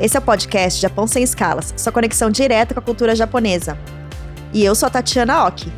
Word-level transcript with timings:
Esse 0.00 0.16
é 0.16 0.18
o 0.18 0.22
podcast 0.22 0.80
Japão 0.80 1.06
Sem 1.06 1.22
Escalas, 1.22 1.74
sua 1.76 1.92
conexão 1.92 2.30
direta 2.30 2.72
com 2.72 2.80
a 2.80 2.82
cultura 2.82 3.14
japonesa. 3.14 3.76
E 4.50 4.64
eu 4.64 4.74
sou 4.74 4.86
a 4.86 4.90
Tatiana 4.90 5.46
Oki. 5.46 5.70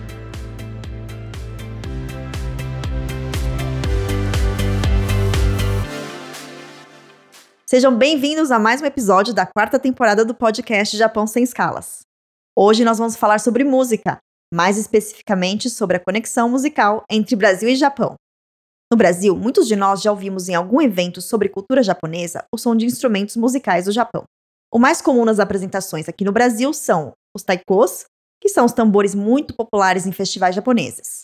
Sejam 7.67 7.97
bem-vindos 7.99 8.53
a 8.53 8.61
mais 8.61 8.81
um 8.81 8.85
episódio 8.85 9.35
da 9.35 9.45
quarta 9.45 9.77
temporada 9.77 10.25
do 10.25 10.37
podcast 10.37 10.97
Japão 10.97 11.27
Sem 11.27 11.43
Escalas. 11.43 12.03
Hoje 12.57 12.85
nós 12.85 12.99
vamos 12.99 13.17
falar 13.17 13.41
sobre 13.41 13.65
música, 13.65 14.19
mais 14.55 14.79
especificamente 14.79 15.69
sobre 15.69 15.97
a 15.97 16.01
conexão 16.01 16.49
musical 16.49 17.03
entre 17.11 17.35
Brasil 17.35 17.69
e 17.69 17.75
Japão. 17.75 18.15
No 18.93 18.97
Brasil, 18.97 19.35
muitos 19.35 19.67
de 19.67 19.75
nós 19.75 20.03
já 20.03 20.11
ouvimos 20.11 20.51
em 20.51 20.55
algum 20.55 20.79
evento 20.79 21.23
sobre 21.23 21.49
cultura 21.49 21.83
japonesa 21.83 22.45
o 22.55 22.59
som 22.59 22.77
de 22.77 22.85
instrumentos 22.85 23.37
musicais 23.39 23.87
do 23.87 23.91
Japão. 23.91 24.25
O 24.71 24.79
mais 24.79 25.01
comum 25.01 25.25
nas 25.25 25.41
apresentações 25.41 26.11
aqui 26.11 26.27
no 26.27 26.31
Brasil 26.31 26.75
são 26.75 27.15
os 27.35 27.43
taikos, 27.43 28.05
que 28.39 28.51
são 28.51 28.67
os 28.67 28.73
tambores 28.73 29.15
muito 29.15 29.57
populares 29.57 30.05
em 30.05 30.13
festivais 30.13 30.55
japoneses. 30.55 31.23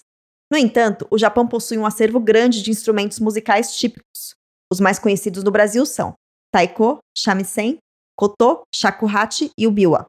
No 0.51 0.57
entanto, 0.57 1.07
o 1.11 1.19
Japão 1.19 1.47
possui 1.47 1.77
um 1.77 1.85
acervo 1.85 2.19
grande 2.19 2.62
de 2.62 2.71
instrumentos 2.71 3.19
musicais 3.19 3.77
típicos. 3.77 4.35
Os 4.73 4.81
mais 4.81 4.98
conhecidos 4.98 5.45
no 5.45 5.51
Brasil 5.51 5.85
são 5.85 6.15
taiko, 6.51 7.01
shamisen, 7.15 7.77
koto, 8.17 8.62
shakuhachi 8.75 9.51
e 9.59 9.67
o 9.67 9.71
biwa. 9.71 10.07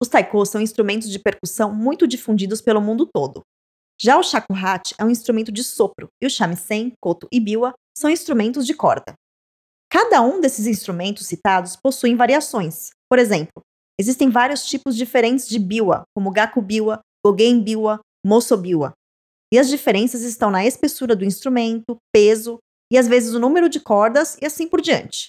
Os 0.00 0.06
taikos 0.06 0.50
são 0.50 0.60
instrumentos 0.60 1.10
de 1.10 1.18
percussão 1.18 1.74
muito 1.74 2.06
difundidos 2.06 2.60
pelo 2.60 2.80
mundo 2.80 3.10
todo. 3.12 3.42
Já 4.00 4.18
o 4.18 4.22
shakuhachi 4.22 4.94
é 4.98 5.04
um 5.04 5.10
instrumento 5.10 5.52
de 5.52 5.62
sopro 5.62 6.08
e 6.20 6.26
o 6.26 6.30
shamisen, 6.30 6.92
koto 7.00 7.28
e 7.32 7.38
biwa 7.38 7.72
são 7.96 8.10
instrumentos 8.10 8.66
de 8.66 8.74
corda. 8.74 9.14
Cada 9.90 10.22
um 10.22 10.40
desses 10.40 10.66
instrumentos 10.66 11.26
citados 11.26 11.76
possuem 11.76 12.16
variações. 12.16 12.90
Por 13.08 13.18
exemplo, 13.18 13.62
existem 14.00 14.30
vários 14.30 14.64
tipos 14.64 14.96
diferentes 14.96 15.46
de 15.46 15.58
biwa, 15.58 16.04
como 16.16 16.30
gaku 16.30 16.62
biwa, 16.62 17.00
gogen 17.24 17.62
biwa, 17.62 18.00
moso 18.24 18.56
biwa. 18.56 18.94
E 19.52 19.58
as 19.58 19.68
diferenças 19.68 20.22
estão 20.22 20.50
na 20.50 20.64
espessura 20.64 21.14
do 21.14 21.24
instrumento, 21.24 21.98
peso 22.10 22.58
e 22.90 22.96
às 22.96 23.06
vezes 23.06 23.34
o 23.34 23.38
número 23.38 23.68
de 23.68 23.80
cordas 23.80 24.38
e 24.40 24.46
assim 24.46 24.66
por 24.66 24.80
diante. 24.80 25.28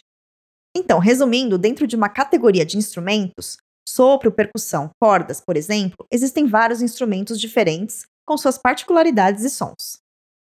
Então, 0.75 0.97
resumindo, 0.97 1.57
dentro 1.57 1.85
de 1.85 1.95
uma 1.95 2.09
categoria 2.09 2.65
de 2.65 2.77
instrumentos, 2.77 3.57
sopro, 3.87 4.31
percussão, 4.31 4.89
cordas, 4.99 5.41
por 5.41 5.57
exemplo, 5.57 6.05
existem 6.09 6.47
vários 6.47 6.81
instrumentos 6.81 7.39
diferentes 7.39 8.05
com 8.25 8.37
suas 8.37 8.57
particularidades 8.57 9.43
e 9.43 9.49
sons. 9.49 9.99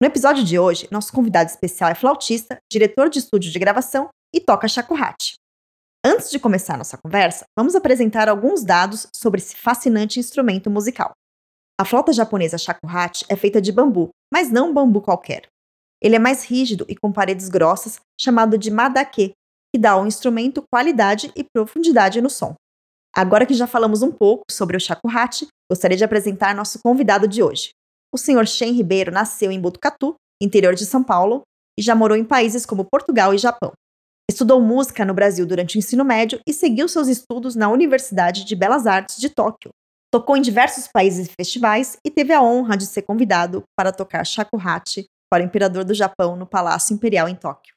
No 0.01 0.07
episódio 0.07 0.43
de 0.43 0.59
hoje, 0.59 0.87
nosso 0.91 1.13
convidado 1.13 1.49
especial 1.49 1.89
é 1.89 1.95
flautista, 1.95 2.57
diretor 2.71 3.09
de 3.09 3.19
estúdio 3.19 3.51
de 3.51 3.59
gravação 3.59 4.09
e 4.33 4.39
toca 4.39 4.67
shakuhachi. 4.67 5.35
Antes 6.05 6.29
de 6.29 6.39
começar 6.39 6.77
nossa 6.77 6.97
conversa, 6.97 7.45
vamos 7.57 7.75
apresentar 7.75 8.27
alguns 8.27 8.63
dados 8.63 9.07
sobre 9.15 9.39
esse 9.39 9.55
fascinante 9.55 10.19
instrumento 10.19 10.69
musical. 10.69 11.13
A 11.79 11.85
flauta 11.85 12.11
japonesa 12.11 12.57
shakuhachi 12.57 13.25
é 13.29 13.35
feita 13.35 13.61
de 13.61 13.71
bambu, 13.71 14.09
mas 14.31 14.51
não 14.51 14.73
bambu 14.73 15.01
qualquer. 15.01 15.47
Ele 16.01 16.17
é 16.17 16.19
mais 16.19 16.43
rígido 16.43 16.85
e 16.89 16.95
com 16.95 17.11
paredes 17.11 17.47
grossas, 17.47 17.99
chamado 18.19 18.57
de 18.57 18.69
madake, 18.69 19.31
que 19.73 19.79
dá 19.79 19.91
ao 19.91 20.05
instrumento 20.05 20.63
qualidade 20.69 21.31
e 21.35 21.45
profundidade 21.45 22.21
no 22.21 22.29
som. 22.29 22.53
Agora 23.15 23.45
que 23.45 23.53
já 23.53 23.65
falamos 23.65 24.01
um 24.01 24.11
pouco 24.11 24.43
sobre 24.51 24.75
o 24.75 24.79
shakuhachi, 24.79 25.47
gostaria 25.73 25.97
de 25.97 26.03
apresentar 26.03 26.53
nosso 26.53 26.79
convidado 26.83 27.27
de 27.27 27.41
hoje. 27.41 27.71
O 28.13 28.17
senhor 28.17 28.45
Shen 28.47 28.73
Ribeiro 28.73 29.11
nasceu 29.11 29.51
em 29.51 29.59
Botucatu, 29.59 30.13
interior 30.39 30.75
de 30.75 30.85
São 30.85 31.03
Paulo, 31.03 31.41
e 31.77 31.81
já 31.81 31.95
morou 31.95 32.15
em 32.15 32.23
países 32.23 32.63
como 32.63 32.85
Portugal 32.85 33.33
e 33.33 33.39
Japão. 33.39 33.71
Estudou 34.29 34.61
música 34.61 35.03
no 35.03 35.15
Brasil 35.15 35.47
durante 35.47 35.75
o 35.75 35.79
ensino 35.79 36.05
médio 36.05 36.39
e 36.47 36.53
seguiu 36.53 36.87
seus 36.87 37.07
estudos 37.07 37.55
na 37.55 37.69
Universidade 37.69 38.45
de 38.45 38.55
Belas 38.55 38.85
Artes 38.85 39.17
de 39.17 39.29
Tóquio. 39.29 39.71
Tocou 40.11 40.37
em 40.37 40.41
diversos 40.43 40.87
países 40.87 41.27
e 41.27 41.31
festivais 41.35 41.97
e 42.05 42.11
teve 42.11 42.31
a 42.31 42.41
honra 42.41 42.77
de 42.77 42.85
ser 42.85 43.01
convidado 43.01 43.63
para 43.75 43.91
tocar 43.91 44.23
shakuhachi 44.23 45.05
para 45.27 45.43
o 45.43 45.47
imperador 45.47 45.83
do 45.83 45.95
Japão 45.95 46.35
no 46.35 46.45
Palácio 46.45 46.93
Imperial 46.93 47.27
em 47.27 47.35
Tóquio. 47.35 47.73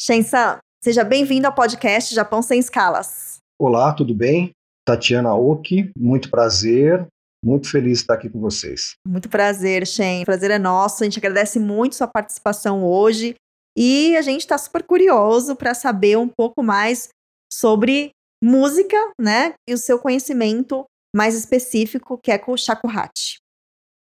Shen-san, 0.00 0.60
seja 0.82 1.02
bem-vindo 1.02 1.48
ao 1.48 1.54
podcast 1.54 2.14
Japão 2.14 2.42
Sem 2.42 2.60
Escalas. 2.60 3.38
Olá, 3.58 3.92
tudo 3.92 4.14
bem? 4.14 4.52
Tatiana 4.86 5.34
Oki, 5.34 5.90
muito 5.98 6.30
prazer, 6.30 7.06
muito 7.42 7.70
feliz 7.70 7.98
de 7.98 8.02
estar 8.02 8.14
aqui 8.14 8.28
com 8.28 8.40
vocês. 8.40 8.94
Muito 9.06 9.28
prazer, 9.28 9.86
Shen. 9.86 10.22
O 10.22 10.26
prazer 10.26 10.50
é 10.50 10.58
nosso. 10.58 11.02
A 11.02 11.06
gente 11.06 11.18
agradece 11.18 11.58
muito 11.58 11.94
sua 11.94 12.06
participação 12.06 12.84
hoje 12.84 13.34
e 13.76 14.16
a 14.16 14.22
gente 14.22 14.40
está 14.40 14.58
super 14.58 14.82
curioso 14.82 15.56
para 15.56 15.74
saber 15.74 16.18
um 16.18 16.28
pouco 16.28 16.62
mais 16.62 17.08
sobre 17.52 18.10
música, 18.42 18.96
né? 19.20 19.54
E 19.68 19.74
o 19.74 19.78
seu 19.78 19.98
conhecimento 19.98 20.84
mais 21.14 21.34
específico, 21.34 22.18
que 22.18 22.30
é 22.30 22.38
com 22.38 22.52
o 22.52 22.58
Shakuhachi. 22.58 23.38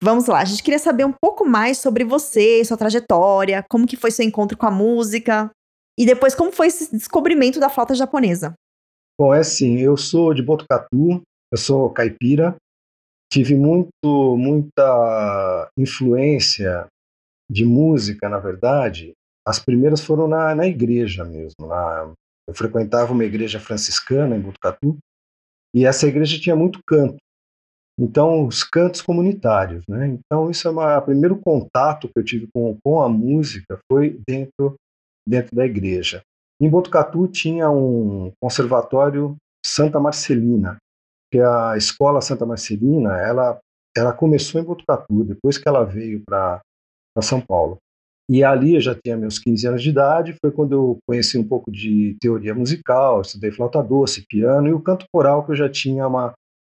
Vamos 0.02 0.28
lá, 0.28 0.42
a 0.42 0.46
gente 0.46 0.62
queria 0.62 0.80
saber 0.80 1.06
um 1.06 1.14
pouco 1.14 1.44
mais 1.44 1.80
sobre 1.80 2.04
você, 2.04 2.64
sua 2.64 2.78
trajetória, 2.78 3.66
como 3.68 3.88
que 3.88 3.98
foi 3.98 4.12
seu 4.12 4.24
encontro 4.24 4.56
com 4.56 4.68
a 4.68 4.72
música 4.72 5.50
e 5.98 6.06
depois 6.06 6.36
como 6.36 6.52
foi 6.52 6.68
esse 6.68 6.96
descobrimento 6.96 7.60
da 7.60 7.68
flauta 7.68 7.96
japonesa. 7.96 8.54
Bom, 9.20 9.34
é 9.34 9.40
assim, 9.40 9.80
eu 9.80 9.98
sou 9.98 10.36
de 10.36 10.44
Botucatu, 10.44 11.24
eu 11.52 11.58
sou 11.58 11.90
caipira, 11.90 12.56
tive 13.32 13.56
muito, 13.56 14.38
muita 14.38 15.70
influência 15.78 16.88
de 17.50 17.66
música, 17.66 18.30
na 18.30 18.40
verdade. 18.40 19.14
As 19.46 19.60
primeiras 19.60 20.02
foram 20.02 20.28
na, 20.28 20.54
na 20.56 20.68
igreja 20.68 21.24
mesmo. 21.24 21.68
Na, 21.68 22.14
eu 22.48 22.54
frequentava 22.54 23.12
uma 23.14 23.26
igreja 23.26 23.60
franciscana 23.60 24.36
em 24.36 24.42
Botucatu, 24.42 24.98
e 25.76 25.86
essa 25.86 26.08
igreja 26.08 26.40
tinha 26.40 26.56
muito 26.56 26.80
canto. 26.86 27.18
Então, 28.00 28.46
os 28.46 28.64
cantos 28.64 29.02
comunitários, 29.02 29.84
né? 29.88 30.08
Então, 30.08 30.50
isso 30.52 30.68
é 30.68 30.72
o 30.72 31.02
primeiro 31.02 31.38
contato 31.38 32.08
que 32.08 32.20
eu 32.20 32.24
tive 32.24 32.48
com, 32.54 32.78
com 32.84 33.02
a 33.02 33.10
música 33.10 33.80
foi 33.92 34.22
dentro, 34.28 34.76
dentro 35.28 35.56
da 35.56 35.66
igreja. 35.66 36.22
Em 36.62 36.70
Botucatu 36.70 37.28
tinha 37.28 37.70
um 37.70 38.32
conservatório 38.42 39.36
Santa 39.66 40.00
Marcelina, 40.00 40.78
que 41.32 41.40
a 41.40 41.76
escola 41.78 42.22
Santa 42.22 42.46
Marcelina, 42.46 43.18
ela, 43.18 43.60
ela 43.96 44.14
começou 44.14 44.60
em 44.60 44.64
Botucatu, 44.64 45.24
depois 45.24 45.58
que 45.58 45.68
ela 45.68 45.84
veio 45.84 46.22
para 46.26 46.62
São 47.22 47.42
Paulo. 47.42 47.78
E 48.30 48.44
ali 48.44 48.76
eu 48.76 48.82
já 48.82 48.94
tinha 48.94 49.16
meus 49.16 49.40
15 49.40 49.68
anos 49.68 49.82
de 49.82 49.90
idade, 49.90 50.36
foi 50.42 50.52
quando 50.52 50.74
eu 50.74 50.98
conheci 51.08 51.38
um 51.38 51.48
pouco 51.48 51.72
de 51.72 52.18
teoria 52.20 52.54
musical, 52.54 53.22
estudei 53.22 53.52
flauta 53.52 53.82
doce, 53.82 54.26
piano 54.28 54.68
e 54.68 54.74
o 54.74 54.82
canto 54.82 55.06
coral, 55.14 55.46
que 55.46 55.52
eu 55.52 55.56
já 55.56 55.70
tinha 55.70 56.06
uma, 56.06 56.34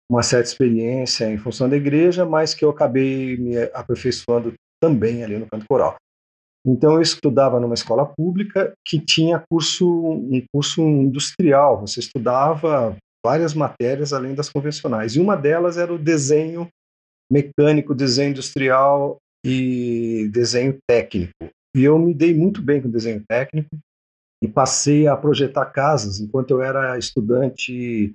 uma 0.09 0.23
certa 0.23 0.49
experiência 0.49 1.29
em 1.29 1.39
função 1.39 1.69
da 1.69 1.77
igreja, 1.77 2.25
mas 2.25 2.55
que 2.55 2.65
eu 2.65 2.71
acabei 2.71 3.37
me 3.37 3.57
aperfeiçoando 3.75 4.55
também 4.81 5.25
ali 5.25 5.39
no 5.39 5.47
canto 5.49 5.67
coral. 5.69 5.97
Então 6.65 6.95
eu 6.95 7.03
estudava 7.03 7.59
numa 7.59 7.75
escola 7.75 8.07
pública 8.07 8.73
que 8.87 9.01
tinha 9.01 9.43
curso 9.51 9.89
um 9.89 10.45
curso 10.53 10.83
industrial. 10.83 11.81
Você 11.81 12.01
estudava 12.01 12.97
várias 13.25 13.55
matérias 13.55 14.13
além 14.13 14.35
das 14.35 14.49
convencionais. 14.49 15.15
E 15.15 15.21
uma 15.21 15.37
delas 15.37 15.77
era 15.77 15.93
o 15.93 15.99
desenho 15.99 16.69
mecânico, 17.31 17.95
desenho 17.95 18.31
industrial 18.31 19.19
e 19.45 20.29
desenho 20.33 20.79
técnico. 20.89 21.33
E 21.75 21.85
eu 21.85 21.99
me 21.99 22.13
dei 22.13 22.35
muito 22.35 22.61
bem 22.61 22.83
com 22.83 22.91
desenho 22.91 23.23
técnico 23.29 23.71
e 24.43 24.49
passei 24.49 25.07
a 25.07 25.17
projetar 25.17 25.67
casas 25.67 26.21
enquanto 26.21 26.51
eu 26.51 26.63
era 26.63 26.99
estudante 26.99 28.13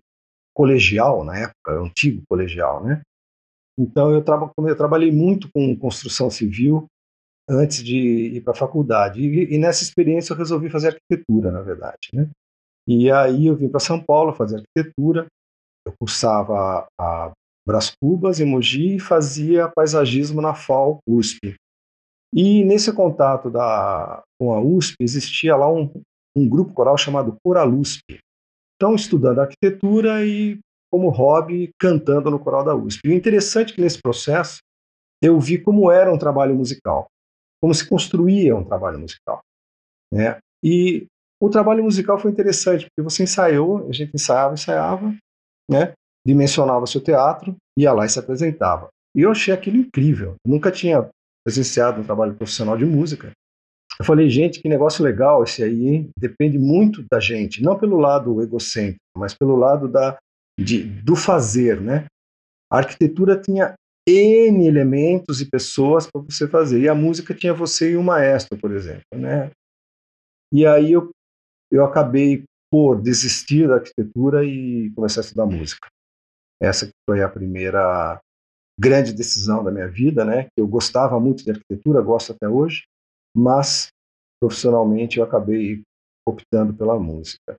colegial 0.54 1.24
na 1.24 1.38
época, 1.38 1.80
antigo 1.80 2.24
colegial, 2.28 2.84
né? 2.84 3.02
Então 3.78 4.12
eu, 4.12 4.24
tra 4.24 4.52
eu 4.58 4.76
trabalhei 4.76 5.12
muito 5.12 5.50
com 5.54 5.76
construção 5.78 6.30
civil 6.30 6.88
antes 7.48 7.84
de 7.84 7.98
ir 7.98 8.42
para 8.42 8.54
a 8.54 8.58
faculdade. 8.58 9.22
E, 9.22 9.54
e, 9.54 9.58
nessa 9.58 9.84
experiência 9.84 10.34
eu 10.34 10.38
resolvi 10.38 10.70
fazer 10.70 10.88
arquitetura, 10.88 11.52
na 11.52 11.62
verdade. 11.62 12.10
Né? 12.14 12.30
E 12.88 13.12
aí 13.12 13.48
eu 13.48 13.56
vim 13.56 13.68
para 13.68 13.80
São 13.80 14.02
Paulo 14.02 14.34
fazer 14.34 14.58
arquitetura. 14.58 15.28
Eu 15.86 15.94
cursava 16.00 16.88
a 17.00 17.32
Bras 17.66 17.92
Cubas 18.02 18.40
em 18.40 18.46
Mogi 18.46 18.96
e 18.96 19.00
fazia 19.00 19.68
paisagismo 19.70 20.42
na 20.42 20.54
FAO 20.54 21.00
USP. 21.08 21.56
E 22.34 22.64
nesse 22.64 22.92
contato 22.94 23.50
da, 23.50 24.24
com 24.40 24.54
a 24.54 24.60
USP 24.60 24.98
existia 25.00 25.56
lá 25.56 25.72
um, 25.72 25.92
um 26.36 26.48
grupo 26.48 26.74
coral 26.74 26.98
chamado 26.98 27.38
Coralusp. 27.44 28.02
Então, 28.76 28.94
estudando 28.94 29.40
arquitetura 29.40 30.26
e, 30.26 30.60
como 30.92 31.10
hobby, 31.10 31.72
cantando 31.80 32.30
no 32.30 32.40
coral 32.40 32.64
da 32.64 32.76
USP. 32.76 33.02
E 33.06 33.10
o 33.10 33.14
interessante 33.14 33.72
é 33.72 33.76
que 33.76 33.82
nesse 33.82 34.02
processo 34.02 34.60
eu 35.24 35.40
vi 35.40 35.58
como 35.58 35.90
era 35.90 36.14
um 36.14 36.18
trabalho 36.18 36.54
musical 36.54 37.08
como 37.66 37.74
se 37.74 37.90
construía 37.90 38.56
um 38.56 38.64
trabalho 38.64 39.00
musical. 39.00 39.40
Né? 40.14 40.38
E 40.64 41.08
o 41.42 41.50
trabalho 41.50 41.84
musical 41.84 42.18
foi 42.18 42.32
interessante, 42.32 42.86
porque 42.86 43.04
você 43.04 43.24
ensaiou, 43.24 43.88
a 43.90 43.92
gente 43.92 44.14
ensaiava, 44.14 44.54
ensaiava, 44.54 45.16
né? 45.70 45.94
dimensionava 46.26 46.88
seu 46.88 47.02
teatro, 47.02 47.56
ia 47.78 47.94
lá 47.94 48.06
e 48.06 48.10
se 48.10 48.18
apresentava. 48.18 48.90
E 49.16 49.22
eu 49.22 49.32
achei 49.32 49.54
aquilo 49.54 49.78
incrível. 49.78 50.36
Eu 50.46 50.52
nunca 50.52 50.72
tinha 50.72 51.08
presenciado 51.46 52.02
um 52.02 52.04
trabalho 52.04 52.34
profissional 52.34 52.76
de 52.76 52.86
música. 52.86 53.32
Eu 54.00 54.06
falei, 54.06 54.30
gente, 54.30 54.62
que 54.62 54.68
negócio 54.68 55.04
legal 55.04 55.44
esse 55.44 55.64
aí, 55.64 55.88
hein? 55.88 56.10
depende 56.18 56.58
muito 56.58 57.06
da 57.10 57.20
gente, 57.20 57.62
não 57.62 57.78
pelo 57.78 57.98
lado 57.98 58.42
egocêntrico, 58.42 59.00
mas 59.16 59.34
pelo 59.34 59.56
lado 59.56 59.88
da, 59.88 60.18
de, 60.60 60.84
do 60.84 61.16
fazer, 61.16 61.80
né? 61.80 62.06
A 62.70 62.80
arquitetura 62.80 63.40
tinha 63.40 63.74
N 64.08 64.68
elementos 64.68 65.40
e 65.40 65.50
pessoas 65.50 66.08
para 66.08 66.22
você 66.22 66.48
fazer, 66.48 66.82
e 66.82 66.90
a 66.90 66.96
música 66.96 67.34
tinha 67.34 67.54
você 67.54 67.92
e 67.92 67.96
o 67.96 68.04
maestro, 68.04 68.58
por 68.58 68.72
exemplo, 68.72 69.04
né? 69.16 69.52
E 70.54 70.66
aí 70.66 70.92
eu, 70.92 71.10
eu 71.76 71.86
acabei 71.86 72.44
por 72.72 73.02
desistir 73.02 73.68
da 73.68 73.76
arquitetura 73.76 74.44
e 74.44 74.92
começar 74.96 75.22
a 75.22 75.24
estudar 75.24 75.46
música. 75.46 75.88
Essa 76.62 76.90
foi 77.08 77.22
a 77.22 77.30
primeira 77.30 78.20
grande 78.80 79.14
decisão 79.14 79.64
da 79.64 79.72
minha 79.72 79.88
vida, 79.88 80.26
né? 80.26 80.48
Eu 80.58 80.68
gostava 80.68 81.20
muito 81.20 81.44
de 81.44 81.52
arquitetura, 81.52 82.02
gosto 82.02 82.34
até 82.34 82.48
hoje, 82.48 82.84
mas 83.36 83.88
profissionalmente 84.42 85.20
eu 85.20 85.24
acabei 85.24 85.82
optando 86.28 86.74
pela 86.74 87.00
música. 87.00 87.56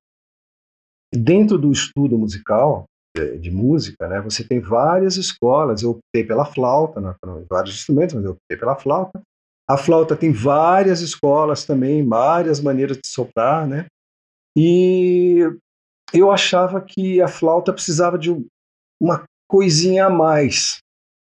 Dentro 1.15 1.57
do 1.57 1.71
estudo 1.71 2.19
musical, 2.19 2.85
de 3.41 3.51
música, 3.51 4.07
né, 4.09 4.21
você 4.21 4.45
tem 4.47 4.61
várias 4.61 5.17
escolas. 5.17 5.83
Eu 5.83 5.91
optei 5.93 6.25
pela 6.25 6.45
flauta, 6.45 7.01
né, 7.01 7.15
vários 7.49 7.75
instrumentos, 7.75 8.15
mas 8.15 8.25
eu 8.25 8.33
optei 8.33 8.59
pela 8.59 8.77
flauta. 8.77 9.23
A 9.69 9.77
flauta 9.77 10.15
tem 10.15 10.33
várias 10.33 11.01
escolas 11.01 11.65
também, 11.65 12.07
várias 12.07 12.61
maneiras 12.61 12.99
de 12.99 13.09
soprar, 13.09 13.67
né? 13.67 13.87
E 14.57 15.41
eu 16.15 16.31
achava 16.31 16.81
que 16.81 17.21
a 17.21 17.29
flauta 17.29 17.73
precisava 17.73 18.19
de 18.19 18.31
uma 19.01 19.25
coisinha 19.47 20.07
a 20.07 20.11
mais 20.11 20.79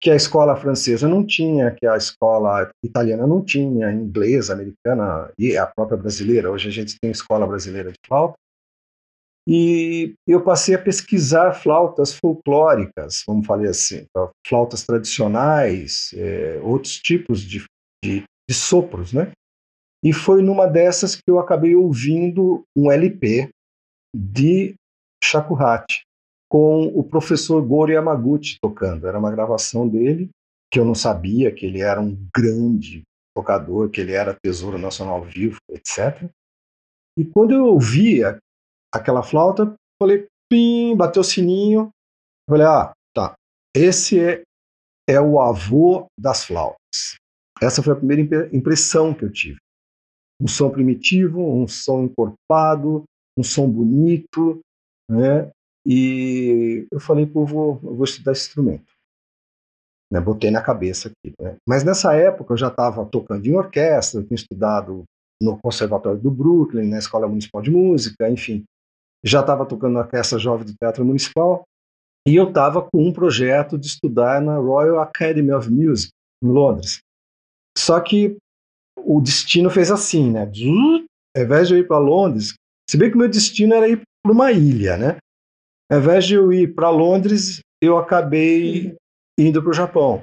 que 0.01 0.11
a 0.11 0.15
escola 0.15 0.55
francesa 0.55 1.09
não 1.09 1.27
tinha, 1.27 1.75
que 1.75 1.87
a 1.87 1.97
escola 1.97 2.71
italiana 2.85 3.27
não 3.27 3.43
tinha, 3.43 3.91
inglesa, 3.91 4.53
americana 4.53 5.33
e 5.39 5.57
a 5.57 5.67
própria 5.67 5.97
brasileira. 5.97 6.51
Hoje 6.51 6.69
a 6.69 6.73
gente 6.73 6.99
tem 7.01 7.11
escola 7.11 7.47
brasileira 7.47 7.91
de 7.91 7.99
flauta. 8.07 8.37
E 9.49 10.15
eu 10.27 10.43
passei 10.43 10.75
a 10.75 10.83
pesquisar 10.83 11.53
flautas 11.55 12.13
folclóricas, 12.13 13.23
vamos 13.27 13.47
falar 13.47 13.69
assim, 13.69 14.05
flautas 14.47 14.85
tradicionais, 14.85 16.11
é, 16.15 16.61
outros 16.63 16.99
tipos 16.99 17.41
de, 17.41 17.65
de, 18.05 18.25
de 18.49 18.55
sopros, 18.55 19.13
né? 19.13 19.31
E 20.07 20.13
foi 20.13 20.41
numa 20.41 20.69
dessas 20.69 21.17
que 21.17 21.25
eu 21.27 21.41
acabei 21.41 21.75
ouvindo 21.75 22.63
um 22.77 22.93
LP 22.93 23.51
de 24.15 24.77
Shakuhachi 25.21 26.03
com 26.49 26.85
o 26.95 27.03
professor 27.03 27.61
Goro 27.67 27.91
Yamaguchi 27.91 28.57
tocando. 28.63 29.09
Era 29.09 29.19
uma 29.19 29.33
gravação 29.33 29.89
dele, 29.89 30.31
que 30.73 30.79
eu 30.79 30.85
não 30.85 30.95
sabia 30.95 31.53
que 31.53 31.67
ele 31.67 31.81
era 31.81 32.01
um 32.01 32.17
grande 32.33 33.03
tocador, 33.37 33.91
que 33.91 34.01
ele 34.01 34.13
era 34.13 34.39
tesouro 34.41 34.79
nacional 34.79 35.25
vivo, 35.25 35.59
etc. 35.69 36.31
E 37.19 37.25
quando 37.25 37.53
eu 37.53 37.65
ouvi 37.65 38.21
aquela 38.95 39.25
flauta, 39.25 39.75
falei, 40.01 40.29
pim, 40.49 40.95
bateu 40.95 41.23
o 41.23 41.25
sininho. 41.25 41.91
Falei, 42.49 42.65
ah, 42.65 42.93
tá. 43.13 43.35
Esse 43.75 44.21
é, 44.21 44.43
é 45.11 45.21
o 45.21 45.41
avô 45.41 46.07
das 46.17 46.45
flautas. 46.45 47.17
Essa 47.61 47.83
foi 47.83 47.93
a 47.93 47.97
primeira 47.97 48.49
impressão 48.55 49.13
que 49.13 49.25
eu 49.25 49.33
tive. 49.33 49.59
Um 50.41 50.47
som 50.47 50.71
primitivo, 50.71 51.41
um 51.41 51.67
som 51.67 52.05
encorpado, 52.05 53.05
um 53.39 53.43
som 53.43 53.69
bonito, 53.69 54.61
né? 55.11 55.51
E 55.87 56.87
eu 56.91 56.99
falei, 56.99 57.27
pô, 57.27 57.43
eu 57.43 57.47
vou, 57.47 57.81
eu 57.83 57.95
vou 57.95 58.05
estudar 58.05 58.33
esse 58.33 58.49
instrumento. 58.49 58.93
Né, 60.13 60.21
botei 60.21 60.51
na 60.51 60.63
cabeça 60.63 61.09
aqui. 61.09 61.35
Né? 61.41 61.57
Mas 61.67 61.85
nessa 61.85 62.15
época 62.15 62.53
eu 62.53 62.57
já 62.57 62.69
estava 62.69 63.05
tocando 63.07 63.47
em 63.47 63.55
orquestra, 63.55 64.21
eu 64.21 64.27
tinha 64.27 64.37
estudado 64.37 65.05
no 65.41 65.59
Conservatório 65.59 66.21
do 66.21 66.31
Brooklyn, 66.31 66.89
na 66.89 66.99
Escola 66.99 67.29
Municipal 67.29 67.63
de 67.63 67.71
Música, 67.71 68.29
enfim. 68.29 68.65
Já 69.25 69.41
estava 69.41 69.67
tocando 69.67 69.95
na 69.95 70.01
Orquestra 70.01 70.39
Jovem 70.39 70.67
do 70.67 70.75
Teatro 70.75 71.05
Municipal. 71.05 71.65
E 72.27 72.35
eu 72.35 72.49
estava 72.49 72.83
com 72.83 73.07
um 73.07 73.13
projeto 73.13 73.79
de 73.79 73.87
estudar 73.87 74.41
na 74.41 74.57
Royal 74.57 74.99
Academy 74.99 75.53
of 75.53 75.71
Music, 75.71 76.11
em 76.43 76.49
Londres. 76.49 77.01
Só 77.79 78.01
que 78.01 78.37
o 78.97 79.21
destino 79.21 79.71
fez 79.71 79.91
assim, 79.91 80.31
né? 80.31 80.43
Ao 81.37 81.43
invés 81.43 81.69
de 81.69 81.75
eu 81.75 81.79
ir 81.79 81.87
para 81.87 81.99
Londres, 81.99 82.55
se 82.89 82.97
bem 82.97 83.11
que 83.11 83.17
meu 83.17 83.29
destino 83.29 83.75
era 83.75 83.89
ir 83.89 84.03
para 84.23 84.33
uma 84.33 84.53
ilha, 84.53 84.97
né? 84.97 85.19
Ao 85.91 85.99
invés 85.99 86.25
de 86.25 86.35
eu 86.35 86.53
ir 86.53 86.75
para 86.75 86.91
Londres, 86.91 87.61
eu 87.81 87.99
acabei 87.99 88.97
indo 89.39 89.63
para 89.63 89.71
o 89.71 89.75
Japão, 89.75 90.23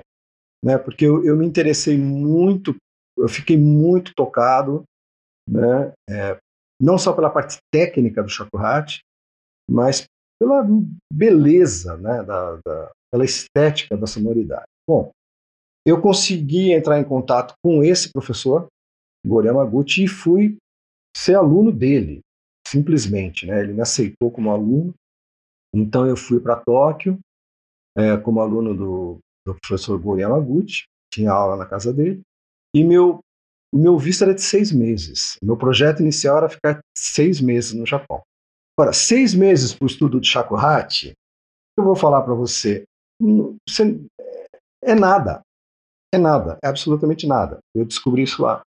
né? 0.64 0.78
Porque 0.78 1.06
eu, 1.06 1.24
eu, 1.24 1.38
me 1.38 1.46
interessei 1.46 1.98
muito, 1.98 2.76
eu 3.18 3.30
fiquei 3.30 3.58
muito 3.58 4.14
tocado, 4.16 4.84
né? 5.48 5.94
É, 6.10 6.38
não 6.82 6.98
só 6.98 7.14
pela 7.14 7.30
parte 7.30 7.58
técnica 7.72 8.24
do 8.24 8.30
shakuhachi, 8.30 9.02
mas 9.70 10.06
pela 10.40 10.66
beleza, 11.12 11.96
né? 11.98 12.24
Da, 12.24 12.60
da, 12.66 12.92
pela 13.12 13.24
estética 13.24 13.96
da 13.96 14.08
sonoridade. 14.08 14.66
Bom, 14.88 15.12
eu 15.86 16.02
consegui 16.02 16.72
entrar 16.72 17.00
em 17.00 17.04
contato 17.04 17.54
com 17.64 17.84
esse 17.84 18.12
professor, 18.12 18.68
Gori 19.26 19.48
Yamaguchi, 19.48 20.06
e 20.06 20.08
fui 20.08 20.58
ser 21.16 21.36
aluno 21.36 21.72
dele, 21.72 22.22
simplesmente, 22.68 23.46
né? 23.46 23.62
Ele 23.62 23.74
me 23.74 23.82
aceitou 23.82 24.32
como 24.32 24.52
aluno 24.52 24.94
então 25.74 26.06
eu 26.06 26.16
fui 26.16 26.40
para 26.40 26.56
Tóquio 26.56 27.20
é, 27.98 28.16
como 28.18 28.40
aluno 28.40 28.76
do, 28.76 29.20
do 29.46 29.56
professor 29.56 30.00
Gori 30.00 30.22
Yamaguchi, 30.22 30.84
tinha 31.12 31.32
aula 31.32 31.58
na 31.58 31.66
casa 31.66 31.92
dele, 31.92 32.22
e 32.76 32.84
meu, 32.84 33.20
meu 33.74 33.98
visto 33.98 34.24
era 34.24 34.34
de 34.34 34.42
seis 34.42 34.72
meses. 34.72 35.38
Meu 35.44 35.58
projeto 35.58 36.02
inicial 36.02 36.38
era 36.38 36.50
ficar 36.50 36.80
seis 36.96 37.42
meses 37.42 37.74
no 37.74 37.86
Japão. 37.86 38.22
Agora, 38.78 38.94
seis 38.94 39.34
meses 39.34 39.74
para 39.74 39.86
o 39.86 39.88
estudo 39.88 40.20
de 40.20 40.28
shakuhachi, 40.28 41.14
eu 41.78 41.84
vou 41.84 41.96
falar 41.96 42.22
para 42.22 42.34
você, 42.34 42.84
hum, 43.22 43.56
você, 43.68 44.00
é 44.84 44.96
nada, 44.96 45.42
é 46.16 46.20
nada, 46.20 46.58
é 46.64 46.68
absolutamente 46.68 47.28
nada. 47.28 47.60
Eu 47.76 47.86
descobri 47.86 48.24
isso 48.24 48.42
lá. 48.42 48.62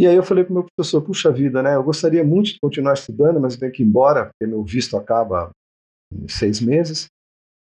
E 0.00 0.06
aí 0.06 0.14
eu 0.14 0.22
falei 0.22 0.44
para 0.44 0.52
o 0.52 0.54
meu 0.54 0.64
professor, 0.64 1.02
puxa 1.02 1.32
vida, 1.32 1.62
né? 1.62 1.74
Eu 1.74 1.82
gostaria 1.82 2.22
muito 2.22 2.52
de 2.52 2.60
continuar 2.60 2.94
estudando, 2.94 3.40
mas 3.40 3.56
tenho 3.56 3.72
que 3.72 3.82
ir 3.82 3.86
embora, 3.86 4.26
porque 4.26 4.46
meu 4.46 4.62
visto 4.62 4.96
acaba 4.96 5.50
seis 6.28 6.60
meses, 6.60 7.08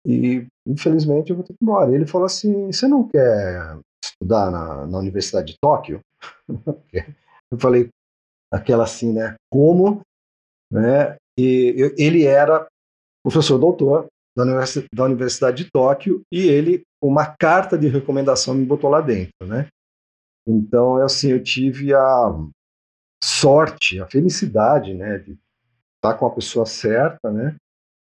e 0.07 0.47
infelizmente 0.67 1.31
eu 1.31 1.37
vou 1.37 1.45
ter 1.45 1.53
que 1.53 1.59
ir 1.61 1.65
embora. 1.65 1.95
Ele 1.95 2.07
falou 2.07 2.27
assim: 2.27 2.71
Você 2.71 2.87
não 2.87 3.09
quer 3.09 3.77
estudar 4.03 4.51
na, 4.51 4.87
na 4.87 4.99
Universidade 4.99 5.53
de 5.53 5.59
Tóquio? 5.61 6.01
eu 7.51 7.59
falei, 7.59 7.89
aquela 8.53 8.85
assim, 8.85 9.13
né? 9.13 9.35
Como? 9.51 10.03
Né? 10.71 11.17
E 11.37 11.75
eu, 11.77 11.95
ele 11.99 12.25
era 12.25 12.67
professor 13.25 13.59
doutor 13.59 14.07
da 14.37 14.45
Universidade, 14.45 14.89
da 14.95 15.05
Universidade 15.05 15.65
de 15.65 15.71
Tóquio 15.71 16.23
e 16.33 16.49
ele, 16.49 16.83
uma 17.03 17.27
carta 17.27 17.77
de 17.77 17.89
recomendação, 17.89 18.55
me 18.55 18.65
botou 18.65 18.89
lá 18.91 19.01
dentro, 19.01 19.47
né? 19.47 19.69
Então, 20.47 20.97
assim, 20.97 21.31
eu 21.31 21.43
tive 21.43 21.95
a 21.95 22.35
sorte, 23.23 24.01
a 24.01 24.07
felicidade, 24.07 24.95
né, 24.95 25.19
de 25.19 25.39
estar 25.97 26.19
com 26.19 26.27
a 26.27 26.31
pessoa 26.31 26.67
certa, 26.67 27.31
né? 27.31 27.55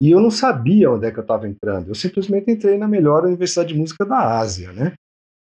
E 0.03 0.11
eu 0.11 0.21
não 0.21 0.31
sabia 0.31 0.91
onde 0.91 1.07
é 1.07 1.11
que 1.11 1.19
eu 1.19 1.23
estava 1.23 1.49
entrando. 1.49 1.89
Eu 1.89 1.95
simplesmente 1.95 2.51
entrei 2.51 2.79
na 2.79 2.89
melhor 2.89 3.25
universidade 3.25 3.75
de 3.75 3.79
música 3.79 4.07
da 4.07 4.39
Ásia, 4.39 4.73
né? 4.73 4.95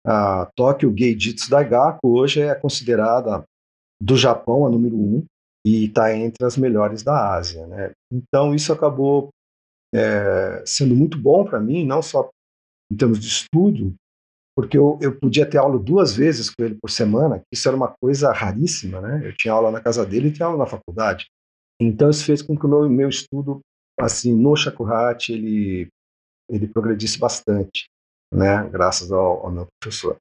A 0.05 0.49
Tokyo 0.55 0.93
Geijitsu 0.97 1.49
Daigaku 1.49 2.17
hoje 2.17 2.41
é 2.41 2.53
considerada 2.55 3.43
do 4.01 4.17
Japão 4.17 4.65
a 4.65 4.69
número 4.69 4.95
um 4.95 5.23
e 5.65 5.85
está 5.85 6.13
entre 6.15 6.43
as 6.43 6.57
melhores 6.57 7.03
da 7.03 7.35
Ásia, 7.35 7.67
né? 7.67 7.91
Então 8.11 8.53
isso 8.55 8.73
acabou 8.73 9.29
é, 9.93 10.63
sendo 10.65 10.95
muito 10.95 11.17
bom 11.17 11.45
para 11.45 11.59
mim, 11.59 11.85
não 11.85 12.01
só 12.01 12.29
em 12.91 12.95
termos 12.95 13.19
de 13.19 13.27
estudo, 13.27 13.93
porque 14.55 14.77
eu, 14.77 14.99
eu 15.01 15.17
podia 15.17 15.45
ter 15.45 15.57
aula 15.57 15.79
duas 15.79 16.13
vezes 16.13 16.49
com 16.49 16.63
ele 16.63 16.77
por 16.81 16.89
semana, 16.89 17.41
isso 17.51 17.67
era 17.67 17.77
uma 17.77 17.93
coisa 18.01 18.31
raríssima, 18.31 18.99
né? 18.99 19.21
Eu 19.25 19.35
tinha 19.35 19.53
aula 19.53 19.71
na 19.71 19.81
casa 19.81 20.05
dele 20.05 20.27
e 20.27 20.31
tinha 20.31 20.45
aula 20.45 20.57
na 20.57 20.65
faculdade. 20.65 21.27
Então 21.79 22.09
isso 22.09 22.25
fez 22.25 22.41
com 22.41 22.57
que 22.57 22.65
o 22.65 22.69
meu, 22.69 22.89
meu 22.89 23.09
estudo 23.09 23.61
assim, 23.99 24.35
no 24.35 24.55
Shakuhachi 24.55 25.33
ele, 25.33 25.87
ele 26.49 26.67
progredisse 26.67 27.19
bastante, 27.19 27.85
né, 28.33 28.67
graças 28.69 29.11
ao, 29.11 29.45
ao 29.45 29.51
meu 29.51 29.67
professor. 29.79 30.17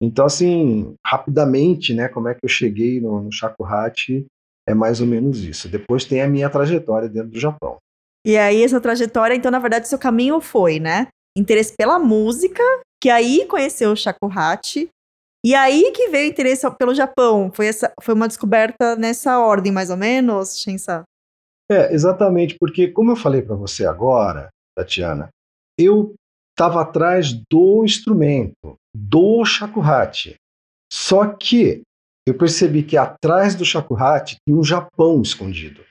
Então, 0.00 0.26
assim, 0.26 0.94
rapidamente, 1.06 1.94
né, 1.94 2.08
como 2.08 2.28
é 2.28 2.34
que 2.34 2.40
eu 2.44 2.48
cheguei 2.48 3.00
no, 3.00 3.22
no 3.22 3.32
Shakuhachi 3.32 4.26
é 4.66 4.74
mais 4.74 5.00
ou 5.00 5.06
menos 5.06 5.40
isso. 5.40 5.68
Depois 5.68 6.04
tem 6.04 6.22
a 6.22 6.28
minha 6.28 6.50
trajetória 6.50 7.08
dentro 7.08 7.30
do 7.30 7.40
Japão. 7.40 7.78
E 8.24 8.36
aí, 8.36 8.62
essa 8.62 8.80
trajetória, 8.80 9.34
então, 9.34 9.50
na 9.50 9.58
verdade, 9.58 9.88
seu 9.88 9.98
caminho 9.98 10.40
foi, 10.40 10.80
né? 10.80 11.08
Interesse 11.36 11.74
pela 11.76 11.98
música, 11.98 12.62
que 13.02 13.10
aí 13.10 13.44
conheceu 13.46 13.92
o 13.92 13.96
Shakuhachi, 13.96 14.88
e 15.44 15.54
aí 15.54 15.92
que 15.92 16.08
veio 16.08 16.26
o 16.26 16.30
interesse 16.30 16.68
pelo 16.78 16.94
Japão. 16.94 17.52
Foi, 17.52 17.66
essa, 17.66 17.92
foi 18.00 18.14
uma 18.14 18.26
descoberta 18.26 18.96
nessa 18.96 19.38
ordem, 19.38 19.70
mais 19.70 19.90
ou 19.90 19.96
menos, 19.96 20.58
Shensa? 20.58 21.04
É, 21.70 21.92
exatamente, 21.92 22.56
porque 22.58 22.88
como 22.88 23.10
eu 23.10 23.16
falei 23.16 23.42
para 23.42 23.54
você 23.54 23.84
agora, 23.84 24.48
Tatiana, 24.74 25.28
eu 25.78 26.14
estava 26.50 26.80
atrás 26.80 27.32
do 27.50 27.84
instrumento, 27.84 28.76
do 28.94 29.44
shakuhachi. 29.44 30.36
Só 30.90 31.26
que 31.26 31.82
eu 32.26 32.36
percebi 32.38 32.82
que 32.82 32.96
atrás 32.96 33.54
do 33.54 33.64
shakuhachi 33.64 34.36
tinha 34.46 34.58
um 34.58 34.64
Japão 34.64 35.20
escondido. 35.20 35.84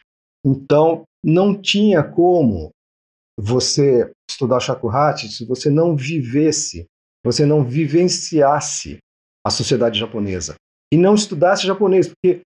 Então, 0.44 1.04
não 1.24 1.60
tinha 1.60 2.04
como 2.04 2.72
você 3.40 4.12
estudar 4.30 4.60
shakuhachi 4.60 5.30
se 5.30 5.46
você 5.46 5.70
não 5.70 5.96
vivesse, 5.96 6.86
você 7.24 7.46
não 7.46 7.64
vivenciasse 7.64 8.98
a 9.46 9.50
sociedade 9.50 10.00
japonesa 10.00 10.56
e 10.94 10.98
não 10.98 11.16
estudasse 11.16 11.66
japonês, 11.66 12.08
porque 12.08 12.42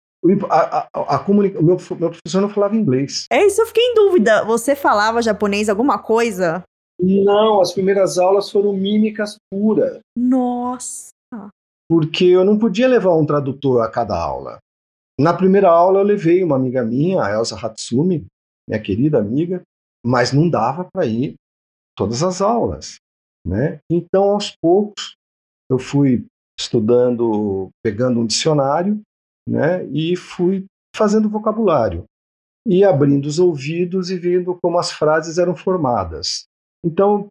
a, 0.51 0.89
a, 0.95 1.17
a 1.17 1.19
comunica... 1.19 1.59
o 1.59 1.63
meu, 1.63 1.77
meu 1.99 2.11
professor 2.11 2.41
não 2.41 2.49
falava 2.51 2.77
inglês. 2.77 3.27
É 3.31 3.45
isso, 3.47 3.61
eu 3.61 3.67
fiquei 3.67 3.83
em 3.83 3.95
dúvida. 3.95 4.45
Você 4.45 4.77
falava 4.77 5.23
japonês, 5.23 5.69
alguma 5.69 5.99
coisa? 5.99 6.63
Não, 7.01 7.61
as 7.61 7.73
primeiras 7.73 8.19
aulas 8.19 8.51
foram 8.51 8.73
mímicas 8.73 9.37
puras. 9.51 9.99
Nossa! 10.17 11.11
Porque 11.89 12.25
eu 12.25 12.45
não 12.45 12.59
podia 12.59 12.89
levar 12.89 13.15
um 13.17 13.27
tradutor 13.27 13.83
a 13.83 13.91
cada 13.91 14.17
aula. 14.17 14.59
Na 15.19 15.33
primeira 15.33 15.71
aula 15.71 16.01
eu 16.01 16.05
levei 16.05 16.43
uma 16.43 16.57
amiga 16.57 16.85
minha, 16.85 17.23
a 17.23 17.33
Elsa 17.33 17.57
Hatsumi, 17.57 18.27
minha 18.69 18.81
querida 18.81 19.19
amiga, 19.19 19.63
mas 20.05 20.33
não 20.33 20.49
dava 20.49 20.85
para 20.85 21.07
ir 21.07 21.35
todas 21.97 22.23
as 22.23 22.41
aulas, 22.41 22.97
né? 23.47 23.81
Então, 23.91 24.31
aos 24.31 24.55
poucos, 24.61 25.15
eu 25.71 25.79
fui 25.79 26.27
estudando, 26.59 27.71
pegando 27.83 28.21
um 28.21 28.27
dicionário, 28.27 29.01
né? 29.49 29.85
E 29.87 30.17
fui 30.17 30.67
fazendo 30.95 31.29
vocabulário 31.29 32.05
e 32.67 32.85
abrindo 32.85 33.27
os 33.27 33.39
ouvidos 33.39 34.11
e 34.11 34.17
vendo 34.17 34.59
como 34.63 34.79
as 34.79 34.91
frases 34.91 35.39
eram 35.39 35.55
formadas. 35.55 36.45
Então, 36.85 37.29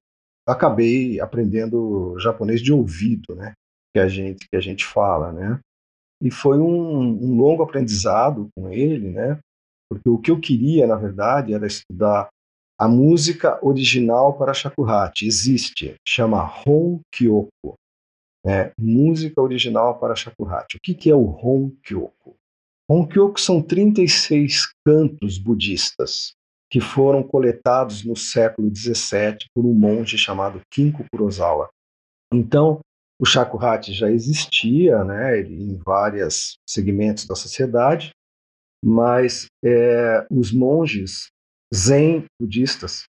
acabei 0.48 1.20
aprendendo 1.20 2.18
japonês 2.20 2.62
de 2.62 2.72
ouvido, 2.72 3.36
né? 3.36 3.54
Que 3.94 4.00
a 4.00 4.08
gente 4.08 4.48
que 4.50 4.56
a 4.56 4.60
gente 4.60 4.86
fala, 4.86 5.32
né? 5.32 5.60
E 6.22 6.32
foi 6.32 6.58
um, 6.58 7.02
um 7.02 7.38
longo 7.38 7.64
aprendizado 7.64 8.50
com 8.56 8.70
ele, 8.70 9.10
né? 9.12 9.40
Porque 9.94 10.10
o 10.10 10.18
que 10.18 10.32
eu 10.32 10.40
queria, 10.40 10.88
na 10.88 10.96
verdade, 10.96 11.54
era 11.54 11.68
estudar 11.68 12.30
a 12.80 12.88
música 12.88 13.60
original 13.66 14.38
para 14.38 14.54
shakuhachi. 14.54 15.26
Existe, 15.26 15.96
chama 16.08 16.52
Hon 16.66 17.00
Kyoko. 17.12 17.76
É, 18.46 18.74
música 18.78 19.42
original 19.42 20.00
para 20.00 20.16
shakuhachi. 20.16 20.78
O 20.78 20.80
que, 20.82 20.94
que 20.94 21.10
é 21.10 21.16
o 21.16 21.24
Hon 21.24 21.72
Kyoko? 21.82 22.36
Hon 22.90 23.08
Kyoko 23.08 23.40
são 23.40 23.62
36 23.62 24.74
cantos 24.86 25.38
budistas 25.38 26.34
que 26.70 26.82
foram 26.82 27.22
coletados 27.22 28.04
no 28.04 28.16
século 28.16 28.70
XVII 28.76 29.38
por 29.54 29.64
um 29.66 29.74
monge 29.74 30.18
chamado 30.18 30.60
Kinko 30.72 31.06
Kurosawa. 31.12 31.70
Então, 32.34 32.80
o 33.22 33.26
shakuhachi 33.26 33.94
já 33.94 34.10
existia 34.10 35.04
né, 35.04 35.40
em 35.42 35.78
vários 35.78 36.58
segmentos 36.68 37.26
da 37.26 37.36
sociedade, 37.36 38.12
mas 38.84 39.46
é, 39.64 40.26
os 40.30 40.52
monges 40.52 41.28
zen 41.74 42.26
budistas 42.40 43.06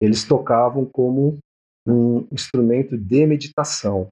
eles 0.00 0.24
tocavam 0.24 0.84
como 0.84 1.38
um 1.86 2.26
instrumento 2.30 2.96
de 2.96 3.26
meditação. 3.26 4.08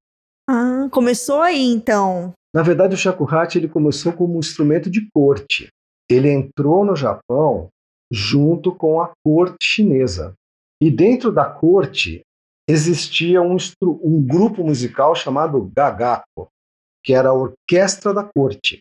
Ah, 0.48 0.88
começou 0.90 1.40
aí 1.40 1.62
então. 1.62 2.32
Na 2.54 2.62
verdade, 2.62 2.94
o 2.94 2.98
shakuhachi 2.98 3.58
ele 3.58 3.68
começou 3.68 4.12
como 4.12 4.36
um 4.36 4.40
instrumento 4.40 4.90
de 4.90 5.08
corte. 5.14 5.68
Ele 6.10 6.30
entrou 6.30 6.84
no 6.84 6.96
Japão 6.96 7.68
junto 8.12 8.74
com 8.74 9.00
a 9.00 9.12
corte 9.24 9.56
chinesa. 9.62 10.34
E 10.80 10.90
dentro 10.90 11.32
da 11.32 11.44
corte 11.44 12.22
existia 12.68 13.40
um, 13.40 13.56
um 13.82 14.22
grupo 14.22 14.62
musical 14.64 15.14
chamado 15.14 15.70
Gagaku, 15.74 16.48
que 17.02 17.14
era 17.14 17.30
a 17.30 17.34
orquestra 17.34 18.12
da 18.12 18.24
corte. 18.24 18.80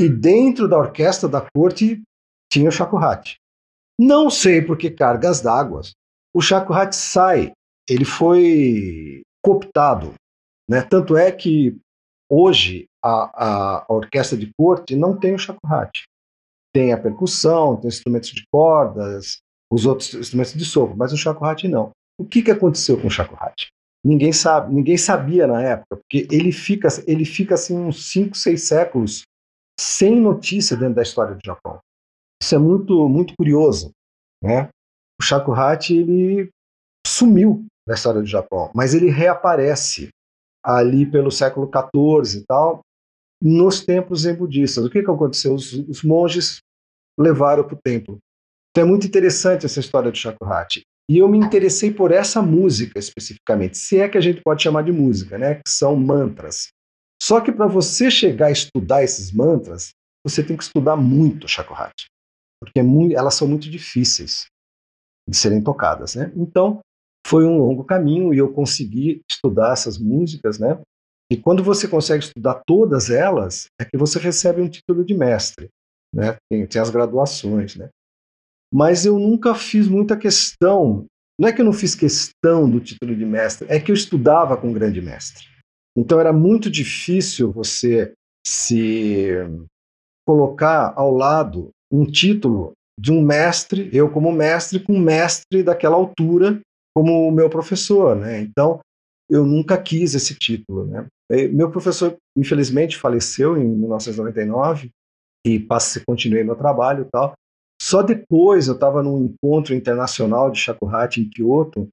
E 0.00 0.08
dentro 0.08 0.66
da 0.66 0.78
orquestra 0.78 1.28
da 1.28 1.46
corte 1.54 2.02
tinha 2.50 2.68
o 2.68 2.72
shakuhachi. 2.72 3.36
Não 3.98 4.30
sei 4.30 4.62
por 4.62 4.78
que 4.78 4.90
cargas 4.90 5.40
d'água. 5.40 5.82
O 6.34 6.40
shakuhachi 6.40 6.96
sai, 6.96 7.52
ele 7.88 8.04
foi 8.04 9.22
cooptado. 9.44 10.14
Né? 10.68 10.80
Tanto 10.82 11.16
é 11.16 11.30
que 11.30 11.76
hoje 12.30 12.86
a, 13.04 13.10
a, 13.10 13.84
a 13.86 13.92
orquestra 13.92 14.38
de 14.38 14.50
corte 14.58 14.96
não 14.96 15.18
tem 15.18 15.34
o 15.34 15.38
shakuhachi 15.38 16.04
tem 16.72 16.92
a 16.92 16.98
percussão, 16.98 17.76
tem 17.76 17.88
instrumentos 17.88 18.30
de 18.30 18.44
cordas, 18.50 19.38
os 19.70 19.86
outros 19.86 20.14
instrumentos 20.14 20.54
de 20.54 20.64
sopro, 20.64 20.96
mas 20.96 21.12
o 21.12 21.16
shakuhachi 21.16 21.68
não. 21.68 21.90
O 22.18 22.24
que, 22.24 22.42
que 22.42 22.50
aconteceu 22.50 23.00
com 23.00 23.08
o 23.08 23.10
shakuhachi? 23.10 23.68
Ninguém 24.04 24.32
sabe, 24.32 24.72
ninguém 24.72 24.96
sabia 24.96 25.46
na 25.46 25.62
época, 25.62 25.96
porque 25.96 26.26
ele 26.30 26.52
fica, 26.52 26.88
ele 27.06 27.24
fica 27.24 27.54
assim 27.54 27.76
uns 27.76 28.10
5, 28.10 28.36
6 28.36 28.62
séculos 28.62 29.22
sem 29.80 30.20
notícia 30.20 30.76
dentro 30.76 30.96
da 30.96 31.02
história 31.02 31.34
do 31.34 31.40
Japão. 31.44 31.80
Isso 32.42 32.54
é 32.54 32.58
muito, 32.58 33.08
muito 33.08 33.34
curioso, 33.34 33.92
né? 34.42 34.68
O 35.18 35.22
shakuhachi 35.22 35.96
ele 35.96 36.50
sumiu 37.06 37.64
na 37.86 37.94
história 37.94 38.20
do 38.20 38.26
Japão, 38.26 38.70
mas 38.74 38.94
ele 38.94 39.10
reaparece 39.10 40.10
ali 40.62 41.10
pelo 41.10 41.30
século 41.30 41.68
XIV 41.68 42.40
e 42.40 42.44
tal, 42.46 42.80
nos 43.42 43.84
templos 43.84 44.22
zen 44.22 44.34
budistas. 44.34 44.84
O 44.84 44.90
que, 44.90 45.02
que 45.02 45.10
aconteceu? 45.10 45.54
Os, 45.54 45.72
os 45.72 46.02
monges 46.02 46.58
levaram 47.18 47.64
para 47.64 47.74
o 47.74 47.80
templo. 47.82 48.18
Então 48.70 48.84
é 48.84 48.86
muito 48.86 49.06
interessante 49.06 49.64
essa 49.64 49.80
história 49.80 50.10
do 50.10 50.16
Shakuhachi. 50.16 50.82
E 51.10 51.18
eu 51.18 51.28
me 51.28 51.38
interessei 51.38 51.92
por 51.92 52.12
essa 52.12 52.40
música 52.40 52.98
especificamente, 52.98 53.76
se 53.76 53.98
é 53.98 54.08
que 54.08 54.16
a 54.16 54.20
gente 54.20 54.42
pode 54.42 54.62
chamar 54.62 54.82
de 54.82 54.92
música, 54.92 55.36
né? 55.38 55.56
que 55.56 55.68
são 55.68 55.96
mantras. 55.96 56.68
Só 57.22 57.40
que 57.40 57.52
para 57.52 57.66
você 57.66 58.10
chegar 58.10 58.46
a 58.46 58.52
estudar 58.52 59.02
esses 59.02 59.30
mantras, 59.30 59.90
você 60.24 60.42
tem 60.42 60.56
que 60.56 60.62
estudar 60.62 60.96
muito 60.96 61.48
Shakuhachi, 61.48 62.06
porque 62.60 62.80
é 62.80 62.82
muito, 62.82 63.16
elas 63.16 63.34
são 63.34 63.46
muito 63.46 63.68
difíceis 63.70 64.46
de 65.28 65.36
serem 65.36 65.62
tocadas. 65.62 66.14
Né? 66.14 66.32
Então, 66.36 66.80
foi 67.26 67.44
um 67.44 67.58
longo 67.58 67.84
caminho 67.84 68.32
e 68.32 68.38
eu 68.38 68.52
consegui 68.52 69.22
estudar 69.30 69.72
essas 69.72 69.98
músicas, 69.98 70.58
né? 70.58 70.80
E 71.30 71.36
quando 71.36 71.62
você 71.62 71.86
consegue 71.86 72.24
estudar 72.24 72.62
todas 72.66 73.08
elas, 73.08 73.66
é 73.80 73.84
que 73.84 73.96
você 73.96 74.18
recebe 74.18 74.60
um 74.60 74.68
título 74.68 75.04
de 75.04 75.14
mestre, 75.14 75.68
né? 76.12 76.36
Tem, 76.50 76.66
tem 76.66 76.82
as 76.82 76.90
graduações, 76.90 77.76
né? 77.76 77.88
Mas 78.72 79.04
eu 79.04 79.18
nunca 79.18 79.54
fiz 79.54 79.86
muita 79.86 80.16
questão. 80.16 81.06
Não 81.38 81.48
é 81.48 81.52
que 81.52 81.60
eu 81.60 81.64
não 81.64 81.72
fiz 81.72 81.94
questão 81.94 82.68
do 82.68 82.80
título 82.80 83.14
de 83.14 83.24
mestre, 83.24 83.66
é 83.70 83.78
que 83.78 83.90
eu 83.90 83.94
estudava 83.94 84.56
com 84.56 84.68
um 84.68 84.72
grande 84.72 85.00
mestre. 85.00 85.49
Então 86.00 86.18
era 86.18 86.32
muito 86.32 86.70
difícil 86.70 87.52
você 87.52 88.14
se 88.46 89.28
colocar 90.26 90.94
ao 90.96 91.14
lado 91.14 91.68
um 91.92 92.06
título 92.06 92.72
de 92.98 93.12
um 93.12 93.20
mestre, 93.20 93.90
eu 93.92 94.10
como 94.10 94.32
mestre, 94.32 94.80
com 94.80 94.94
um 94.94 94.98
mestre 94.98 95.62
daquela 95.62 95.96
altura 95.96 96.58
como 96.96 97.28
o 97.28 97.30
meu 97.30 97.50
professor, 97.50 98.16
né? 98.16 98.40
Então 98.40 98.80
eu 99.28 99.44
nunca 99.44 99.80
quis 99.80 100.14
esse 100.14 100.34
título, 100.34 100.86
né? 100.86 101.06
Meu 101.52 101.70
professor, 101.70 102.16
infelizmente, 102.34 102.96
faleceu 102.96 103.58
em 103.58 103.68
1999 103.68 104.88
e 105.46 105.60
passei, 105.60 106.02
continuei 106.04 106.42
meu 106.42 106.56
trabalho 106.56 107.04
e 107.04 107.10
tal. 107.10 107.34
Só 107.80 108.02
depois 108.02 108.68
eu 108.68 108.74
estava 108.74 109.02
num 109.02 109.24
encontro 109.26 109.74
internacional 109.74 110.50
de 110.50 110.58
Shakuhachi 110.60 111.20
em 111.20 111.28
Kyoto, 111.28 111.88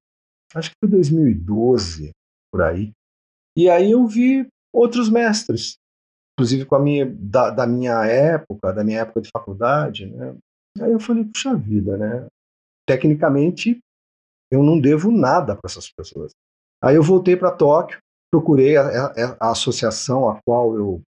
acho 0.56 0.70
que 0.70 0.76
foi 0.80 0.90
2012, 0.90 2.12
por 2.52 2.62
aí. 2.62 2.92
E 3.58 3.72
aí 3.72 3.90
eu 3.90 4.06
vi 4.06 4.48
outros 4.72 5.10
mestres, 5.10 5.78
inclusive 6.34 6.64
com 6.66 6.76
a 6.76 6.80
minha, 6.80 7.12
da, 7.12 7.50
da 7.50 7.66
minha 7.66 8.06
época, 8.06 8.72
da 8.72 8.84
minha 8.84 9.00
época 9.00 9.22
de 9.22 9.32
faculdade, 9.34 10.06
né? 10.06 10.38
Aí 10.80 10.92
eu 10.92 11.00
falei, 11.00 11.26
puxa 11.26 11.56
vida, 11.56 11.98
né? 11.98 12.28
Tecnicamente, 12.88 13.80
eu 14.52 14.62
não 14.62 14.80
devo 14.80 15.12
nada 15.12 15.56
para 15.56 15.68
essas 15.68 15.92
pessoas. 15.92 16.34
Aí 16.84 16.96
eu 16.96 17.02
voltei 17.02 17.36
para 17.36 17.52
Tóquio, 17.52 17.98
procurei 18.32 18.78
a, 18.78 18.84
a, 18.84 19.38
a, 19.48 19.52
associação 19.52 20.30
a 20.30 20.40
qual 20.46 20.76
eu, 20.76 21.02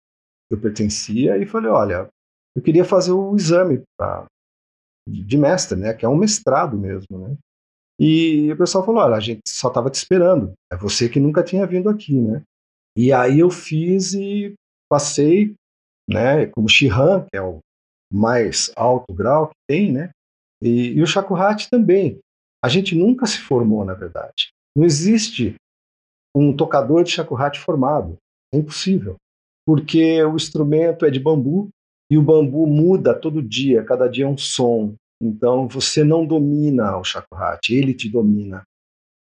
eu 0.52 0.60
pertencia 0.60 1.38
e 1.38 1.46
falei, 1.46 1.70
olha, 1.70 2.10
eu 2.56 2.64
queria 2.64 2.84
fazer 2.84 3.12
o 3.12 3.36
exame 3.36 3.84
pra, 3.96 4.26
de 5.08 5.38
mestre, 5.38 5.78
né, 5.78 5.94
que 5.94 6.04
é 6.04 6.10
um 6.10 6.18
mestrado 6.18 6.76
mesmo, 6.76 7.20
né. 7.20 7.38
E 8.00 8.52
o 8.52 8.58
pessoal 8.58 8.86
falou, 8.86 9.04
olha, 9.04 9.16
a 9.16 9.20
gente 9.20 9.42
só 9.46 9.68
estava 9.68 9.90
te 9.90 9.96
esperando, 9.96 10.54
é 10.72 10.78
você 10.78 11.10
que 11.10 11.20
nunca 11.20 11.44
tinha 11.44 11.66
vindo 11.68 11.90
aqui, 11.90 12.14
né. 12.14 12.42
E 12.96 13.12
aí 13.12 13.40
eu 13.40 13.50
fiz 13.50 14.14
e 14.14 14.54
passei, 14.90 15.54
né, 16.10 16.46
como 16.48 16.70
Shihan, 16.70 17.26
que 17.30 17.38
é 17.38 17.42
o 17.42 17.60
mais 18.12 18.72
alto 18.76 19.14
grau 19.14 19.50
que 19.50 19.56
tem, 19.68 19.92
né, 19.92 20.12
e, 20.62 20.94
e 20.94 21.02
o 21.02 21.08
Shakuhachi 21.08 21.70
também. 21.70 22.20
A 22.64 22.68
gente 22.68 22.96
nunca 22.96 23.26
se 23.26 23.40
formou, 23.40 23.86
na 23.86 23.94
verdade. 23.94 24.52
Não 24.76 24.86
existe 24.86 25.56
um 26.36 26.56
tocador 26.56 27.04
de 27.04 27.12
shakuhachi 27.12 27.60
formado. 27.60 28.18
É 28.54 28.58
impossível. 28.58 29.16
Porque 29.66 30.24
o 30.24 30.36
instrumento 30.36 31.06
é 31.06 31.10
de 31.10 31.20
bambu 31.20 31.70
e 32.12 32.18
o 32.18 32.24
bambu 32.24 32.66
muda 32.66 33.14
todo 33.14 33.42
dia, 33.42 33.84
cada 33.84 34.08
dia 34.08 34.26
é 34.26 34.28
um 34.28 34.38
som. 34.38 34.96
Então 35.22 35.68
você 35.68 36.04
não 36.04 36.26
domina 36.26 36.98
o 36.98 37.04
shakuhachi, 37.04 37.76
ele 37.76 37.94
te 37.94 38.10
domina. 38.10 38.64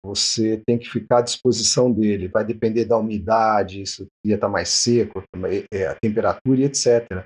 você 0.03 0.61
tem 0.65 0.79
que 0.79 0.89
ficar 0.89 1.19
à 1.19 1.21
disposição 1.21 1.91
dele. 1.91 2.27
Vai 2.27 2.45
depender 2.45 2.85
da 2.85 2.97
umidade, 2.97 3.85
se 3.85 4.03
o 4.03 4.07
dia 4.25 4.35
está 4.35 4.47
mais 4.47 4.69
seco, 4.69 5.23
é, 5.71 5.87
a 5.87 5.95
temperatura 5.95 6.61
e 6.61 6.63
etc. 6.63 7.25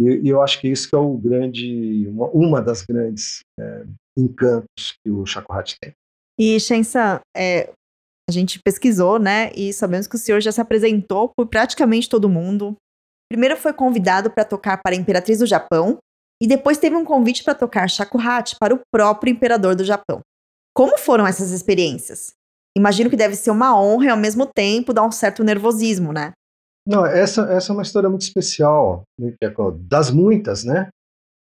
E, 0.00 0.26
e, 0.26 0.28
eu 0.28 0.40
acho 0.40 0.60
que 0.60 0.68
isso 0.68 0.88
que 0.88 0.94
é 0.94 0.98
o 0.98 1.16
grande, 1.16 2.06
uma, 2.08 2.26
uma 2.28 2.62
das 2.62 2.82
grandes 2.82 3.40
é, 3.58 3.84
encantos 4.16 4.94
que 5.04 5.10
o 5.10 5.26
Shakuhachi 5.26 5.76
tem. 5.80 5.92
E, 6.38 6.58
Shensan, 6.58 7.20
é, 7.36 7.72
a 8.28 8.32
gente 8.32 8.60
pesquisou, 8.60 9.18
né, 9.18 9.50
e 9.54 9.72
sabemos 9.72 10.06
que 10.06 10.14
o 10.14 10.18
senhor 10.18 10.40
já 10.40 10.52
se 10.52 10.60
apresentou 10.60 11.32
por 11.36 11.46
praticamente 11.46 12.08
todo 12.08 12.28
mundo. 12.28 12.76
Primeiro 13.30 13.56
foi 13.56 13.72
convidado 13.72 14.30
para 14.30 14.44
tocar 14.44 14.80
para 14.82 14.94
a 14.94 14.98
Imperatriz 14.98 15.40
do 15.40 15.46
Japão, 15.46 15.98
e 16.40 16.46
depois 16.46 16.78
teve 16.78 16.96
um 16.96 17.04
convite 17.04 17.42
para 17.42 17.54
tocar 17.54 17.88
shakuhachi 17.88 18.56
para 18.58 18.74
o 18.74 18.80
próprio 18.92 19.30
imperador 19.30 19.74
do 19.74 19.84
Japão. 19.84 20.20
Como 20.74 20.96
foram 20.98 21.26
essas 21.26 21.50
experiências? 21.50 22.32
Imagino 22.76 23.10
que 23.10 23.16
deve 23.16 23.34
ser 23.34 23.50
uma 23.50 23.78
honra 23.80 24.06
e 24.06 24.10
ao 24.10 24.16
mesmo 24.16 24.46
tempo 24.46 24.92
dar 24.92 25.04
um 25.04 25.10
certo 25.10 25.42
nervosismo, 25.42 26.12
né? 26.12 26.32
Não, 26.86 27.04
essa, 27.04 27.42
essa 27.52 27.72
é 27.72 27.74
uma 27.74 27.82
história 27.82 28.08
muito 28.08 28.22
especial, 28.22 29.02
né, 29.18 29.34
é 29.42 29.50
das 29.80 30.10
muitas, 30.10 30.64
né? 30.64 30.88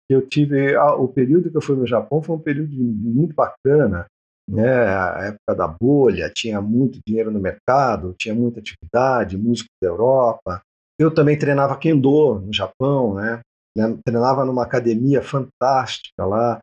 Eu 0.09 0.27
tive 0.29 0.77
o 0.77 1.09
período 1.09 1.51
que 1.51 1.57
eu 1.57 1.63
fui 1.63 1.75
no 1.75 1.87
Japão 1.87 2.23
foi 2.23 2.37
um 2.37 2.41
período 2.41 2.73
muito 2.75 3.35
bacana, 3.35 4.07
né? 4.49 4.69
A 4.69 5.25
época 5.29 5.55
da 5.55 5.67
bolha, 5.67 6.31
tinha 6.31 6.61
muito 6.61 7.01
dinheiro 7.07 7.31
no 7.31 7.41
mercado, 7.41 8.15
tinha 8.19 8.35
muita 8.35 8.61
atividade, 8.61 9.39
músicos 9.39 9.73
da 9.83 9.89
Europa. 9.89 10.63
Eu 10.99 11.13
também 11.13 11.39
treinava 11.39 11.77
kendo 11.77 12.41
no 12.41 12.53
Japão, 12.53 13.15
né? 13.15 13.41
Né? 13.76 13.97
Treinava 14.05 14.45
numa 14.45 14.62
academia 14.62 15.23
fantástica 15.23 16.25
lá. 16.25 16.59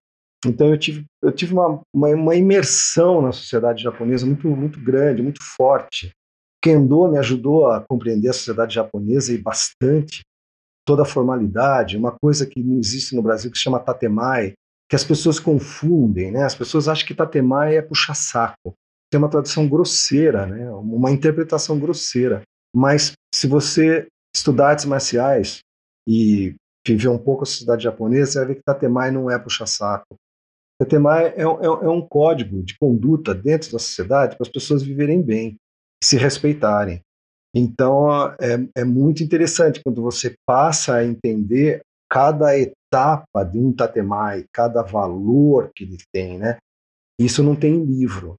Então 0.46 0.70
eu 0.70 0.78
tive, 0.78 1.06
eu 1.22 1.32
tive 1.32 1.54
uma, 1.54 1.82
uma, 1.94 2.08
uma, 2.10 2.36
imersão 2.36 3.22
na 3.22 3.32
sociedade 3.32 3.84
japonesa 3.84 4.26
muito, 4.26 4.48
muito 4.48 4.80
grande, 4.80 5.22
muito 5.22 5.44
forte. 5.44 6.12
Kendo 6.64 7.08
me 7.08 7.18
ajudou 7.18 7.68
a 7.68 7.82
compreender 7.82 8.30
a 8.30 8.34
sociedade 8.34 8.76
japonesa 8.76 9.34
e 9.34 9.38
bastante 9.38 10.22
toda 10.86 11.04
a 11.04 11.06
formalidade, 11.06 11.98
uma 11.98 12.12
coisa 12.12 12.46
que 12.46 12.64
não 12.64 12.80
existe 12.80 13.16
no 13.16 13.22
Brasil 13.22 13.52
que 13.52 13.58
se 13.58 13.64
chama 13.64 13.80
tatemai, 13.80 14.54
que 14.90 14.96
as 14.96 15.04
pessoas 15.04 15.40
confundem, 15.40 16.32
né? 16.32 16.44
As 16.44 16.56
pessoas 16.56 16.88
acham 16.88 17.06
que 17.06 17.14
tatemai 17.14 17.78
é 17.78 17.82
puxar 17.82 18.16
saco. 18.16 18.74
Tem 19.12 19.20
uma 19.20 19.30
tradução 19.30 19.68
grosseira, 19.68 20.48
né? 20.48 20.72
Uma 20.72 21.12
interpretação 21.12 21.80
grosseira. 21.80 22.42
Mas 22.76 23.14
se 23.34 23.46
você 23.48 24.08
estudar 24.36 24.70
artes 24.70 24.86
marciais 24.86 25.60
e 26.08 26.56
viver 26.88 27.10
um 27.10 27.18
pouco 27.18 27.44
a 27.44 27.46
sociedade 27.46 27.84
japonesa, 27.84 28.32
você 28.32 28.40
vai 28.40 28.48
ver 28.48 28.56
que 28.56 28.64
tatemai 28.64 29.12
não 29.12 29.30
é 29.30 29.38
puxar 29.38 29.68
saco. 29.68 30.16
Tatemai 30.80 31.28
é, 31.28 31.42
é, 31.42 31.44
é 31.44 31.90
um 31.90 32.02
código 32.02 32.64
de 32.64 32.78
conduta 32.78 33.34
dentro 33.34 33.72
da 33.72 33.80
sociedade 33.80 34.38
para 34.38 34.46
as 34.46 34.52
pessoas 34.52 34.82
viverem 34.82 35.22
bem, 35.22 35.58
se 36.04 36.18
respeitarem. 36.18 37.02
Então 37.54 38.12
é, 38.40 38.68
é 38.78 38.84
muito 38.84 39.24
interessante 39.24 39.82
quando 39.84 40.02
você 40.02 40.36
passa 40.46 40.96
a 40.96 41.06
entender 41.06 41.82
cada 42.10 42.58
etapa 42.58 43.44
de 43.44 43.58
um 43.60 43.74
tatemai, 43.74 44.46
cada 44.54 44.82
valor 44.82 45.72
que 45.76 45.84
ele 45.84 45.98
tem, 46.14 46.38
né? 46.40 46.58
Isso 47.20 47.44
não 47.44 47.56
tem 47.56 47.84
livro. 47.84 48.36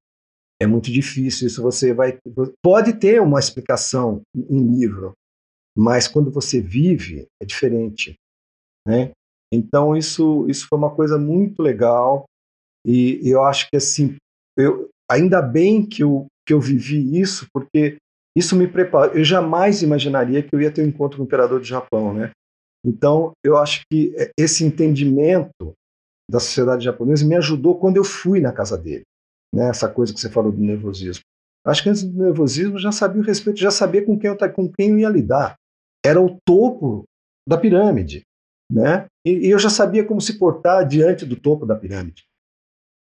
É 0.61 0.67
muito 0.67 0.91
difícil. 0.91 1.47
Isso 1.47 1.63
você 1.63 1.93
vai 1.93 2.19
pode 2.63 2.95
ter 2.95 3.21
uma 3.21 3.39
explicação 3.39 4.23
em 4.35 4.79
livro, 4.79 5.13
mas 5.77 6.09
quando 6.09 6.31
você 6.31 6.61
vive 6.61 7.27
é 7.41 7.45
diferente, 7.45 8.17
né? 8.87 9.11
Então 9.53 9.97
isso 9.97 10.47
isso 10.49 10.67
foi 10.69 10.79
uma 10.79 10.95
coisa 10.95 11.19
muito 11.19 11.63
legal 11.63 12.25
e, 12.87 13.21
eu 13.29 13.43
acho 13.45 13.69
que 13.69 13.77
assim 13.77 14.17
eu 14.57 14.89
ainda 15.11 15.43
bem 15.43 15.85
que 15.85 16.03
eu 16.03 16.27
que 16.47 16.53
eu 16.53 16.61
vivi 16.61 17.21
isso 17.21 17.47
porque 17.53 17.99
isso 18.37 18.57
me 18.57 18.67
prepara. 18.69 19.13
Eu 19.17 19.25
jamais 19.25 19.83
imaginaria 19.83 20.43
que 20.43 20.55
eu 20.55 20.61
ia 20.61 20.71
ter 20.71 20.83
um 20.83 20.89
encontro 20.89 21.19
com 21.19 21.25
o 21.25 21.27
imperador 21.27 21.59
do 21.59 21.67
Japão, 21.67 22.15
né? 22.15 22.31
Então, 22.85 23.33
eu 23.45 23.57
acho 23.57 23.83
que 23.91 24.15
esse 24.39 24.65
entendimento 24.65 25.75
da 26.31 26.41
sociedade 26.41 26.85
japonesa 26.85 27.27
me 27.27 27.37
ajudou 27.37 27.79
quando 27.79 27.97
eu 27.97 28.05
fui 28.05 28.41
na 28.41 28.53
casa 28.53 28.79
dele, 28.79 29.03
né? 29.55 29.69
Essa 29.69 29.89
coisa 29.89 30.15
que 30.15 30.21
você 30.21 30.31
falou 30.31 30.53
do 30.53 30.61
nervosismo. 30.61 31.23
Acho 31.67 31.83
que 31.83 31.91
antes 31.91 32.05
do 32.05 32.23
nervosismo 32.23 32.79
já 32.79 32.91
sabia 32.91 33.21
o 33.21 33.25
respeito, 33.25 33.61
já 33.61 33.71
sabia 33.71 34.05
com 34.05 34.19
quem 34.19 34.31
eu, 34.31 34.53
com 34.53 34.73
quem 34.73 34.91
eu 34.91 34.99
ia 34.99 35.09
lidar. 35.09 35.57
Era 36.05 36.21
o 36.21 36.39
topo 36.47 37.05
da 37.47 37.59
pirâmide, 37.59 38.23
né? 38.71 39.07
E, 39.27 39.49
e 39.49 39.51
eu 39.51 39.59
já 39.59 39.69
sabia 39.69 40.05
como 40.05 40.21
se 40.21 40.39
portar 40.39 40.87
diante 40.87 41.27
do 41.27 41.37
topo 41.37 41.67
da 41.67 41.75
pirâmide. 41.75 42.25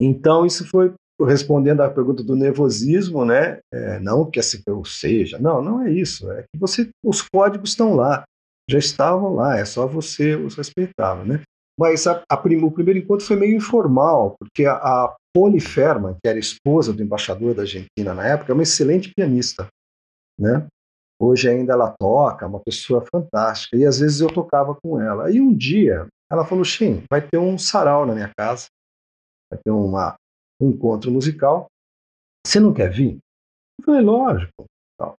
Então, 0.00 0.44
isso 0.44 0.66
foi 0.68 0.92
respondendo 1.22 1.80
à 1.80 1.88
pergunta 1.88 2.22
do 2.24 2.34
nervosismo, 2.34 3.24
né? 3.24 3.60
É, 3.72 4.00
não 4.00 4.28
que 4.28 4.40
assim 4.40 4.60
eu 4.66 4.84
seja, 4.84 5.38
não, 5.38 5.62
não 5.62 5.82
é 5.82 5.90
isso. 5.90 6.30
É 6.32 6.42
que 6.42 6.58
você, 6.58 6.88
os 7.04 7.22
códigos 7.22 7.70
estão 7.70 7.94
lá, 7.94 8.24
já 8.68 8.78
estavam 8.78 9.34
lá, 9.34 9.56
é 9.58 9.64
só 9.64 9.86
você 9.86 10.34
os 10.34 10.54
respeitá 10.56 11.14
né? 11.24 11.40
Mas 11.78 12.06
a, 12.06 12.22
a 12.28 12.36
prim, 12.36 12.62
o 12.62 12.70
primeiro 12.70 12.98
encontro 12.98 13.26
foi 13.26 13.36
meio 13.36 13.56
informal, 13.56 14.36
porque 14.38 14.64
a, 14.64 14.74
a 14.74 15.16
Ferman, 15.60 16.14
que 16.22 16.28
era 16.28 16.38
esposa 16.38 16.92
do 16.92 17.02
embaixador 17.02 17.54
da 17.54 17.62
Argentina 17.62 18.14
na 18.14 18.26
época, 18.26 18.52
é 18.52 18.54
uma 18.54 18.62
excelente 18.62 19.12
pianista, 19.14 19.66
né? 20.38 20.66
Hoje 21.20 21.48
ainda 21.48 21.72
ela 21.72 21.94
toca, 21.98 22.46
uma 22.46 22.60
pessoa 22.60 23.04
fantástica. 23.10 23.76
E 23.76 23.86
às 23.86 23.98
vezes 23.98 24.20
eu 24.20 24.32
tocava 24.32 24.74
com 24.74 25.00
ela. 25.00 25.30
E 25.30 25.40
um 25.40 25.54
dia 25.54 26.06
ela 26.30 26.44
falou: 26.44 26.64
Shin, 26.64 27.04
vai 27.10 27.26
ter 27.26 27.38
um 27.38 27.56
sarau 27.56 28.04
na 28.04 28.14
minha 28.14 28.32
casa, 28.36 28.66
vai 29.50 29.60
ter 29.62 29.70
uma, 29.70 30.16
um 30.60 30.70
encontro 30.70 31.10
musical. 31.10 31.66
Você 32.46 32.60
não 32.60 32.74
quer 32.74 32.90
vir? 32.90 33.18
Eu 33.78 33.84
falei, 33.84 34.02
lógico. 34.02 34.64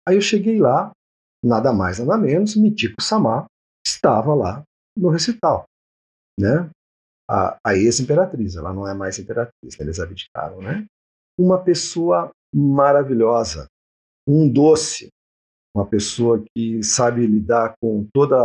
Aí 0.07 0.15
eu 0.15 0.21
cheguei 0.21 0.59
lá, 0.59 0.91
nada 1.43 1.73
mais, 1.73 1.99
nada 1.99 2.17
menos, 2.17 2.55
Mitiko 2.55 3.01
Samar 3.01 3.45
estava 3.85 4.33
lá 4.33 4.63
no 4.97 5.09
recital. 5.09 5.65
Né? 6.39 6.69
A, 7.29 7.57
a 7.65 7.75
ex-imperatriz, 7.75 8.55
ela 8.55 8.73
não 8.73 8.87
é 8.87 8.93
mais 8.93 9.19
imperatriz, 9.19 9.79
eles 9.79 9.99
abdicaram, 9.99 10.61
né? 10.61 10.85
Uma 11.37 11.61
pessoa 11.63 12.31
maravilhosa, 12.53 13.67
um 14.27 14.51
doce, 14.51 15.09
uma 15.75 15.85
pessoa 15.85 16.41
que 16.55 16.81
sabe 16.81 17.27
lidar 17.27 17.75
com 17.81 18.07
toda 18.13 18.37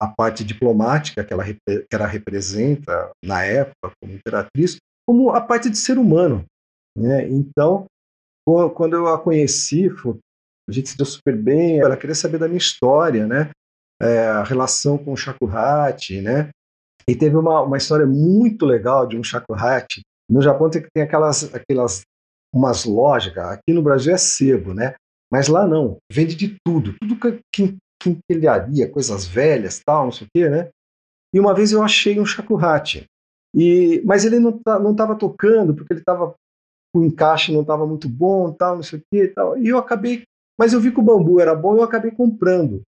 a 0.00 0.08
parte 0.08 0.42
diplomática 0.42 1.22
que 1.22 1.32
ela, 1.32 1.44
que 1.44 1.86
ela 1.92 2.06
representa 2.06 3.10
na 3.22 3.44
época 3.44 3.92
como 4.00 4.14
imperatriz, 4.14 4.78
como 5.06 5.30
a 5.30 5.40
parte 5.40 5.68
de 5.68 5.76
ser 5.76 5.98
humano. 5.98 6.44
Né? 6.96 7.28
Então, 7.28 7.84
quando 8.74 8.96
eu 8.96 9.08
a 9.08 9.20
conheci, 9.20 9.88
a 10.68 10.72
gente 10.72 10.88
se 10.88 10.96
deu 10.96 11.06
super 11.06 11.36
bem, 11.36 11.80
ela 11.80 11.96
queria 11.96 12.14
saber 12.14 12.38
da 12.38 12.48
minha 12.48 12.58
história, 12.58 13.26
né? 13.26 13.50
É, 14.00 14.26
a 14.26 14.42
relação 14.42 14.98
com 14.98 15.12
o 15.12 15.16
shakuhachi, 15.16 16.20
né? 16.20 16.50
E 17.08 17.14
teve 17.14 17.36
uma, 17.36 17.62
uma 17.62 17.76
história 17.76 18.06
muito 18.06 18.66
legal 18.66 19.06
de 19.06 19.16
um 19.16 19.22
shakuhachi. 19.22 20.02
No 20.28 20.42
Japão 20.42 20.70
tem, 20.70 20.84
tem 20.94 21.02
aquelas, 21.02 21.54
aquelas 21.54 22.02
umas 22.52 22.84
lojas, 22.84 23.36
aqui 23.36 23.72
no 23.72 23.82
Brasil 23.82 24.14
é 24.14 24.18
sebo, 24.18 24.72
né? 24.72 24.94
Mas 25.34 25.48
lá 25.48 25.66
não, 25.66 25.98
vende 26.12 26.36
de 26.36 26.56
tudo, 26.64 26.94
tudo 27.00 27.16
que 27.52 27.76
quinquilharia, 28.00 28.88
coisas 28.88 29.26
velhas, 29.26 29.82
tal, 29.84 30.04
não 30.04 30.12
sei 30.12 30.28
o 30.28 30.30
quê, 30.32 30.48
né? 30.48 30.70
E 31.34 31.40
uma 31.40 31.52
vez 31.52 31.72
eu 31.72 31.82
achei 31.82 32.20
um 32.20 32.24
shakuhachi 32.24 33.04
e, 33.52 34.00
mas 34.04 34.24
ele 34.24 34.38
não 34.38 34.56
tá, 34.56 34.78
não 34.78 34.92
estava 34.92 35.16
tocando 35.18 35.74
porque 35.74 35.92
ele 35.92 36.00
estava 36.00 36.36
o 36.94 37.02
encaixe 37.02 37.52
não 37.52 37.62
estava 37.62 37.84
muito 37.84 38.08
bom, 38.08 38.52
tal, 38.52 38.76
não 38.76 38.84
sei 38.84 39.00
o 39.00 39.02
que, 39.12 39.26
tal. 39.26 39.58
E 39.58 39.66
eu 39.66 39.76
acabei, 39.76 40.22
mas 40.56 40.72
eu 40.72 40.80
vi 40.80 40.92
que 40.92 41.00
o 41.00 41.02
bambu 41.02 41.40
era 41.40 41.52
bom, 41.52 41.74
eu 41.74 41.82
acabei 41.82 42.12
comprando. 42.12 42.82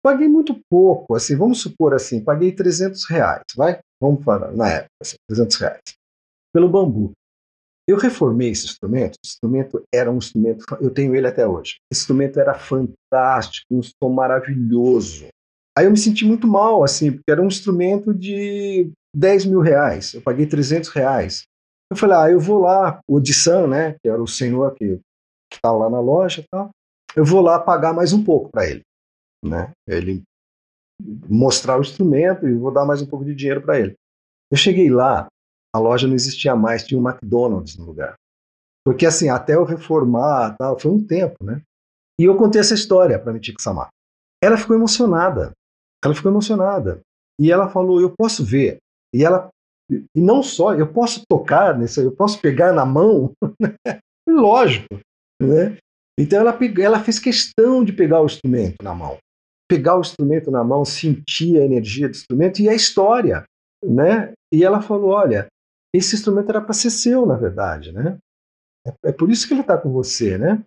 Paguei 0.00 0.28
muito 0.28 0.56
pouco, 0.70 1.16
assim, 1.16 1.34
vamos 1.34 1.60
supor 1.60 1.94
assim, 1.94 2.22
paguei 2.22 2.52
300 2.52 3.10
reais, 3.10 3.42
vai? 3.56 3.80
Vamos 4.00 4.22
falar 4.22 4.52
na 4.52 4.68
época, 4.68 4.90
assim, 5.02 5.16
300 5.28 5.56
reais 5.56 5.82
pelo 6.54 6.68
bambu. 6.68 7.10
Eu 7.88 7.96
reformei 7.96 8.50
esse 8.50 8.66
instrumento. 8.66 9.16
Esse 9.24 9.36
instrumento 9.36 9.82
era 9.92 10.10
um 10.10 10.18
instrumento, 10.18 10.66
eu 10.78 10.90
tenho 10.90 11.16
ele 11.16 11.26
até 11.26 11.46
hoje. 11.46 11.76
Esse 11.90 12.02
instrumento 12.02 12.38
era 12.38 12.52
fantástico, 12.52 13.66
um 13.70 13.80
som 13.82 14.10
maravilhoso. 14.10 15.28
Aí 15.76 15.86
eu 15.86 15.90
me 15.90 15.96
senti 15.96 16.26
muito 16.26 16.46
mal, 16.46 16.84
assim, 16.84 17.12
porque 17.12 17.30
era 17.30 17.40
um 17.40 17.46
instrumento 17.46 18.12
de 18.12 18.90
10 19.16 19.46
mil 19.46 19.60
reais, 19.60 20.12
eu 20.12 20.20
paguei 20.20 20.44
300 20.44 20.90
reais. 20.90 21.44
Eu 21.90 21.96
falei, 21.96 22.16
ah, 22.16 22.30
eu 22.30 22.38
vou 22.38 22.60
lá, 22.60 23.00
o 23.08 23.14
Odissan, 23.14 23.66
né, 23.68 23.96
que 24.02 24.08
era 24.08 24.22
o 24.22 24.26
senhor 24.26 24.74
que 24.74 25.00
estava 25.50 25.78
lá 25.78 25.88
na 25.88 26.00
loja 26.00 26.42
e 26.42 26.44
tal, 26.50 26.70
eu 27.16 27.24
vou 27.24 27.40
lá 27.40 27.58
pagar 27.58 27.94
mais 27.94 28.12
um 28.12 28.22
pouco 28.22 28.50
para 28.50 28.68
ele, 28.68 28.82
né, 29.42 29.72
ele 29.86 30.22
mostrar 31.28 31.78
o 31.78 31.80
instrumento 31.80 32.46
e 32.46 32.52
vou 32.52 32.72
dar 32.72 32.84
mais 32.84 33.00
um 33.00 33.06
pouco 33.06 33.24
de 33.24 33.34
dinheiro 33.34 33.62
para 33.62 33.78
ele. 33.78 33.94
Eu 34.50 34.58
cheguei 34.58 34.90
lá, 34.90 35.28
a 35.78 35.80
loja 35.80 36.06
não 36.06 36.14
existia 36.14 36.54
mais, 36.54 36.84
tinha 36.84 37.00
um 37.00 37.08
McDonald's 37.08 37.76
no 37.76 37.84
lugar. 37.84 38.14
Porque 38.84 39.06
assim, 39.06 39.28
até 39.28 39.54
eu 39.54 39.64
reformar, 39.64 40.56
tal, 40.58 40.78
foi 40.78 40.90
um 40.90 41.04
tempo, 41.04 41.44
né? 41.44 41.62
E 42.20 42.24
eu 42.24 42.36
contei 42.36 42.60
essa 42.60 42.74
história 42.74 43.18
para 43.18 43.32
Mitiko 43.32 43.62
Samar. 43.62 43.88
Ela 44.42 44.56
ficou 44.56 44.74
emocionada. 44.74 45.52
Ela 46.04 46.14
ficou 46.14 46.30
emocionada. 46.30 47.00
E 47.40 47.52
ela 47.52 47.68
falou: 47.68 48.00
Eu 48.00 48.12
posso 48.16 48.44
ver 48.44 48.78
e 49.14 49.24
ela 49.24 49.48
e 49.90 50.20
não 50.20 50.42
só, 50.42 50.74
eu 50.74 50.92
posso 50.92 51.22
tocar 51.26 51.78
nisso, 51.78 52.00
eu 52.00 52.12
posso 52.12 52.40
pegar 52.40 52.72
na 52.72 52.84
mão. 52.84 53.32
Lógico, 54.28 55.00
né? 55.40 55.78
Então 56.18 56.40
ela, 56.40 56.58
ela 56.80 57.00
fez 57.00 57.18
questão 57.18 57.82
de 57.82 57.92
pegar 57.92 58.20
o 58.20 58.26
instrumento 58.26 58.82
na 58.82 58.94
mão. 58.94 59.16
Pegar 59.66 59.96
o 59.96 60.00
instrumento 60.00 60.50
na 60.50 60.62
mão, 60.62 60.84
sentir 60.84 61.58
a 61.58 61.64
energia 61.64 62.08
do 62.08 62.14
instrumento 62.14 62.60
e 62.60 62.68
a 62.68 62.74
história, 62.74 63.44
né? 63.82 64.32
E 64.52 64.64
ela 64.64 64.82
falou, 64.82 65.10
olha, 65.10 65.46
esse 65.94 66.14
instrumento 66.14 66.50
era 66.50 66.60
para 66.60 66.72
ser 66.72 66.90
seu, 66.90 67.26
na 67.26 67.36
verdade, 67.36 67.92
né? 67.92 68.18
É, 68.86 69.10
é 69.10 69.12
por 69.12 69.30
isso 69.30 69.46
que 69.46 69.54
ele 69.54 69.62
está 69.62 69.76
com 69.76 69.92
você, 69.92 70.38
né? 70.38 70.62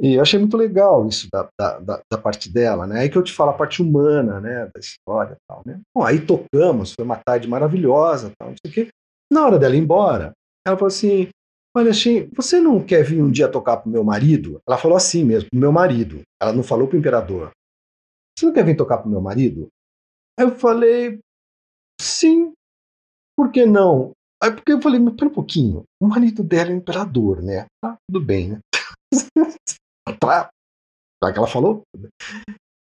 E 0.00 0.14
eu 0.14 0.22
achei 0.22 0.38
muito 0.38 0.56
legal 0.56 1.06
isso 1.08 1.26
da, 1.32 1.48
da, 1.58 1.78
da, 1.78 2.02
da, 2.10 2.18
parte 2.18 2.52
dela, 2.52 2.86
né? 2.86 3.00
Aí 3.00 3.08
que 3.08 3.16
eu 3.16 3.22
te 3.22 3.32
falo 3.32 3.50
a 3.50 3.56
parte 3.56 3.80
humana, 3.80 4.40
né? 4.40 4.66
Da 4.66 4.78
história 4.78 5.34
e 5.34 5.36
tal, 5.48 5.62
né? 5.64 5.80
Bom, 5.94 6.04
aí 6.04 6.20
tocamos, 6.20 6.92
foi 6.92 7.04
uma 7.04 7.16
tarde 7.16 7.48
maravilhosa, 7.48 8.32
tal, 8.38 8.50
não 8.50 8.56
sei 8.62 8.70
o 8.70 8.74
quê. 8.74 8.88
Na 9.32 9.46
hora 9.46 9.58
dela 9.58 9.74
ir 9.74 9.78
embora, 9.78 10.32
ela 10.66 10.76
falou 10.76 10.88
assim, 10.88 11.28
olha, 11.74 11.92
Shin, 11.92 12.28
você 12.34 12.60
não 12.60 12.84
quer 12.84 13.02
vir 13.04 13.22
um 13.22 13.30
dia 13.30 13.50
tocar 13.50 13.78
pro 13.78 13.90
meu 13.90 14.04
marido? 14.04 14.60
Ela 14.68 14.76
falou 14.76 14.96
assim 14.96 15.24
mesmo, 15.24 15.48
pro 15.48 15.58
meu 15.58 15.72
marido. 15.72 16.20
Ela 16.40 16.52
não 16.52 16.62
falou 16.62 16.86
pro 16.86 16.98
imperador. 16.98 17.50
Você 18.38 18.44
não 18.44 18.52
quer 18.52 18.64
vir 18.64 18.76
tocar 18.76 18.98
pro 18.98 19.10
meu 19.10 19.20
marido? 19.20 19.68
Aí 20.38 20.44
eu 20.44 20.54
falei, 20.54 21.18
sim, 21.98 22.52
por 23.34 23.50
que 23.50 23.64
não? 23.64 24.12
Aí 24.42 24.50
porque 24.50 24.72
eu 24.72 24.80
falei, 24.80 25.00
mas 25.00 25.14
pera 25.14 25.30
um 25.30 25.34
pouquinho, 25.34 25.84
o 26.00 26.06
marido 26.06 26.42
dela 26.42 26.70
é 26.70 26.74
o 26.74 26.76
imperador, 26.76 27.42
né? 27.42 27.66
Tá, 27.82 27.96
tudo 28.08 28.24
bem, 28.24 28.50
né? 28.50 28.58
pra, 30.20 30.50
pra 31.20 31.32
que 31.32 31.38
ela 31.38 31.46
falou. 31.46 31.82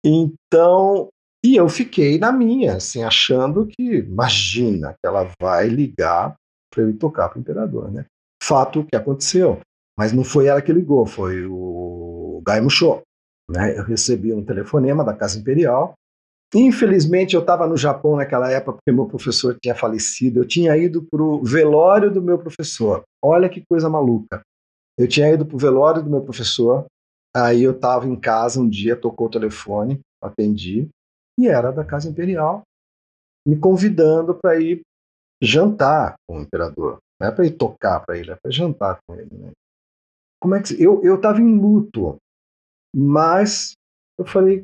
Então, 0.06 1.10
e 1.46 1.56
eu 1.56 1.70
fiquei 1.70 2.18
na 2.18 2.32
minha, 2.32 2.76
assim, 2.76 3.04
achando 3.04 3.66
que, 3.66 4.00
imagina, 4.00 4.94
que 4.94 5.08
ela 5.08 5.32
vai 5.42 5.68
ligar 5.68 6.36
para 6.74 6.84
eu 6.84 6.90
ir 6.90 6.98
tocar 6.98 7.30
para 7.30 7.38
o 7.38 7.42
imperador, 7.42 7.92
né? 7.92 8.06
Fato 8.44 8.86
que 8.86 8.96
aconteceu. 8.96 9.60
Mas 9.98 10.14
não 10.14 10.24
foi 10.24 10.48
ela 10.48 10.62
que 10.62 10.72
ligou, 10.72 11.06
foi 11.06 11.46
o 11.46 12.42
Gai 12.46 12.62
Musho. 12.62 13.02
Né? 13.50 13.78
Eu 13.78 13.84
recebi 13.84 14.34
um 14.34 14.44
telefonema 14.44 15.04
da 15.04 15.14
Casa 15.14 15.40
Imperial. 15.40 15.94
Infelizmente, 16.56 17.36
eu 17.36 17.42
estava 17.42 17.68
no 17.68 17.76
Japão 17.76 18.16
naquela 18.16 18.50
época 18.50 18.78
porque 18.78 18.92
meu 18.92 19.06
professor 19.06 19.58
tinha 19.62 19.76
falecido. 19.76 20.40
Eu 20.40 20.48
tinha 20.48 20.78
ido 20.78 21.04
para 21.04 21.22
o 21.22 21.44
velório 21.44 22.10
do 22.10 22.22
meu 22.22 22.40
professor. 22.40 23.04
Olha 23.24 23.50
que 23.50 23.66
coisa 23.70 23.90
maluca. 23.90 24.42
Eu 24.98 25.08
tinha 25.08 25.32
ido 25.32 25.46
para 25.46 25.56
o 25.56 25.60
velório 25.60 26.02
do 26.02 26.10
meu 26.10 26.22
professor, 26.22 26.88
aí 27.36 27.62
eu 27.62 27.72
estava 27.72 28.08
em 28.08 28.20
casa 28.20 28.60
um 28.60 28.68
dia, 28.68 28.96
tocou 28.96 29.28
o 29.28 29.30
telefone, 29.32 30.00
atendi, 30.20 30.90
e 31.40 31.48
era 31.48 31.72
da 31.72 31.86
Casa 31.86 32.10
Imperial, 32.10 32.64
me 33.48 33.60
convidando 33.60 34.34
para 34.34 34.60
ir 34.60 34.82
jantar 35.42 36.16
com 36.28 36.40
o 36.40 36.42
imperador. 36.42 36.98
Não 37.22 37.28
é 37.28 37.32
para 37.32 37.46
ir 37.46 37.52
tocar 37.52 38.04
para 38.04 38.18
ele, 38.18 38.32
é 38.32 38.36
para 38.36 38.52
jantar 38.52 38.98
com 39.06 39.14
ele. 39.14 39.30
Né? 39.32 39.52
Como 40.42 40.56
é 40.56 40.64
que 40.64 40.82
eu 40.82 41.04
eu 41.04 41.16
estava 41.16 41.40
em 41.40 41.60
luto, 41.60 42.18
mas 42.96 43.74
eu 44.18 44.26
falei, 44.26 44.64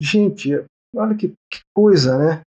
gente, 0.00 0.64
olha 0.94 1.14
que, 1.14 1.28
que 1.28 1.60
coisa, 1.74 2.18
né? 2.18 2.40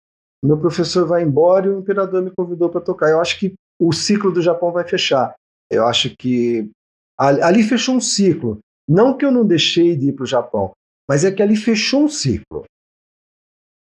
Meu 0.44 0.58
professor 0.58 1.06
vai 1.06 1.22
embora 1.22 1.66
e 1.66 1.70
o 1.70 1.78
imperador 1.78 2.22
me 2.22 2.30
convidou 2.30 2.68
para 2.68 2.80
tocar. 2.80 3.10
Eu 3.10 3.20
acho 3.20 3.38
que 3.38 3.54
o 3.80 3.92
ciclo 3.92 4.30
do 4.30 4.42
Japão 4.42 4.72
vai 4.72 4.86
fechar. 4.86 5.34
Eu 5.70 5.86
acho 5.86 6.14
que 6.16 6.70
Ali 7.16 7.62
fechou 7.62 7.96
um 7.96 8.00
ciclo. 8.00 8.58
Não 8.88 9.16
que 9.16 9.24
eu 9.24 9.30
não 9.30 9.46
deixei 9.46 9.96
de 9.96 10.08
ir 10.08 10.12
para 10.12 10.24
o 10.24 10.26
Japão, 10.26 10.72
mas 11.08 11.24
é 11.24 11.32
que 11.32 11.42
ali 11.42 11.56
fechou 11.56 12.04
um 12.04 12.08
ciclo. 12.08 12.64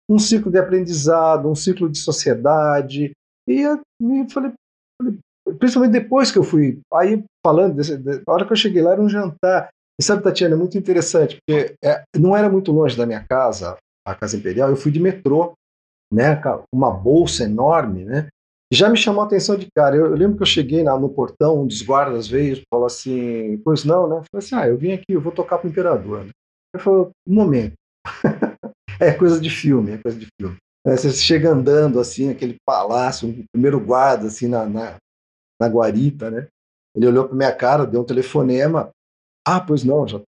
Um 0.10 0.17
ciclo 0.17 0.52
de 0.52 0.58
aprendizado, 0.58 1.50
um 1.50 1.56
ciclo 1.56 1.89
de 1.89 1.98
sociedade. 2.00 3.12
E 3.48 3.62
eu 3.62 3.80
falei, 4.32 4.54
principalmente 5.60 5.91
depois 5.91 6.32
que 6.32 6.39
eu 6.39 6.43
fui, 6.43 6.80
aí 6.93 7.24
falando, 7.46 7.76
desse, 7.76 7.98
de, 7.98 8.22
a 8.26 8.32
hora 8.32 8.46
que 8.46 8.54
eu 8.54 8.58
cheguei 8.58 8.82
lá 8.82 8.93
era 8.93 9.02
um 9.02 9.10
jantar. 9.10 9.70
E 10.00 10.04
sabe, 10.04 10.24
Tatiana, 10.24 10.56
é 10.56 10.58
muito 10.58 10.78
interessante, 10.78 11.38
porque 11.38 11.76
é, 11.84 12.04
não 12.15 12.36
era 12.36 12.50
muito 12.50 12.72
longe 12.72 12.96
da 12.96 13.06
minha 13.06 13.24
casa, 13.28 13.78
a 14.12 14.15
Casa 14.15 14.38
Imperial, 14.38 14.70
eu 14.70 14.78
fui 14.78 14.91
de 14.91 15.00
metrô, 15.00 15.54
né, 16.12 16.41
uma 16.74 16.91
bolsa 16.91 17.43
enorme, 17.43 18.06
né, 18.06 18.30
já 18.72 18.89
me 18.89 18.98
chamou 18.98 19.22
a 19.24 19.26
atenção 19.26 19.56
de 19.56 19.67
cara. 19.74 19.96
Eu, 19.96 20.08
eu 20.08 20.15
lembro 20.15 20.36
que 20.36 20.43
eu 20.43 20.48
cheguei 20.48 20.84
na, 20.84 20.98
no 20.98 21.10
portão, 21.10 21.62
um 21.62 21.67
dos 21.67 21.82
guardas 21.82 22.28
veio 22.28 22.56
e 22.56 22.63
falou 22.70 22.86
assim: 22.86 23.58
Pois 23.63 23.86
não, 23.86 24.08
né? 24.10 24.17
Eu 24.17 24.24
falei 24.30 24.46
assim: 24.46 24.56
Ah, 24.56 24.67
eu 24.67 24.78
vim 24.78 24.91
aqui, 24.91 25.06
eu 25.10 25.22
vou 25.22 25.32
tocar 25.32 25.58
pro 25.58 25.70
imperador. 25.70 26.26
Né? 26.26 26.32
Ele 26.74 26.84
falou: 26.84 27.12
Um 27.26 27.34
momento. 27.34 27.76
é 29.00 29.13
coisa 29.13 29.39
de 29.39 29.50
filme, 29.50 29.91
é 29.91 29.98
coisa 29.98 30.20
de 30.20 30.28
filme. 30.39 30.58
É, 30.86 30.96
você 30.96 31.12
chega 31.13 31.50
andando 31.50 32.00
assim, 32.00 32.30
aquele 32.30 32.58
palácio, 32.65 33.30
o 33.30 33.43
primeiro 33.52 33.80
guarda 33.80 34.28
assim 34.28 34.48
na, 34.48 34.65
na, 34.65 34.96
na 35.60 35.67
guarita, 35.67 36.30
né? 36.30 36.48
Ele 36.96 37.08
olhou 37.08 37.28
para 37.28 37.38
minha 37.38 37.56
cara, 37.56 37.86
deu 37.86 38.02
um 38.02 38.06
telefonema. 38.06 38.89
Ah, 39.46 39.62
pois 39.62 39.84
não, 39.84 40.08
já. 40.08 40.22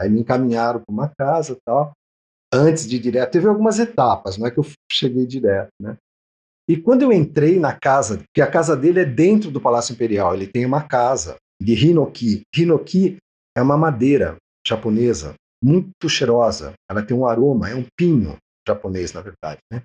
Aí 0.00 0.08
me 0.08 0.20
encaminharam 0.20 0.80
para 0.80 0.92
uma 0.92 1.12
casa 1.18 1.56
tal. 1.64 1.92
Antes 2.54 2.86
de 2.86 2.96
ir 2.96 3.00
direto, 3.00 3.32
teve 3.32 3.48
algumas 3.48 3.78
etapas, 3.78 4.36
não 4.36 4.46
é 4.46 4.50
que 4.50 4.58
eu 4.58 4.66
cheguei 4.90 5.26
direto, 5.26 5.70
né? 5.80 5.96
E 6.68 6.76
quando 6.76 7.02
eu 7.02 7.12
entrei 7.12 7.58
na 7.58 7.74
casa, 7.74 8.22
que 8.34 8.40
a 8.40 8.50
casa 8.50 8.76
dele 8.76 9.00
é 9.00 9.04
dentro 9.04 9.50
do 9.50 9.60
Palácio 9.60 9.94
Imperial, 9.94 10.34
ele 10.34 10.46
tem 10.46 10.64
uma 10.64 10.86
casa 10.86 11.36
de 11.60 11.74
hinoki. 11.74 12.42
Hinoki 12.54 13.16
é 13.56 13.62
uma 13.62 13.76
madeira 13.76 14.36
japonesa 14.66 15.34
muito 15.62 16.08
cheirosa. 16.08 16.72
Ela 16.88 17.04
tem 17.04 17.16
um 17.16 17.26
aroma, 17.26 17.68
é 17.68 17.74
um 17.74 17.84
pinho 17.96 18.36
japonês, 18.66 19.12
na 19.12 19.20
verdade, 19.20 19.60
né? 19.70 19.82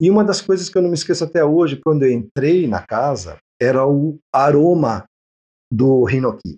E 0.00 0.10
uma 0.10 0.24
das 0.24 0.40
coisas 0.40 0.70
que 0.70 0.78
eu 0.78 0.82
não 0.82 0.88
me 0.88 0.94
esqueço 0.94 1.24
até 1.24 1.44
hoje, 1.44 1.80
quando 1.84 2.04
eu 2.04 2.10
entrei 2.10 2.66
na 2.66 2.84
casa, 2.84 3.38
era 3.60 3.86
o 3.86 4.18
aroma 4.32 5.04
do 5.70 6.08
hinoki. 6.08 6.56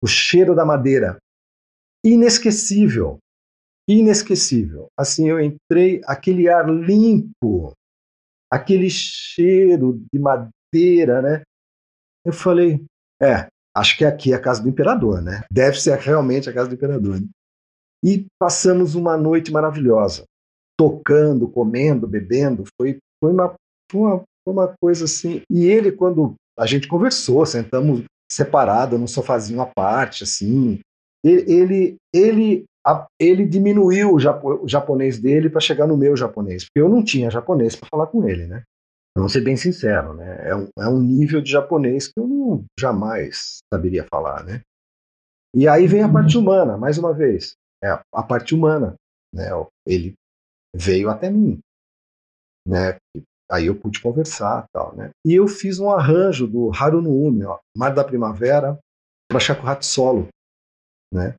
O 0.00 0.06
cheiro 0.06 0.54
da 0.54 0.64
madeira. 0.64 1.18
Inesquecível. 2.04 3.18
Inesquecível. 3.92 4.88
Assim, 4.98 5.28
eu 5.28 5.38
entrei, 5.38 6.00
aquele 6.06 6.48
ar 6.48 6.68
limpo, 6.68 7.72
aquele 8.50 8.88
cheiro 8.88 10.02
de 10.12 10.18
madeira, 10.18 11.20
né? 11.20 11.42
Eu 12.24 12.32
falei, 12.32 12.84
é, 13.20 13.46
acho 13.76 13.98
que 13.98 14.04
aqui 14.04 14.32
é 14.32 14.36
a 14.36 14.40
casa 14.40 14.62
do 14.62 14.68
imperador, 14.68 15.20
né? 15.20 15.44
Deve 15.50 15.78
ser 15.78 15.98
realmente 15.98 16.48
a 16.48 16.52
casa 16.52 16.70
do 16.70 16.74
imperador. 16.74 17.20
Né? 17.20 17.28
E 18.02 18.26
passamos 18.38 18.94
uma 18.94 19.16
noite 19.16 19.52
maravilhosa, 19.52 20.24
tocando, 20.78 21.48
comendo, 21.48 22.06
bebendo. 22.06 22.64
Foi, 22.80 22.98
foi, 23.22 23.32
uma, 23.32 23.54
uma, 23.92 24.22
uma 24.46 24.74
coisa 24.80 25.04
assim. 25.04 25.42
E 25.50 25.66
ele, 25.66 25.92
quando 25.92 26.34
a 26.58 26.66
gente 26.66 26.88
conversou, 26.88 27.44
sentamos 27.44 28.04
separado 28.30 28.96
num 28.96 29.06
sofazinho 29.06 29.60
à 29.60 29.66
parte, 29.66 30.24
assim. 30.24 30.80
Ele, 31.22 31.96
ele 32.12 32.64
a, 32.86 33.06
ele 33.20 33.46
diminuiu 33.46 34.14
o, 34.14 34.20
japo, 34.20 34.64
o 34.64 34.68
japonês 34.68 35.18
dele 35.18 35.48
para 35.48 35.60
chegar 35.60 35.86
no 35.86 35.96
meu 35.96 36.16
japonês, 36.16 36.64
porque 36.64 36.80
eu 36.80 36.88
não 36.88 37.02
tinha 37.04 37.30
japonês 37.30 37.76
para 37.76 37.88
falar 37.88 38.06
com 38.08 38.28
ele, 38.28 38.46
né? 38.46 38.62
Vamos 39.16 39.32
ser 39.32 39.42
bem 39.42 39.56
sincero, 39.56 40.14
né? 40.14 40.48
É 40.48 40.56
um, 40.56 40.68
é 40.78 40.88
um 40.88 41.00
nível 41.00 41.40
de 41.40 41.50
japonês 41.50 42.08
que 42.08 42.18
eu 42.18 42.26
não 42.26 42.64
jamais 42.78 43.58
saberia 43.72 44.06
falar, 44.10 44.42
né? 44.44 44.62
E 45.54 45.68
aí 45.68 45.86
vem 45.86 46.02
a 46.02 46.06
uhum. 46.06 46.12
parte 46.12 46.38
humana, 46.38 46.78
mais 46.78 46.96
uma 46.96 47.12
vez, 47.12 47.54
é 47.82 47.90
a, 47.90 48.02
a 48.12 48.22
parte 48.22 48.54
humana, 48.54 48.94
né? 49.34 49.50
Ele 49.86 50.14
veio 50.74 51.10
até 51.10 51.30
mim, 51.30 51.60
né? 52.66 52.96
Aí 53.50 53.66
eu 53.66 53.78
pude 53.78 54.00
conversar, 54.00 54.64
tal, 54.72 54.96
né? 54.96 55.10
E 55.26 55.34
eu 55.34 55.46
fiz 55.46 55.78
um 55.78 55.90
arranjo 55.90 56.46
do 56.46 56.70
Haru 56.74 57.02
no 57.02 57.14
Umi, 57.14 57.44
ó, 57.44 57.58
Mar 57.76 57.94
da 57.94 58.02
Primavera, 58.02 58.78
para 59.28 59.38
Shakuhachi 59.38 59.84
Solo, 59.84 60.28
né? 61.12 61.34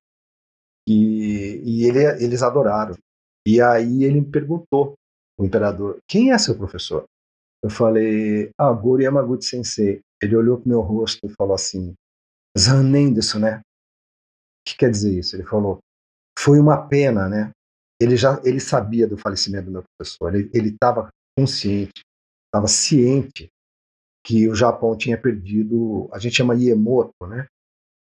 E, 0.87 1.61
e 1.63 1.85
ele, 1.85 2.23
eles 2.23 2.41
adoraram. 2.41 2.95
E 3.45 3.61
aí 3.61 4.03
ele 4.03 4.21
me 4.21 4.31
perguntou, 4.31 4.93
o 5.37 5.45
imperador, 5.45 5.97
quem 6.07 6.31
é 6.31 6.37
seu 6.37 6.55
professor? 6.55 7.05
Eu 7.63 7.69
falei, 7.69 8.51
ah, 8.57 8.71
Goro 8.71 9.01
Yamaguchi 9.01 9.47
Sensei. 9.47 10.01
Ele 10.21 10.35
olhou 10.35 10.57
para 10.57 10.69
meu 10.69 10.81
rosto 10.81 11.19
e 11.25 11.29
falou 11.29 11.53
assim, 11.53 11.93
Zanen 12.57 13.13
né? 13.39 13.59
O 13.59 13.61
que 14.65 14.77
quer 14.77 14.91
dizer 14.91 15.17
isso? 15.17 15.35
Ele 15.35 15.43
falou, 15.43 15.79
foi 16.37 16.59
uma 16.59 16.87
pena, 16.87 17.27
né? 17.27 17.51
Ele 18.01 18.17
já 18.17 18.41
ele 18.43 18.59
sabia 18.59 19.07
do 19.07 19.17
falecimento 19.17 19.65
do 19.65 19.71
meu 19.71 19.83
professor, 19.83 20.33
ele 20.35 20.69
estava 20.69 21.09
consciente, 21.37 22.01
estava 22.47 22.67
ciente 22.67 23.49
que 24.25 24.47
o 24.47 24.55
Japão 24.55 24.97
tinha 24.97 25.19
perdido, 25.19 26.09
a 26.11 26.19
gente 26.19 26.35
chama 26.35 26.55
Iemoto, 26.55 27.27
né? 27.27 27.45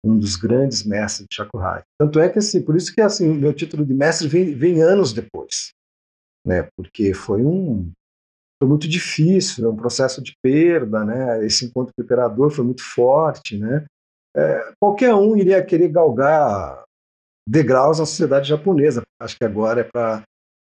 Um 0.04 0.18
dos 0.18 0.36
grandes 0.36 0.84
mestres 0.84 1.26
de 1.28 1.36
Shakuhachi. 1.36 1.84
Tanto 1.98 2.18
é 2.18 2.28
que 2.28 2.38
assim, 2.38 2.62
por 2.62 2.76
isso 2.76 2.92
que 2.92 3.00
assim, 3.00 3.30
o 3.30 3.34
meu 3.34 3.54
título 3.54 3.84
de 3.86 3.94
mestre 3.94 4.26
vem, 4.26 4.54
vem 4.54 4.82
anos 4.82 5.12
depois, 5.12 5.72
né? 6.44 6.68
Porque 6.76 7.14
foi 7.14 7.44
um 7.44 7.90
foi 8.60 8.68
muito 8.68 8.88
difícil, 8.88 9.66
é 9.66 9.68
um 9.68 9.76
processo 9.76 10.22
de 10.22 10.36
perda, 10.40 11.04
né? 11.04 11.44
Esse 11.44 11.64
encontro 11.64 11.92
com 11.94 12.00
o 12.00 12.04
imperador 12.04 12.50
foi 12.50 12.64
muito 12.64 12.82
forte, 12.82 13.58
né? 13.58 13.84
É, 14.36 14.72
qualquer 14.80 15.14
um 15.14 15.36
iria 15.36 15.64
querer 15.64 15.88
galgar 15.88 16.84
degraus 17.48 17.98
na 17.98 18.06
sociedade 18.06 18.48
japonesa. 18.48 19.02
Acho 19.20 19.36
que 19.36 19.44
agora 19.44 19.80
é 19.80 19.84
para 19.84 20.22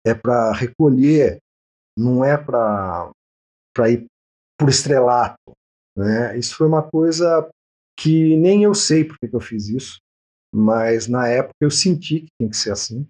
é 0.04 0.14
para 0.14 0.52
recolher, 0.52 1.38
não 1.96 2.24
é 2.24 2.36
para 2.36 3.10
para 3.74 3.90
ir 3.90 4.06
por 4.58 4.68
estrelato, 4.68 5.52
né? 5.96 6.36
Isso 6.38 6.56
foi 6.56 6.66
uma 6.66 6.82
coisa 6.82 7.48
que 8.02 8.36
nem 8.36 8.64
eu 8.64 8.74
sei 8.74 9.04
porque 9.04 9.28
que 9.28 9.36
eu 9.36 9.40
fiz 9.40 9.68
isso, 9.68 10.00
mas 10.52 11.06
na 11.06 11.28
época 11.28 11.54
eu 11.60 11.70
senti 11.70 12.20
que 12.20 12.28
tinha 12.36 12.50
que 12.50 12.56
ser 12.56 12.72
assim. 12.72 13.06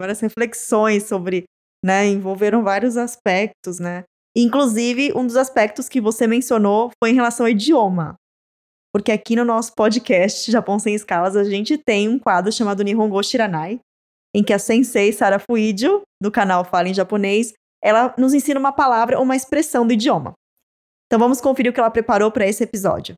Várias 0.00 0.20
reflexões 0.20 1.04
sobre, 1.04 1.44
né, 1.84 2.06
envolveram 2.06 2.62
vários 2.62 2.96
aspectos, 2.96 3.80
né? 3.80 4.04
Inclusive, 4.36 5.12
um 5.16 5.26
dos 5.26 5.36
aspectos 5.36 5.88
que 5.88 6.00
você 6.00 6.26
mencionou 6.26 6.90
foi 7.02 7.10
em 7.10 7.14
relação 7.14 7.46
ao 7.46 7.50
idioma. 7.50 8.14
Porque 8.94 9.10
aqui 9.10 9.34
no 9.34 9.44
nosso 9.44 9.72
podcast 9.74 10.50
Japão 10.50 10.78
Sem 10.78 10.94
Escalas, 10.94 11.36
a 11.36 11.44
gente 11.44 11.76
tem 11.76 12.08
um 12.08 12.18
quadro 12.18 12.52
chamado 12.52 12.84
Nihongo 12.84 13.22
Shiranai, 13.22 13.80
em 14.34 14.44
que 14.44 14.52
a 14.52 14.58
sensei 14.58 15.12
Sara 15.12 15.38
Fuidio, 15.38 16.02
do 16.22 16.30
canal 16.30 16.64
Fala 16.64 16.88
em 16.88 16.94
Japonês, 16.94 17.52
ela 17.82 18.14
nos 18.16 18.34
ensina 18.34 18.60
uma 18.60 18.72
palavra 18.72 19.16
ou 19.16 19.24
uma 19.24 19.36
expressão 19.36 19.86
do 19.86 19.92
idioma. 19.92 20.34
Então 21.06 21.18
vamos 21.18 21.40
conferir 21.40 21.70
o 21.70 21.74
que 21.74 21.80
ela 21.80 21.90
preparou 21.90 22.30
para 22.30 22.46
esse 22.46 22.62
episódio. 22.62 23.14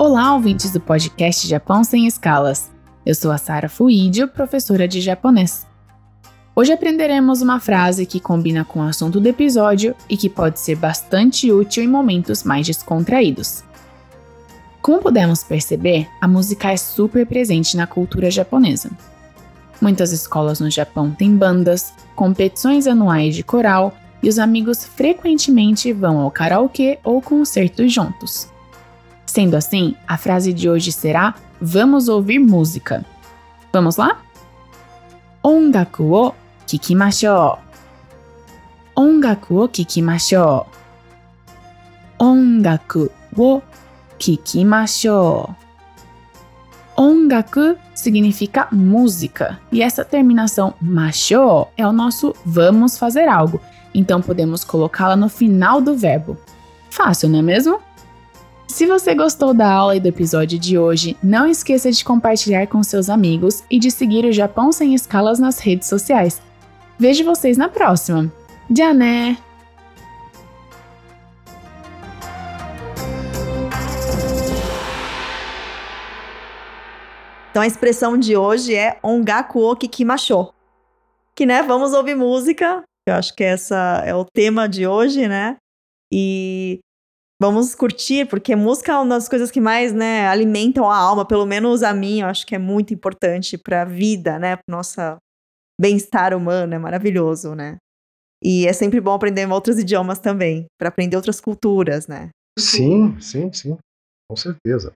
Olá, 0.00 0.32
ouvintes 0.32 0.70
do 0.70 0.78
podcast 0.78 1.48
Japão 1.48 1.82
Sem 1.82 2.06
Escalas. 2.06 2.70
Eu 3.04 3.16
sou 3.16 3.32
a 3.32 3.36
Sara 3.36 3.68
Fuidio, 3.68 4.28
professora 4.28 4.86
de 4.86 5.00
japonês. 5.00 5.66
Hoje 6.54 6.72
aprenderemos 6.72 7.42
uma 7.42 7.58
frase 7.58 8.06
que 8.06 8.20
combina 8.20 8.64
com 8.64 8.78
o 8.78 8.84
assunto 8.84 9.18
do 9.18 9.28
episódio 9.28 9.96
e 10.08 10.16
que 10.16 10.30
pode 10.30 10.60
ser 10.60 10.76
bastante 10.76 11.50
útil 11.50 11.82
em 11.82 11.88
momentos 11.88 12.44
mais 12.44 12.64
descontraídos. 12.64 13.64
Como 14.80 15.02
podemos 15.02 15.42
perceber, 15.42 16.06
a 16.20 16.28
música 16.28 16.70
é 16.70 16.76
super 16.76 17.26
presente 17.26 17.76
na 17.76 17.88
cultura 17.88 18.30
japonesa. 18.30 18.92
Muitas 19.80 20.12
escolas 20.12 20.60
no 20.60 20.70
Japão 20.70 21.10
têm 21.10 21.36
bandas, 21.36 21.92
competições 22.14 22.86
anuais 22.86 23.34
de 23.34 23.42
coral 23.42 23.92
e 24.22 24.28
os 24.28 24.38
amigos 24.38 24.84
frequentemente 24.84 25.92
vão 25.92 26.20
ao 26.20 26.30
karaokê 26.30 27.00
ou 27.02 27.20
concertos 27.20 27.92
juntos. 27.92 28.48
Sendo 29.28 29.56
assim, 29.56 29.94
a 30.06 30.16
frase 30.16 30.54
de 30.54 30.70
hoje 30.70 30.90
será: 30.90 31.34
Vamos 31.60 32.08
ouvir 32.08 32.38
música. 32.38 33.04
Vamos 33.70 33.96
lá? 33.96 34.22
Ongaku 35.44 36.02
o 36.02 36.34
kikimashou. 36.66 37.58
Ongaku 38.96 39.64
o 39.64 39.68
kikimashou. 39.68 40.66
Ongaku 42.18 43.10
o 43.36 43.60
kikimashou. 44.18 45.54
Ongaku 46.96 47.76
significa 47.94 48.66
música 48.72 49.60
e 49.70 49.82
essa 49.82 50.06
terminação 50.06 50.72
mashou 50.80 51.70
é 51.76 51.86
o 51.86 51.92
nosso 51.92 52.34
vamos 52.46 52.96
fazer 52.96 53.28
algo, 53.28 53.60
então 53.94 54.22
podemos 54.22 54.64
colocá-la 54.64 55.14
no 55.14 55.28
final 55.28 55.82
do 55.82 55.94
verbo. 55.94 56.36
Fácil, 56.90 57.28
não 57.28 57.40
é 57.40 57.42
mesmo? 57.42 57.87
Se 58.68 58.84
você 58.86 59.14
gostou 59.14 59.54
da 59.54 59.72
aula 59.72 59.96
e 59.96 60.00
do 60.00 60.08
episódio 60.08 60.58
de 60.58 60.78
hoje, 60.78 61.16
não 61.22 61.46
esqueça 61.46 61.90
de 61.90 62.04
compartilhar 62.04 62.66
com 62.66 62.82
seus 62.82 63.08
amigos 63.08 63.64
e 63.70 63.78
de 63.78 63.90
seguir 63.90 64.26
o 64.26 64.32
Japão 64.32 64.70
Sem 64.70 64.94
Escalas 64.94 65.38
nas 65.38 65.58
redes 65.58 65.88
sociais. 65.88 66.40
Vejo 66.98 67.24
vocês 67.24 67.56
na 67.56 67.70
próxima. 67.70 68.30
Já 68.70 68.92
né? 68.92 69.38
Então 77.50 77.62
a 77.62 77.66
expressão 77.66 78.18
de 78.18 78.36
hoje 78.36 78.74
é 78.74 78.98
ongaku 79.02 79.60
o 79.60 79.74
kikimasho. 79.74 80.52
Que, 81.34 81.46
né, 81.46 81.62
vamos 81.62 81.94
ouvir 81.94 82.14
música. 82.14 82.82
Eu 83.08 83.14
acho 83.14 83.34
que 83.34 83.42
essa 83.42 84.02
é 84.04 84.14
o 84.14 84.26
tema 84.26 84.68
de 84.68 84.86
hoje, 84.86 85.26
né? 85.26 85.56
E 86.12 86.80
vamos 87.40 87.74
curtir, 87.74 88.26
porque 88.26 88.56
música 88.56 88.92
é 88.92 88.96
uma 88.96 89.14
das 89.14 89.28
coisas 89.28 89.50
que 89.50 89.60
mais, 89.60 89.92
né, 89.92 90.26
alimentam 90.26 90.90
a 90.90 90.96
alma, 90.96 91.24
pelo 91.26 91.46
menos 91.46 91.82
a 91.82 91.94
mim, 91.94 92.20
eu 92.20 92.26
acho 92.26 92.46
que 92.46 92.54
é 92.54 92.58
muito 92.58 92.92
importante 92.92 93.56
para 93.56 93.82
a 93.82 93.84
vida, 93.84 94.38
né, 94.38 94.56
para 94.56 94.64
nossa 94.68 95.16
bem-estar 95.80 96.34
humano, 96.34 96.74
é 96.74 96.78
maravilhoso, 96.78 97.54
né? 97.54 97.76
E 98.42 98.66
é 98.66 98.72
sempre 98.72 99.00
bom 99.00 99.12
aprender 99.12 99.50
outros 99.50 99.78
idiomas 99.78 100.18
também, 100.18 100.66
para 100.78 100.88
aprender 100.88 101.16
outras 101.16 101.40
culturas, 101.40 102.06
né? 102.06 102.30
Sim, 102.58 103.20
sim, 103.20 103.52
sim, 103.52 103.78
com 104.28 104.36
certeza. 104.36 104.92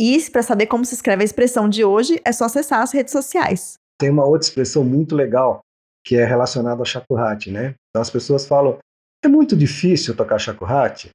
E 0.00 0.18
para 0.30 0.42
saber 0.42 0.66
como 0.66 0.84
se 0.84 0.94
escreve 0.94 1.22
a 1.22 1.24
expressão 1.24 1.68
de 1.68 1.84
hoje, 1.84 2.20
é 2.24 2.32
só 2.32 2.44
acessar 2.44 2.82
as 2.82 2.92
redes 2.92 3.12
sociais. 3.12 3.74
Tem 3.98 4.10
uma 4.10 4.24
outra 4.24 4.46
expressão 4.46 4.84
muito 4.84 5.14
legal 5.14 5.60
que 6.06 6.16
é 6.16 6.24
relacionada 6.24 6.80
ao 6.80 6.84
shakuhachi, 6.84 7.50
né? 7.50 7.74
Então 7.88 8.00
as 8.00 8.10
pessoas 8.10 8.46
falam, 8.46 8.78
é 9.24 9.28
muito 9.28 9.56
difícil 9.56 10.14
tocar 10.14 10.38
shakuhachi. 10.38 11.10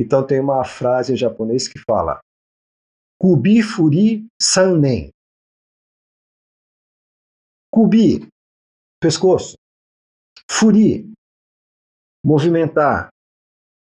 Então 0.00 0.24
tem 0.24 0.38
uma 0.38 0.64
frase 0.64 1.12
em 1.12 1.16
japonês 1.16 1.66
que 1.66 1.78
fala, 1.78 2.20
kubi 3.20 3.62
furi 3.62 4.26
sannen. 4.40 5.10
Kubi, 7.72 8.28
pescoço. 9.00 9.56
Furi, 10.50 11.12
movimentar. 12.24 13.08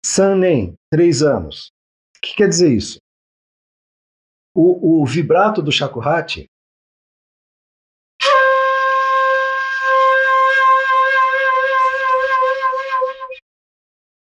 Sannen, 0.05 0.75
três 0.91 1.23
anos. 1.23 1.71
O 2.17 2.21
que 2.23 2.37
quer 2.37 2.49
dizer 2.49 2.73
isso? 2.73 2.99
o, 4.57 5.03
o 5.03 5.07
vibrato 5.07 5.63
do 5.63 5.71
shakuhachi 5.71 6.49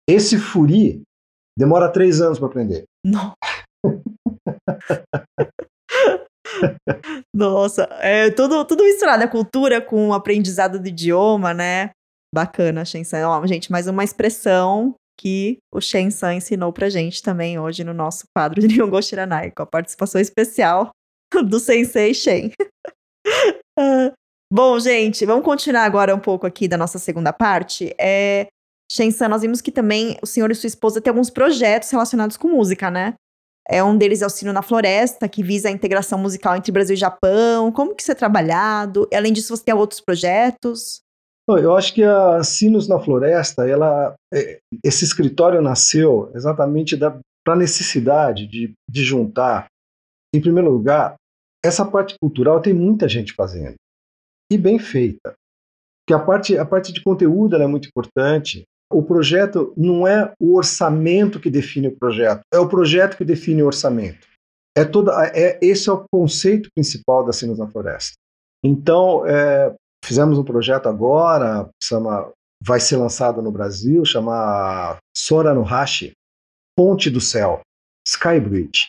Esse 0.08 0.38
furi 0.38 1.02
demora 1.56 1.90
três 1.90 2.20
anos 2.20 2.38
para 2.38 2.48
aprender. 2.48 2.84
Não. 3.04 3.32
Nossa, 7.34 7.88
é 8.00 8.30
tudo, 8.30 8.64
tudo 8.64 8.84
misturado, 8.84 9.24
a 9.24 9.28
cultura 9.28 9.80
com 9.80 10.08
o 10.08 10.14
aprendizado 10.14 10.80
do 10.80 10.88
idioma, 10.88 11.52
né? 11.52 11.90
Bacana, 12.34 12.84
Shensan. 12.84 13.28
Ó, 13.28 13.46
gente, 13.46 13.70
mais 13.70 13.86
uma 13.86 14.04
expressão 14.04 14.94
que 15.18 15.58
o 15.72 15.80
Shen 15.80 16.10
San 16.10 16.34
ensinou 16.34 16.72
pra 16.72 16.90
gente 16.90 17.22
também 17.22 17.58
hoje 17.58 17.82
no 17.82 17.94
nosso 17.94 18.24
quadro 18.36 18.60
de 18.60 18.68
Nyongo 18.68 19.02
Shiranai, 19.02 19.50
com 19.50 19.62
a 19.62 19.66
participação 19.66 20.20
especial 20.20 20.90
do 21.48 21.58
Sensei 21.58 22.12
Shen. 22.12 22.52
uh, 23.78 24.12
bom, 24.52 24.78
gente, 24.78 25.24
vamos 25.24 25.44
continuar 25.44 25.84
agora 25.84 26.14
um 26.14 26.20
pouco 26.20 26.46
aqui 26.46 26.68
da 26.68 26.76
nossa 26.76 26.98
segunda 26.98 27.32
parte. 27.32 27.94
É, 27.98 28.46
Shen 28.90 29.11
San, 29.11 29.29
nós 29.29 29.42
vimos 29.42 29.61
que 29.61 29.72
também 29.72 30.16
o 30.22 30.27
senhor 30.27 30.51
e 30.51 30.55
sua 30.55 30.68
esposa 30.68 31.01
têm 31.01 31.11
alguns 31.11 31.31
projetos 31.31 31.90
relacionados 31.90 32.37
com 32.37 32.49
música, 32.49 32.90
né? 32.90 33.14
É 33.68 33.83
um 33.83 33.99
deles 33.99 34.22
é 34.22 34.27
o 34.27 34.31
Sino 34.31 34.53
na 34.53 34.62
Floresta, 34.62 35.29
que 35.29 35.42
visa 35.42 35.68
a 35.68 35.72
integração 35.72 36.18
musical 36.18 36.55
entre 36.55 36.70
Brasil 36.70 36.94
e 36.94 36.99
Japão. 36.99 37.72
Como 37.72 37.94
que 37.96 38.03
isso 38.03 38.12
é 38.12 38.14
trabalhado? 38.14 39.09
Além 39.12 39.33
disso, 39.33 39.57
você 39.57 39.64
tem 39.64 39.75
outros 39.75 40.01
projetos? 40.01 41.01
Eu 41.49 41.77
acho 41.77 41.94
que 41.94 42.03
a 42.03 42.42
Sinos 42.42 42.88
na 42.88 42.99
Floresta, 42.99 43.68
ela, 43.68 44.14
é, 44.33 44.59
esse 44.85 45.05
escritório 45.05 45.61
nasceu 45.61 46.31
exatamente 46.35 46.96
para 46.96 47.55
a 47.55 47.57
necessidade 47.57 48.46
de, 48.46 48.72
de 48.88 49.05
juntar, 49.05 49.66
em 50.35 50.40
primeiro 50.40 50.70
lugar, 50.70 51.14
essa 51.64 51.85
parte 51.85 52.16
cultural 52.20 52.61
tem 52.61 52.72
muita 52.72 53.09
gente 53.09 53.33
fazendo 53.33 53.77
e 54.51 54.59
bem 54.59 54.79
feita. 54.79 55.35
Que 56.07 56.14
a 56.14 56.18
parte, 56.18 56.57
a 56.57 56.64
parte 56.64 56.92
de 56.92 57.03
conteúdo 57.03 57.57
é 57.57 57.66
muito 57.66 57.88
importante. 57.88 58.64
O 58.92 59.03
projeto 59.03 59.72
não 59.77 60.07
é 60.07 60.33
o 60.40 60.57
orçamento 60.57 61.40
que 61.40 61.51
define 61.51 61.88
o 61.88 61.96
projeto, 61.96 62.40
é 62.53 62.59
o 62.59 62.68
projeto 62.68 63.16
que 63.16 63.25
define 63.25 63.62
o 63.62 63.66
orçamento. 63.66 64.27
É 64.77 64.85
toda, 64.85 65.12
é, 65.35 65.59
esse 65.62 65.88
é 65.88 65.92
o 65.92 66.05
conceito 66.12 66.68
principal 66.75 67.25
da 67.25 67.33
Sinos 67.33 67.59
na 67.59 67.66
Floresta. 67.66 68.14
Então, 68.62 69.27
é, 69.27 69.75
Fizemos 70.07 70.38
um 70.38 70.44
projeto 70.44 70.88
agora, 70.88 71.68
chama, 71.83 72.31
vai 72.62 72.79
ser 72.79 72.96
lançado 72.96 73.42
no 73.42 73.51
Brasil, 73.51 74.05
chama 74.05 74.96
Sora 75.16 75.53
no 75.53 75.62
Hashi, 75.62 76.12
Ponte 76.77 77.11
do 77.11 77.20
Céu, 77.20 77.61
Skybridge, 78.07 78.87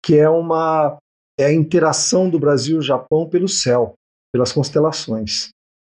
que 0.00 0.16
é 0.16 0.30
uma 0.30 0.96
é 1.36 1.46
a 1.46 1.52
interação 1.52 2.30
do 2.30 2.38
Brasil 2.38 2.78
e 2.78 2.84
Japão 2.84 3.28
pelo 3.28 3.48
céu, 3.48 3.94
pelas 4.32 4.52
constelações. 4.52 5.48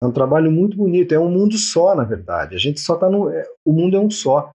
É 0.05 0.09
um 0.09 0.13
trabalho 0.13 0.53
muito 0.53 0.77
bonito, 0.77 1.13
é 1.13 1.19
um 1.19 1.31
mundo 1.31 1.57
só, 1.57 1.95
na 1.95 2.05
verdade. 2.05 2.55
A 2.55 2.59
gente 2.59 2.81
só 2.81 2.95
está 2.95 3.09
no. 3.09 3.31
É, 3.31 3.45
o 3.65 3.73
mundo 3.73 3.97
é 3.97 4.01
um 4.01 4.11
só. 4.11 4.51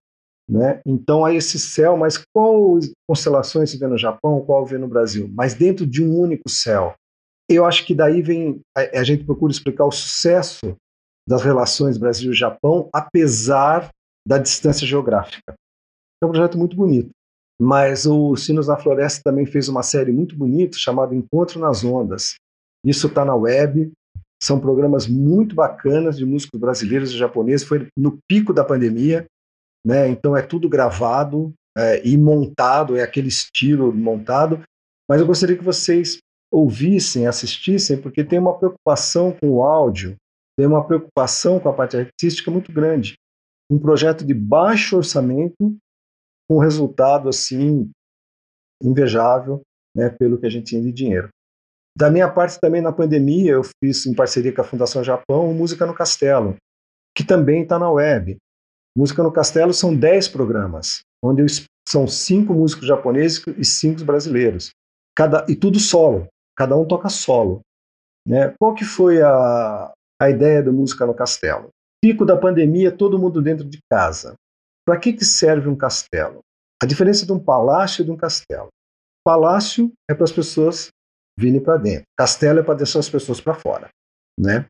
Né? 0.48 0.80
Então 0.84 1.24
há 1.24 1.32
esse 1.32 1.60
céu, 1.60 1.96
mas 1.96 2.18
qual 2.34 2.78
constelações 3.08 3.70
se 3.70 3.78
vê 3.78 3.86
no 3.86 3.96
Japão, 3.96 4.40
qual 4.44 4.66
vê 4.66 4.78
no 4.78 4.88
Brasil? 4.88 5.30
Mas 5.32 5.54
dentro 5.54 5.86
de 5.86 6.02
um 6.02 6.18
único 6.18 6.48
céu 6.48 6.94
eu 7.50 7.64
acho 7.64 7.84
que 7.84 7.94
daí 7.94 8.22
vem 8.22 8.60
a, 8.76 9.00
a 9.00 9.02
gente 9.02 9.24
procura 9.24 9.50
explicar 9.50 9.84
o 9.84 9.90
sucesso 9.90 10.76
das 11.28 11.42
relações 11.42 11.98
Brasil-Japão, 11.98 12.88
apesar 12.94 13.90
da 14.26 14.38
distância 14.38 14.86
geográfica. 14.86 15.54
É 16.22 16.26
um 16.26 16.30
projeto 16.30 16.56
muito 16.56 16.76
bonito. 16.76 17.10
Mas 17.60 18.06
o 18.06 18.36
Sinos 18.36 18.68
na 18.68 18.76
Floresta 18.76 19.22
também 19.24 19.44
fez 19.44 19.68
uma 19.68 19.82
série 19.82 20.12
muito 20.12 20.36
bonita 20.36 20.78
chamada 20.78 21.14
Encontro 21.14 21.58
nas 21.58 21.84
Ondas. 21.84 22.36
Isso 22.84 23.08
está 23.08 23.24
na 23.24 23.34
web. 23.34 23.92
São 24.42 24.58
programas 24.58 25.06
muito 25.06 25.54
bacanas 25.54 26.16
de 26.16 26.24
músicos 26.24 26.58
brasileiros 26.58 27.10
e 27.10 27.18
japoneses. 27.18 27.66
Foi 27.66 27.88
no 27.96 28.18
pico 28.28 28.52
da 28.52 28.64
pandemia, 28.64 29.26
né? 29.84 30.08
Então 30.08 30.36
é 30.36 30.42
tudo 30.42 30.68
gravado, 30.68 31.52
é, 31.76 32.06
e 32.06 32.16
montado, 32.16 32.96
é 32.96 33.02
aquele 33.02 33.28
estilo 33.28 33.92
montado, 33.92 34.62
mas 35.08 35.20
eu 35.20 35.26
gostaria 35.26 35.56
que 35.56 35.64
vocês 35.64 36.18
ouvissem, 36.52 37.26
assistissem, 37.26 38.00
porque 38.00 38.24
tem 38.24 38.38
uma 38.38 38.58
preocupação 38.58 39.32
com 39.32 39.50
o 39.50 39.62
áudio, 39.62 40.16
tem 40.58 40.66
uma 40.66 40.84
preocupação 40.84 41.60
com 41.60 41.68
a 41.68 41.72
parte 41.72 41.96
artística 41.96 42.50
muito 42.50 42.72
grande. 42.72 43.14
Um 43.70 43.78
projeto 43.78 44.26
de 44.26 44.34
baixo 44.34 44.96
orçamento, 44.96 45.76
com 46.48 46.58
resultado 46.58 47.28
assim 47.28 47.88
invejável, 48.82 49.62
né, 49.94 50.10
pelo 50.10 50.38
que 50.38 50.46
a 50.46 50.50
gente 50.50 50.66
tinha 50.66 50.82
de 50.82 50.90
dinheiro. 50.90 51.28
Da 51.96 52.10
minha 52.10 52.30
parte 52.30 52.58
também 52.60 52.80
na 52.80 52.92
pandemia 52.92 53.52
eu 53.52 53.62
fiz 53.82 54.06
em 54.06 54.14
parceria 54.14 54.54
com 54.54 54.60
a 54.60 54.64
Fundação 54.64 55.02
Japão 55.02 55.52
Música 55.52 55.84
no 55.84 55.94
Castelo, 55.94 56.56
que 57.16 57.24
também 57.24 57.62
está 57.62 57.78
na 57.78 57.90
web. 57.90 58.36
Música 58.96 59.22
no 59.22 59.32
Castelo 59.32 59.72
são 59.72 59.94
10 59.94 60.28
programas, 60.28 61.00
onde 61.22 61.44
são 61.88 62.06
cinco 62.06 62.54
músicos 62.54 62.86
japoneses 62.86 63.42
e 63.56 63.64
cinco 63.64 64.04
brasileiros. 64.04 64.70
Cada, 65.16 65.44
e 65.48 65.56
tudo 65.56 65.78
solo, 65.78 66.26
cada 66.56 66.76
um 66.76 66.86
toca 66.86 67.08
solo. 67.08 67.60
Né? 68.26 68.54
Qual 68.58 68.74
que 68.74 68.84
foi 68.84 69.20
a, 69.22 69.92
a 70.20 70.30
ideia 70.30 70.62
da 70.62 70.72
Música 70.72 71.06
no 71.06 71.14
Castelo? 71.14 71.68
Pico 72.02 72.24
da 72.24 72.36
pandemia, 72.36 72.90
todo 72.90 73.18
mundo 73.18 73.42
dentro 73.42 73.64
de 73.64 73.78
casa. 73.90 74.34
Para 74.86 74.98
que, 74.98 75.12
que 75.12 75.24
serve 75.24 75.68
um 75.68 75.76
castelo? 75.76 76.40
A 76.82 76.86
diferença 76.86 77.26
de 77.26 77.32
um 77.32 77.38
palácio 77.38 78.02
e 78.02 78.04
de 78.04 78.10
um 78.10 78.16
castelo. 78.16 78.68
Palácio 79.24 79.92
é 80.10 80.14
para 80.14 80.24
as 80.24 80.32
pessoas 80.32 80.88
virem 81.40 81.60
para 81.60 81.76
dentro. 81.76 82.04
Castelo 82.16 82.60
é 82.60 82.62
para 82.62 82.74
deixar 82.74 82.98
as 82.98 83.08
pessoas 83.08 83.40
para 83.40 83.54
fora. 83.54 83.88
Né? 84.38 84.66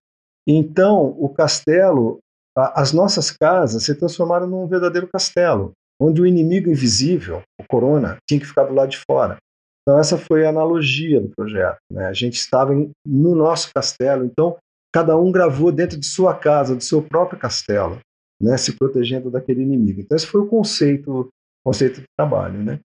Então, 0.47 1.17
o 1.19 1.29
castelo 1.29 2.21
as 2.57 2.93
nossas 2.93 3.31
casas 3.31 3.85
se 3.85 3.95
transformaram 3.95 4.47
num 4.47 4.67
verdadeiro 4.67 5.09
castelo, 5.09 5.73
onde 6.01 6.21
o 6.21 6.27
inimigo 6.27 6.71
invisível, 6.71 7.43
o 7.61 7.65
corona, 7.65 8.19
tinha 8.29 8.41
que 8.41 8.47
ficar 8.47 8.65
do 8.65 8.75
lado 8.75 8.91
de 8.91 8.99
fora. 8.99 9.37
Então 9.83 9.99
essa 9.99 10.19
foi 10.19 10.45
a 10.45 10.51
analogia 10.51 11.21
do 11.21 11.31
projeto. 11.31 11.79
Né? 11.91 12.07
A 12.07 12.13
gente 12.13 12.35
estava 12.35 12.75
em, 12.75 12.91
no 13.07 13.35
nosso 13.35 13.73
castelo, 13.73 14.25
então 14.25 14.57
cada 14.93 15.17
um 15.17 15.31
gravou 15.31 15.71
dentro 15.71 15.99
de 15.99 16.07
sua 16.07 16.35
casa, 16.35 16.75
do 16.75 16.83
seu 16.83 17.03
próprio 17.03 17.39
castelo, 17.39 17.99
né? 18.41 18.57
se 18.57 18.73
protegendo 18.77 19.31
daquele 19.31 19.63
inimigo. 19.63 20.01
Então 20.01 20.17
esse 20.17 20.27
foi 20.27 20.41
o 20.41 20.49
conceito, 20.49 21.29
conceito 21.65 22.01
de 22.01 22.07
trabalho. 22.19 22.63
Né? 22.63 22.81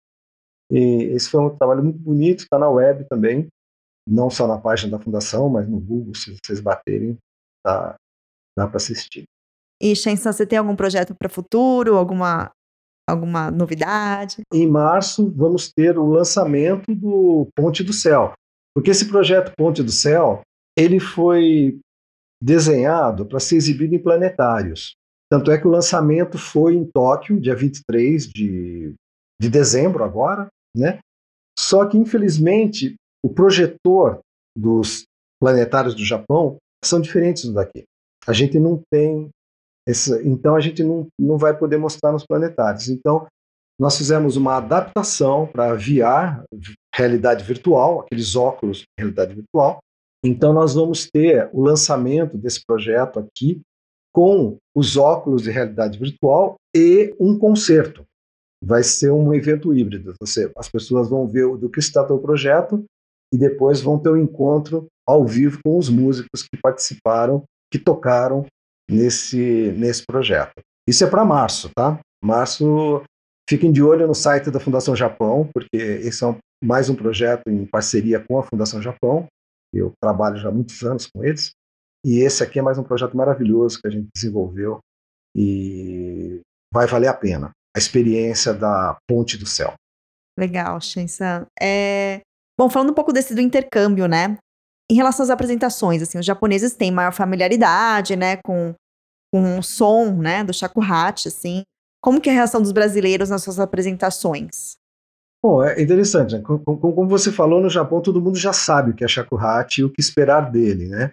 E 0.70 1.10
esse 1.14 1.28
foi 1.28 1.40
um 1.40 1.50
trabalho 1.50 1.82
muito 1.82 1.98
bonito, 1.98 2.40
está 2.40 2.58
na 2.58 2.68
web 2.68 3.04
também, 3.08 3.48
não 4.06 4.28
só 4.28 4.46
na 4.46 4.58
página 4.58 4.96
da 4.96 5.02
fundação, 5.02 5.48
mas 5.48 5.68
no 5.68 5.80
Google, 5.80 6.14
se 6.14 6.36
vocês 6.42 6.60
baterem, 6.60 7.16
tá, 7.64 7.96
dá 8.56 8.66
para 8.66 8.76
assistir. 8.76 9.24
E, 9.80 9.94
Shensan, 9.96 10.32
você 10.32 10.46
tem 10.46 10.58
algum 10.58 10.76
projeto 10.76 11.14
para 11.14 11.26
o 11.26 11.32
futuro? 11.32 11.96
Alguma, 11.96 12.50
alguma 13.08 13.50
novidade? 13.50 14.42
Em 14.52 14.66
março, 14.68 15.30
vamos 15.30 15.72
ter 15.72 15.98
o 15.98 16.06
lançamento 16.06 16.94
do 16.94 17.48
Ponte 17.54 17.82
do 17.82 17.92
Céu. 17.92 18.32
Porque 18.74 18.90
esse 18.90 19.08
projeto 19.08 19.52
Ponte 19.56 19.82
do 19.82 19.90
Céu, 19.90 20.42
ele 20.76 21.00
foi 21.00 21.78
desenhado 22.42 23.24
para 23.24 23.40
ser 23.40 23.56
exibido 23.56 23.94
em 23.94 24.02
planetários. 24.02 24.94
Tanto 25.30 25.50
é 25.50 25.58
que 25.58 25.66
o 25.66 25.70
lançamento 25.70 26.38
foi 26.38 26.74
em 26.74 26.84
Tóquio, 26.84 27.40
dia 27.40 27.56
23 27.56 28.28
de, 28.28 28.94
de 29.40 29.48
dezembro 29.48 30.04
agora, 30.04 30.48
né? 30.76 30.98
Só 31.58 31.86
que, 31.86 31.96
infelizmente, 31.96 32.94
o 33.24 33.30
projetor 33.30 34.20
dos 34.54 35.06
planetários 35.40 35.94
do 35.94 36.04
Japão 36.04 36.58
são 36.84 37.00
diferentes 37.00 37.46
do 37.46 37.54
daqui. 37.54 37.84
A 38.26 38.34
gente 38.34 38.58
não 38.58 38.82
tem 38.92 39.30
esse, 39.88 40.22
então 40.28 40.54
a 40.54 40.60
gente 40.60 40.84
não, 40.84 41.06
não 41.18 41.38
vai 41.38 41.56
poder 41.56 41.78
mostrar 41.78 42.12
nos 42.12 42.26
planetários. 42.26 42.90
Então 42.90 43.26
nós 43.80 43.96
fizemos 43.96 44.36
uma 44.36 44.58
adaptação 44.58 45.46
para 45.46 45.74
VR, 45.74 46.44
realidade 46.94 47.42
virtual, 47.44 48.00
aqueles 48.00 48.36
óculos 48.36 48.78
de 48.78 48.84
realidade 48.98 49.34
virtual. 49.34 49.78
Então 50.22 50.52
nós 50.52 50.74
vamos 50.74 51.08
ter 51.10 51.48
o 51.50 51.62
lançamento 51.62 52.36
desse 52.36 52.60
projeto 52.66 53.18
aqui 53.18 53.62
com 54.12 54.58
os 54.76 54.98
óculos 54.98 55.42
de 55.42 55.50
realidade 55.50 55.98
virtual 55.98 56.56
e 56.76 57.14
um 57.18 57.38
concerto. 57.38 58.04
Vai 58.62 58.82
ser 58.82 59.10
um 59.10 59.32
evento 59.32 59.72
híbrido. 59.74 60.14
Você, 60.20 60.52
as 60.56 60.68
pessoas 60.68 61.08
vão 61.08 61.26
ver 61.26 61.56
do 61.56 61.70
que 61.70 61.80
está 61.80 62.02
o 62.02 62.18
projeto 62.18 62.84
e 63.34 63.36
depois 63.36 63.80
vão 63.80 63.98
ter 63.98 64.10
um 64.10 64.16
encontro 64.16 64.86
ao 65.04 65.26
vivo 65.26 65.58
com 65.64 65.76
os 65.76 65.88
músicos 65.88 66.44
que 66.44 66.56
participaram, 66.62 67.42
que 67.68 67.80
tocaram 67.80 68.46
nesse, 68.88 69.74
nesse 69.76 70.04
projeto. 70.06 70.52
Isso 70.88 71.02
é 71.02 71.10
para 71.10 71.24
março, 71.24 71.68
tá? 71.74 71.98
Março, 72.22 73.02
fiquem 73.50 73.72
de 73.72 73.82
olho 73.82 74.06
no 74.06 74.14
site 74.14 74.52
da 74.52 74.60
Fundação 74.60 74.94
Japão, 74.94 75.50
porque 75.52 75.76
esse 75.76 76.22
é 76.22 76.28
um, 76.28 76.36
mais 76.62 76.88
um 76.88 76.94
projeto 76.94 77.48
em 77.48 77.66
parceria 77.66 78.20
com 78.20 78.38
a 78.38 78.44
Fundação 78.44 78.80
Japão. 78.80 79.26
Eu 79.74 79.92
trabalho 80.00 80.36
já 80.36 80.48
há 80.48 80.52
muitos 80.52 80.80
anos 80.84 81.08
com 81.08 81.24
eles. 81.24 81.50
E 82.06 82.20
esse 82.20 82.40
aqui 82.40 82.60
é 82.60 82.62
mais 82.62 82.78
um 82.78 82.84
projeto 82.84 83.16
maravilhoso 83.16 83.80
que 83.80 83.88
a 83.88 83.90
gente 83.90 84.06
desenvolveu 84.14 84.78
e 85.36 86.40
vai 86.72 86.86
valer 86.86 87.08
a 87.08 87.14
pena. 87.14 87.50
A 87.74 87.80
experiência 87.80 88.54
da 88.54 88.96
Ponte 89.08 89.36
do 89.36 89.46
Céu. 89.46 89.74
Legal, 90.38 90.80
Shensan. 90.80 91.46
É... 91.60 92.20
Bom, 92.58 92.68
falando 92.68 92.90
um 92.90 92.94
pouco 92.94 93.12
desse 93.12 93.34
do 93.34 93.40
intercâmbio, 93.40 94.06
né? 94.06 94.38
Em 94.90 94.94
relação 94.94 95.24
às 95.24 95.30
apresentações, 95.30 96.02
assim, 96.02 96.18
os 96.18 96.26
japoneses 96.26 96.74
têm 96.74 96.92
maior 96.92 97.12
familiaridade, 97.12 98.16
né, 98.16 98.36
com, 98.44 98.74
com 99.32 99.58
o 99.58 99.62
som, 99.62 100.12
né, 100.12 100.44
do 100.44 100.52
shakuhachi, 100.52 101.28
assim. 101.28 101.62
Como 102.02 102.20
que 102.20 102.28
é 102.28 102.32
a 102.32 102.36
reação 102.36 102.60
dos 102.60 102.70
brasileiros 102.70 103.30
nas 103.30 103.42
suas 103.42 103.58
apresentações? 103.58 104.74
Bom, 105.42 105.62
é 105.62 105.80
interessante, 105.82 106.34
né? 106.34 106.42
como, 106.42 106.62
como, 106.62 107.08
você 107.08 107.32
falou, 107.32 107.60
no 107.60 107.70
Japão 107.70 108.00
todo 108.00 108.20
mundo 108.20 108.36
já 108.38 108.52
sabe 108.52 108.90
o 108.90 108.94
que 108.94 109.04
é 109.04 109.08
shakuhachi 109.08 109.80
e 109.80 109.84
o 109.84 109.90
que 109.90 110.00
esperar 110.00 110.50
dele, 110.50 110.88
né? 110.88 111.12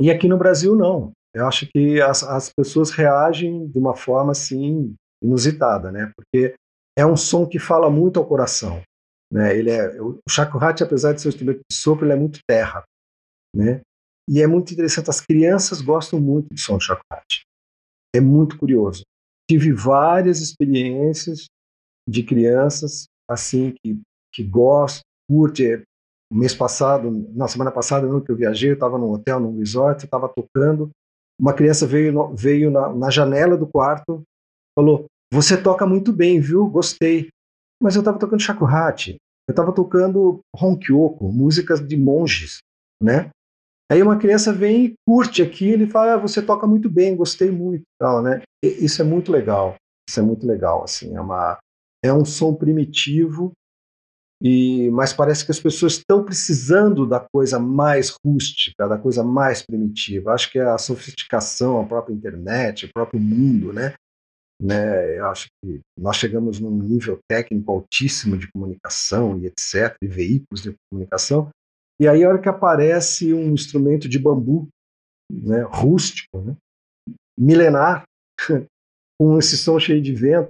E 0.00 0.10
aqui 0.10 0.28
no 0.28 0.38
Brasil 0.38 0.74
não. 0.74 1.12
Eu 1.34 1.46
acho 1.46 1.66
que 1.66 2.00
as, 2.00 2.22
as 2.24 2.50
pessoas 2.52 2.90
reagem 2.90 3.68
de 3.68 3.78
uma 3.78 3.94
forma, 3.94 4.32
assim, 4.32 4.94
inusitada, 5.22 5.92
né? 5.92 6.10
Porque 6.16 6.54
é 6.96 7.06
um 7.06 7.16
som 7.16 7.46
que 7.46 7.58
fala 7.58 7.90
muito 7.90 8.18
ao 8.18 8.26
coração. 8.26 8.82
Né? 9.32 9.56
Ele 9.56 9.70
é, 9.70 10.00
o 10.00 10.18
shakuhachi, 10.28 10.82
apesar 10.82 11.12
de 11.12 11.20
ser 11.20 11.28
um 11.28 11.30
instrumento 11.30 11.60
de 11.70 11.76
sopro, 11.76 12.04
ele 12.04 12.12
é 12.12 12.16
muito 12.16 12.40
terra 12.48 12.84
né? 13.54 13.80
E 14.28 14.40
é 14.40 14.46
muito 14.46 14.72
interessante, 14.72 15.10
as 15.10 15.20
crianças 15.20 15.80
gostam 15.80 16.20
muito 16.20 16.54
de 16.54 16.60
som 16.60 16.78
de 16.78 16.84
chocolate. 16.84 17.42
É 18.14 18.20
muito 18.20 18.56
curioso. 18.56 19.02
Tive 19.48 19.72
várias 19.72 20.40
experiências 20.40 21.46
de 22.08 22.22
crianças 22.22 23.06
assim 23.28 23.72
que 23.82 24.00
que 24.32 24.44
gostam, 24.44 25.02
curte. 25.28 25.82
Mês 26.32 26.54
passado, 26.54 27.10
na 27.34 27.48
semana 27.48 27.72
passada, 27.72 28.06
no 28.06 28.22
que 28.22 28.30
eu 28.30 28.36
viajei, 28.36 28.70
eu 28.70 28.74
estava 28.74 28.96
num 28.96 29.10
hotel, 29.10 29.40
num 29.40 29.58
resort, 29.58 30.04
estava 30.04 30.28
tocando. 30.28 30.88
Uma 31.36 31.52
criança 31.52 31.88
veio, 31.88 32.32
veio 32.36 32.70
na, 32.70 32.94
na 32.94 33.10
janela 33.10 33.56
do 33.56 33.66
quarto, 33.66 34.22
falou: 34.78 35.06
Você 35.32 35.60
toca 35.60 35.84
muito 35.84 36.12
bem, 36.12 36.40
viu? 36.40 36.68
Gostei. 36.68 37.30
Mas 37.80 37.94
eu 37.94 38.00
estava 38.00 38.18
tocando 38.18 38.42
shakuhachi, 38.42 39.16
eu 39.48 39.52
estava 39.52 39.72
tocando 39.72 40.40
honkyoko, 40.54 41.32
músicas 41.32 41.86
de 41.86 41.96
monges, 41.96 42.58
né? 43.02 43.30
Aí 43.90 44.02
uma 44.02 44.18
criança 44.18 44.52
vem 44.52 44.84
e 44.84 44.94
curte 45.06 45.42
aquilo 45.42 45.82
e 45.82 45.90
fala: 45.90 46.14
ah, 46.14 46.18
você 46.18 46.40
toca 46.40 46.66
muito 46.66 46.88
bem, 46.88 47.16
gostei 47.16 47.50
muito, 47.50 47.82
tal, 47.98 48.22
né? 48.22 48.42
E 48.62 48.84
isso 48.84 49.02
é 49.02 49.04
muito 49.04 49.32
legal. 49.32 49.74
Isso 50.08 50.20
é 50.20 50.22
muito 50.22 50.46
legal, 50.46 50.84
assim, 50.84 51.16
é 51.16 51.20
uma 51.20 51.58
é 52.04 52.12
um 52.12 52.24
som 52.24 52.54
primitivo 52.54 53.52
e 54.42 54.88
mas 54.90 55.12
parece 55.12 55.44
que 55.44 55.50
as 55.50 55.60
pessoas 55.60 55.94
estão 55.94 56.24
precisando 56.24 57.06
da 57.06 57.20
coisa 57.20 57.58
mais 57.58 58.14
rústica, 58.24 58.88
da 58.88 58.96
coisa 58.96 59.22
mais 59.22 59.62
primitiva. 59.62 60.32
Acho 60.32 60.50
que 60.50 60.58
é 60.58 60.64
a 60.64 60.78
sofisticação, 60.78 61.80
a 61.80 61.86
própria 61.86 62.14
internet, 62.14 62.86
o 62.86 62.92
próprio 62.92 63.20
mundo, 63.20 63.72
né? 63.72 63.94
Né, 64.60 65.18
eu 65.18 65.26
acho 65.26 65.48
que 65.64 65.80
nós 65.98 66.16
chegamos 66.16 66.60
num 66.60 66.70
nível 66.70 67.18
técnico 67.26 67.72
altíssimo 67.72 68.36
de 68.36 68.50
comunicação 68.52 69.38
e 69.38 69.46
etc, 69.46 69.96
e 70.02 70.06
veículos 70.06 70.62
de 70.62 70.74
comunicação, 70.90 71.50
e 72.00 72.08
aí, 72.08 72.24
a 72.24 72.28
hora 72.30 72.40
que 72.40 72.48
aparece 72.48 73.34
um 73.34 73.52
instrumento 73.52 74.08
de 74.08 74.18
bambu, 74.18 74.66
né, 75.30 75.60
rústico, 75.70 76.40
né, 76.40 76.56
milenar, 77.38 78.04
com 79.20 79.38
esse 79.38 79.58
som 79.58 79.78
cheio 79.78 80.00
de 80.00 80.14
vento, 80.14 80.48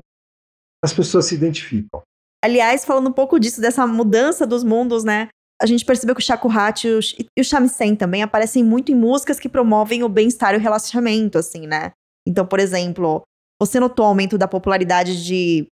as 0.83 0.93
pessoas 0.93 1.27
se 1.27 1.35
identificam. 1.35 2.03
Aliás, 2.43 2.85
falando 2.85 3.09
um 3.09 3.13
pouco 3.13 3.37
disso, 3.41 3.61
dessa 3.61 3.85
mudança 3.85 4.47
dos 4.47 4.63
mundos, 4.63 5.03
né? 5.03 5.29
A 5.61 5.67
gente 5.67 5.85
percebeu 5.85 6.15
que 6.15 6.23
o 6.23 6.25
shakuhachi 6.25 6.89
e 7.37 7.41
o 7.41 7.45
shamisen 7.45 7.97
também 7.97 8.23
aparecem 8.23 8.65
muito 8.65 8.93
em 8.93 8.95
músicas 8.95 9.41
que 9.41 9.49
promovem 9.49 10.05
o 10.05 10.09
bem-estar 10.09 10.55
e 10.55 10.57
o 10.57 10.61
relaxamento, 10.61 11.37
assim, 11.37 11.67
né? 11.67 11.91
Então, 12.27 12.47
por 12.47 12.61
exemplo, 12.61 13.23
você 13.61 13.79
notou 13.79 14.07
o 14.07 14.09
aumento 14.09 14.39
da 14.39 14.49
popularidade 14.49 15.25
de 15.25 15.69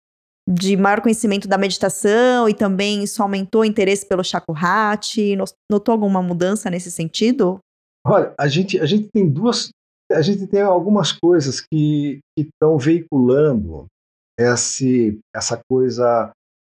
de 0.48 0.76
maior 0.76 1.00
conhecimento 1.00 1.48
da 1.48 1.58
meditação 1.58 2.48
e 2.48 2.54
também 2.54 3.02
isso 3.02 3.20
aumentou 3.20 3.62
o 3.62 3.64
interesse 3.64 4.06
pelo 4.06 4.22
shakuhachi? 4.22 5.36
Notou 5.70 5.92
alguma 5.92 6.22
mudança 6.22 6.70
nesse 6.70 6.90
sentido? 6.90 7.58
Olha, 8.06 8.32
a 8.38 8.46
gente, 8.46 8.78
a 8.78 8.86
gente 8.86 9.08
tem 9.12 9.28
duas, 9.28 9.70
a 10.12 10.22
gente 10.22 10.46
tem 10.46 10.60
algumas 10.60 11.10
coisas 11.10 11.60
que 11.60 12.20
estão 12.38 12.78
veiculando 12.78 13.86
esse, 14.38 15.18
essa 15.34 15.60
coisa, 15.68 16.32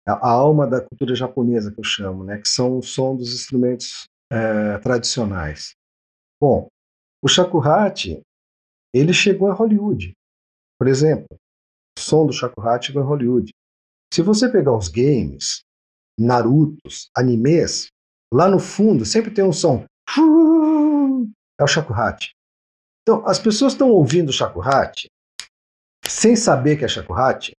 a, 0.07 0.13
a, 0.13 0.29
alma 0.29 0.65
da 0.65 0.79
cultura 0.79 1.13
japonesa 1.13 1.69
que 1.69 1.79
eu 1.79 1.83
chamo, 1.83 2.23
né? 2.23 2.37
Que 2.37 2.47
são 2.47 2.77
o 2.77 2.83
som 2.83 3.17
dos 3.17 3.33
instrumentos 3.33 4.05
é, 4.31 4.77
tradicionais. 4.77 5.71
Bom, 6.41 6.67
o 7.21 7.27
shakuhachi, 7.27 8.21
ele 8.95 9.11
chegou 9.11 9.49
a 9.49 9.53
Hollywood. 9.53 10.13
Por 10.79 10.87
exemplo, 10.87 11.27
o 11.97 11.99
som 11.99 12.25
do 12.25 12.33
shakuhachi 12.33 12.97
a 12.97 13.01
Hollywood. 13.01 13.51
Se 14.13 14.21
você 14.21 14.49
pegar 14.49 14.75
os 14.75 14.87
games, 14.87 15.61
Narutos, 16.19 17.09
animes, 17.15 17.87
lá 18.33 18.49
no 18.49 18.59
fundo 18.59 19.05
sempre 19.05 19.31
tem 19.31 19.43
um 19.43 19.53
som. 19.53 19.85
É 21.59 21.63
o 21.63 21.67
shakuhachi. 21.67 22.31
Então, 23.01 23.25
as 23.27 23.39
pessoas 23.39 23.73
estão 23.73 23.89
ouvindo 23.89 24.29
o 24.29 24.33
shakuhachi 24.33 25.07
sem 26.07 26.35
saber 26.35 26.77
que 26.77 26.85
é 26.85 26.87
shakuhachi 26.87 27.53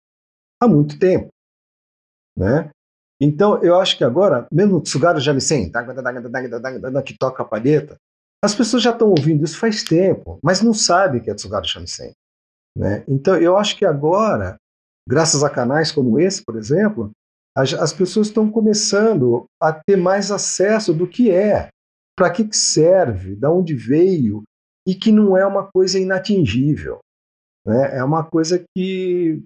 há 0.60 0.68
muito 0.68 0.98
tempo, 0.98 1.28
né? 2.36 2.70
Então, 3.20 3.62
eu 3.62 3.78
acho 3.80 3.96
que 3.96 4.04
agora, 4.04 4.46
mesmo 4.52 4.76
o 4.76 4.80
Tsugaru 4.80 5.20
Jamisen, 5.20 5.72
que 7.04 7.18
toca 7.18 7.42
a 7.42 7.46
palheta, 7.46 7.96
as 8.42 8.54
pessoas 8.54 8.82
já 8.82 8.90
estão 8.90 9.08
ouvindo 9.08 9.44
isso 9.44 9.58
faz 9.58 9.82
tempo, 9.82 10.38
mas 10.42 10.62
não 10.62 10.72
sabem 10.72 11.20
que 11.20 11.30
é 11.30 11.34
Tsugaru 11.34 11.66
Shamisen. 11.66 12.12
Né? 12.78 13.02
Então, 13.08 13.36
eu 13.36 13.56
acho 13.56 13.76
que 13.76 13.84
agora, 13.84 14.56
graças 15.06 15.42
a 15.42 15.50
canais 15.50 15.90
como 15.90 16.20
esse, 16.20 16.44
por 16.44 16.56
exemplo, 16.56 17.10
as, 17.56 17.74
as 17.74 17.92
pessoas 17.92 18.28
estão 18.28 18.48
começando 18.48 19.46
a 19.60 19.72
ter 19.72 19.96
mais 19.96 20.30
acesso 20.30 20.94
do 20.94 21.08
que 21.08 21.28
é, 21.28 21.70
para 22.16 22.30
que, 22.30 22.44
que 22.44 22.56
serve, 22.56 23.34
de 23.34 23.46
onde 23.48 23.74
veio, 23.74 24.44
e 24.86 24.94
que 24.94 25.10
não 25.10 25.36
é 25.36 25.44
uma 25.44 25.68
coisa 25.70 25.98
inatingível. 25.98 27.00
Né? 27.66 27.98
É 27.98 28.04
uma 28.04 28.24
coisa 28.24 28.64
que 28.74 29.42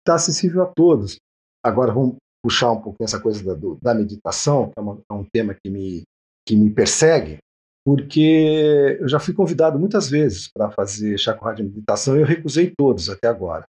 está 0.00 0.16
acessível 0.16 0.64
a 0.64 0.66
todos. 0.66 1.16
Agora, 1.64 1.92
vamos 1.92 2.16
puxar 2.44 2.72
um 2.72 2.82
pouco 2.82 3.02
essa 3.02 3.20
coisa 3.20 3.42
da, 3.42 3.54
do, 3.54 3.78
da 3.80 3.94
meditação, 3.94 4.66
que 4.66 4.74
é, 4.76 4.82
uma, 4.82 5.00
é 5.10 5.14
um 5.14 5.24
tema 5.32 5.54
que 5.54 5.70
me, 5.70 6.02
que 6.46 6.56
me 6.56 6.70
persegue, 6.70 7.38
porque 7.84 8.96
eu 8.98 9.06
já 9.06 9.20
fui 9.20 9.34
convidado 9.34 9.78
muitas 9.78 10.08
vezes 10.08 10.48
para 10.48 10.70
fazer 10.70 11.18
chacoalhada 11.18 11.62
de 11.62 11.68
meditação 11.68 12.16
e 12.16 12.20
eu 12.20 12.26
recusei 12.26 12.72
todos 12.74 13.10
até 13.10 13.28
agora. 13.28 13.66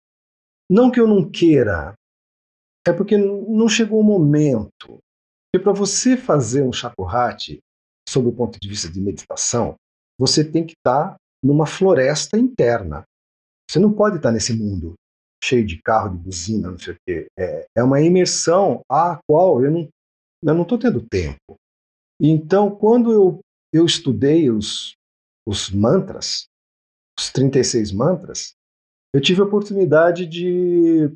Não 0.69 0.91
que 0.91 0.99
eu 0.99 1.07
não 1.07 1.29
queira, 1.29 1.95
é 2.87 2.93
porque 2.93 3.17
não 3.17 3.67
chegou 3.67 3.99
o 3.99 4.03
momento. 4.03 4.99
Porque 5.51 5.63
para 5.63 5.73
você 5.73 6.15
fazer 6.15 6.63
um 6.63 6.71
chacoate, 6.71 7.59
sob 8.07 8.27
o 8.27 8.33
ponto 8.33 8.59
de 8.59 8.67
vista 8.67 8.89
de 8.89 8.99
meditação, 8.99 9.75
você 10.19 10.43
tem 10.43 10.65
que 10.65 10.73
estar 10.73 11.11
tá 11.11 11.15
numa 11.43 11.65
floresta 11.65 12.37
interna. 12.37 13.03
Você 13.69 13.79
não 13.79 13.91
pode 13.91 14.17
estar 14.17 14.29
tá 14.29 14.33
nesse 14.33 14.53
mundo 14.53 14.93
cheio 15.43 15.65
de 15.65 15.81
carro, 15.81 16.15
de 16.15 16.23
buzina, 16.23 16.71
não 16.71 16.79
sei 16.79 16.93
o 16.93 16.97
quê. 17.05 17.27
É, 17.37 17.65
é 17.75 17.83
uma 17.83 17.99
imersão 17.99 18.81
à 18.89 19.19
qual 19.27 19.63
eu 19.63 19.71
não 20.41 20.61
estou 20.61 20.77
tendo 20.77 21.01
tempo. 21.01 21.55
Então, 22.21 22.73
quando 22.73 23.11
eu 23.11 23.39
eu 23.73 23.85
estudei 23.85 24.51
os, 24.51 24.95
os 25.45 25.69
mantras, 25.71 26.45
os 27.19 27.31
36 27.31 27.91
mantras, 27.91 28.53
eu 29.13 29.19
tive 29.19 29.41
a 29.41 29.45
oportunidade 29.45 30.25
de 30.25 31.11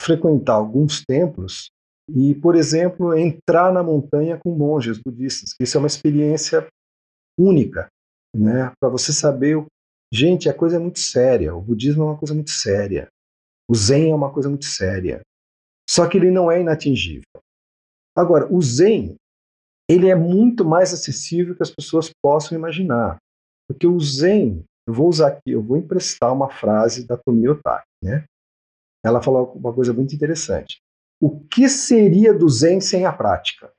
frequentar 0.00 0.54
alguns 0.54 1.04
templos 1.04 1.70
e, 2.08 2.34
por 2.34 2.56
exemplo, 2.56 3.16
entrar 3.16 3.72
na 3.72 3.82
montanha 3.82 4.36
com 4.36 4.54
monges 4.54 4.98
budistas, 4.98 5.54
isso 5.60 5.76
é 5.76 5.80
uma 5.80 5.86
experiência 5.86 6.66
única, 7.38 7.88
né? 8.34 8.72
Para 8.80 8.88
você 8.88 9.12
saber, 9.12 9.64
gente, 10.12 10.48
a 10.48 10.54
coisa 10.54 10.76
é 10.76 10.78
muito 10.78 10.98
séria. 10.98 11.54
O 11.54 11.60
budismo 11.60 12.02
é 12.02 12.06
uma 12.06 12.18
coisa 12.18 12.34
muito 12.34 12.50
séria. 12.50 13.08
O 13.68 13.74
Zen 13.74 14.10
é 14.10 14.14
uma 14.14 14.32
coisa 14.32 14.48
muito 14.48 14.64
séria. 14.64 15.22
Só 15.88 16.08
que 16.08 16.18
ele 16.18 16.30
não 16.30 16.50
é 16.50 16.60
inatingível. 16.60 17.22
Agora, 18.16 18.52
o 18.52 18.60
Zen 18.60 19.16
ele 19.88 20.08
é 20.08 20.14
muito 20.14 20.64
mais 20.64 20.92
acessível 20.92 21.54
que 21.54 21.62
as 21.62 21.70
pessoas 21.70 22.10
possam 22.22 22.56
imaginar. 22.56 23.18
Porque 23.68 23.86
o 23.86 23.98
Zen, 24.00 24.64
eu 24.86 24.94
vou 24.94 25.08
usar 25.08 25.28
aqui, 25.28 25.50
eu 25.50 25.62
vou 25.62 25.76
emprestar 25.76 26.32
uma 26.32 26.50
frase 26.50 27.06
da 27.06 27.16
Tomi 27.16 27.48
Otaki, 27.48 27.86
né? 28.02 28.24
Ela 29.04 29.20
falou 29.20 29.52
uma 29.52 29.72
coisa 29.72 29.92
muito 29.92 30.14
interessante. 30.14 30.78
O 31.20 31.40
que 31.40 31.68
seria 31.68 32.32
do 32.32 32.48
Zen 32.48 32.80
sem 32.80 33.04
a 33.04 33.12
prática? 33.12 33.72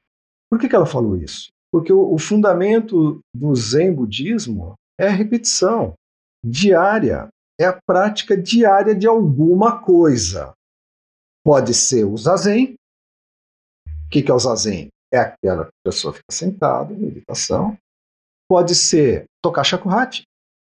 Por 0.50 0.60
que, 0.60 0.68
que 0.68 0.76
ela 0.76 0.86
falou 0.86 1.18
isso? 1.18 1.50
Porque 1.72 1.92
o, 1.92 2.14
o 2.14 2.20
fundamento 2.20 3.20
do 3.36 3.56
Zen 3.56 3.94
budismo 3.94 4.76
é 5.00 5.08
a 5.08 5.12
repetição 5.12 5.94
diária, 6.46 7.30
é 7.60 7.66
a 7.66 7.80
prática 7.86 8.38
diária 8.38 8.94
de 8.94 9.08
alguma 9.08 9.82
coisa. 9.82 10.54
Pode 11.44 11.74
ser 11.74 12.06
o 12.06 12.16
zazen. 12.18 12.76
O 13.88 14.10
que, 14.10 14.22
que 14.22 14.32
é 14.32 14.34
o 14.34 14.40
zazen? 14.40 14.90
É 15.14 15.20
aquela 15.20 15.66
que 15.66 15.72
a 15.72 15.92
pessoa 15.92 16.14
fica 16.14 16.32
sentada, 16.32 16.94
meditação. 16.94 17.78
Pode 18.50 18.74
ser 18.76 19.26
tocar 19.42 19.64
shakuhachi, 19.64 20.24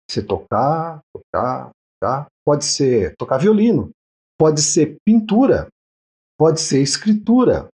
você 0.09 0.21
tocar, 0.21 1.01
tocar, 1.13 1.71
tocar. 1.99 2.27
Pode 2.45 2.63
ser 2.63 3.15
tocar 3.17 3.37
violino, 3.37 3.89
pode 4.39 4.61
ser 4.61 4.97
pintura, 5.05 5.67
pode 6.37 6.61
ser 6.61 6.81
escritura. 6.81 7.67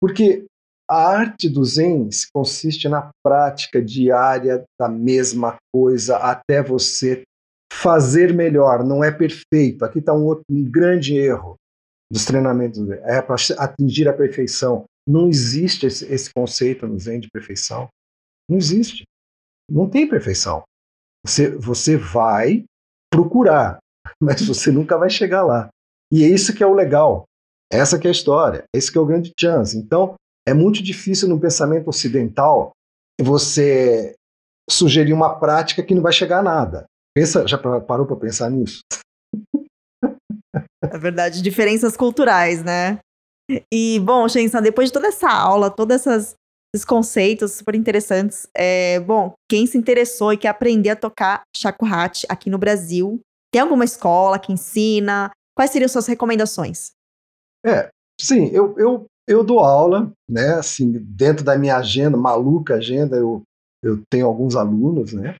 Porque 0.00 0.46
a 0.88 1.08
arte 1.08 1.48
do 1.48 1.64
Zen 1.64 2.10
consiste 2.32 2.88
na 2.88 3.10
prática 3.24 3.82
diária 3.82 4.64
da 4.78 4.88
mesma 4.88 5.56
coisa 5.72 6.18
até 6.18 6.62
você 6.62 7.24
fazer 7.72 8.34
melhor. 8.34 8.84
Não 8.84 9.02
é 9.02 9.10
perfeito. 9.10 9.84
Aqui 9.84 9.98
está 9.98 10.12
um, 10.12 10.30
um 10.48 10.70
grande 10.70 11.16
erro 11.16 11.56
dos 12.12 12.24
treinamentos. 12.24 12.88
É 12.90 13.20
para 13.22 13.36
atingir 13.58 14.08
a 14.08 14.12
perfeição. 14.12 14.84
Não 15.06 15.28
existe 15.28 15.86
esse, 15.86 16.04
esse 16.12 16.30
conceito 16.32 16.86
no 16.86 16.98
Zen 16.98 17.20
de 17.20 17.28
perfeição. 17.30 17.88
Não 18.48 18.56
existe. 18.56 19.04
Não 19.70 19.88
tem 19.88 20.08
perfeição. 20.08 20.62
Você, 21.24 21.50
você 21.56 21.96
vai 21.96 22.64
procurar, 23.10 23.78
mas 24.20 24.42
você 24.42 24.70
nunca 24.70 24.96
vai 24.98 25.10
chegar 25.10 25.42
lá. 25.42 25.68
E 26.12 26.22
é 26.24 26.28
isso 26.28 26.54
que 26.54 26.62
é 26.62 26.66
o 26.66 26.74
legal. 26.74 27.24
Essa 27.72 27.98
que 27.98 28.06
é 28.06 28.10
a 28.10 28.12
história. 28.12 28.64
Esse 28.74 28.90
que 28.90 28.98
é 28.98 29.00
o 29.00 29.06
grande 29.06 29.32
chance. 29.38 29.76
Então, 29.76 30.14
é 30.46 30.52
muito 30.52 30.82
difícil 30.82 31.28
no 31.28 31.40
pensamento 31.40 31.88
ocidental 31.88 32.72
você 33.20 34.14
sugerir 34.68 35.12
uma 35.12 35.38
prática 35.38 35.82
que 35.82 35.94
não 35.94 36.02
vai 36.02 36.12
chegar 36.12 36.40
a 36.40 36.42
nada. 36.42 36.84
Pensa, 37.14 37.46
já 37.46 37.56
parou 37.58 38.06
para 38.06 38.16
pensar 38.16 38.50
nisso? 38.50 38.80
É 40.82 40.98
verdade, 40.98 41.42
diferenças 41.42 41.96
culturais, 41.96 42.62
né? 42.62 42.98
E, 43.72 44.00
bom, 44.00 44.28
Shensan, 44.28 44.62
depois 44.62 44.88
de 44.88 44.92
toda 44.92 45.08
essa 45.08 45.28
aula, 45.28 45.70
todos 45.70 46.06
esses 46.06 46.84
conceitos 46.86 47.52
super 47.52 47.74
interessantes, 47.74 48.48
é, 48.56 48.98
bom, 49.00 49.34
quem 49.48 49.66
se 49.66 49.76
interessou 49.76 50.32
e 50.32 50.38
quer 50.38 50.48
aprender 50.48 50.90
a 50.90 50.96
tocar 50.96 51.42
shakuhachi 51.54 52.26
aqui 52.28 52.48
no 52.48 52.58
Brasil, 52.58 53.20
tem 53.52 53.60
alguma 53.60 53.84
escola 53.84 54.38
que 54.38 54.52
ensina? 54.52 55.30
Quais 55.56 55.70
seriam 55.70 55.88
suas 55.88 56.06
recomendações? 56.06 56.92
É, 57.64 57.88
sim, 58.20 58.48
eu, 58.48 58.74
eu, 58.78 59.06
eu 59.28 59.44
dou 59.44 59.60
aula, 59.60 60.10
né, 60.28 60.54
assim, 60.54 60.92
dentro 60.92 61.44
da 61.44 61.56
minha 61.56 61.76
agenda, 61.76 62.16
maluca 62.16 62.74
agenda, 62.76 63.16
eu, 63.16 63.42
eu 63.82 64.02
tenho 64.10 64.26
alguns 64.26 64.56
alunos, 64.56 65.12
né, 65.12 65.36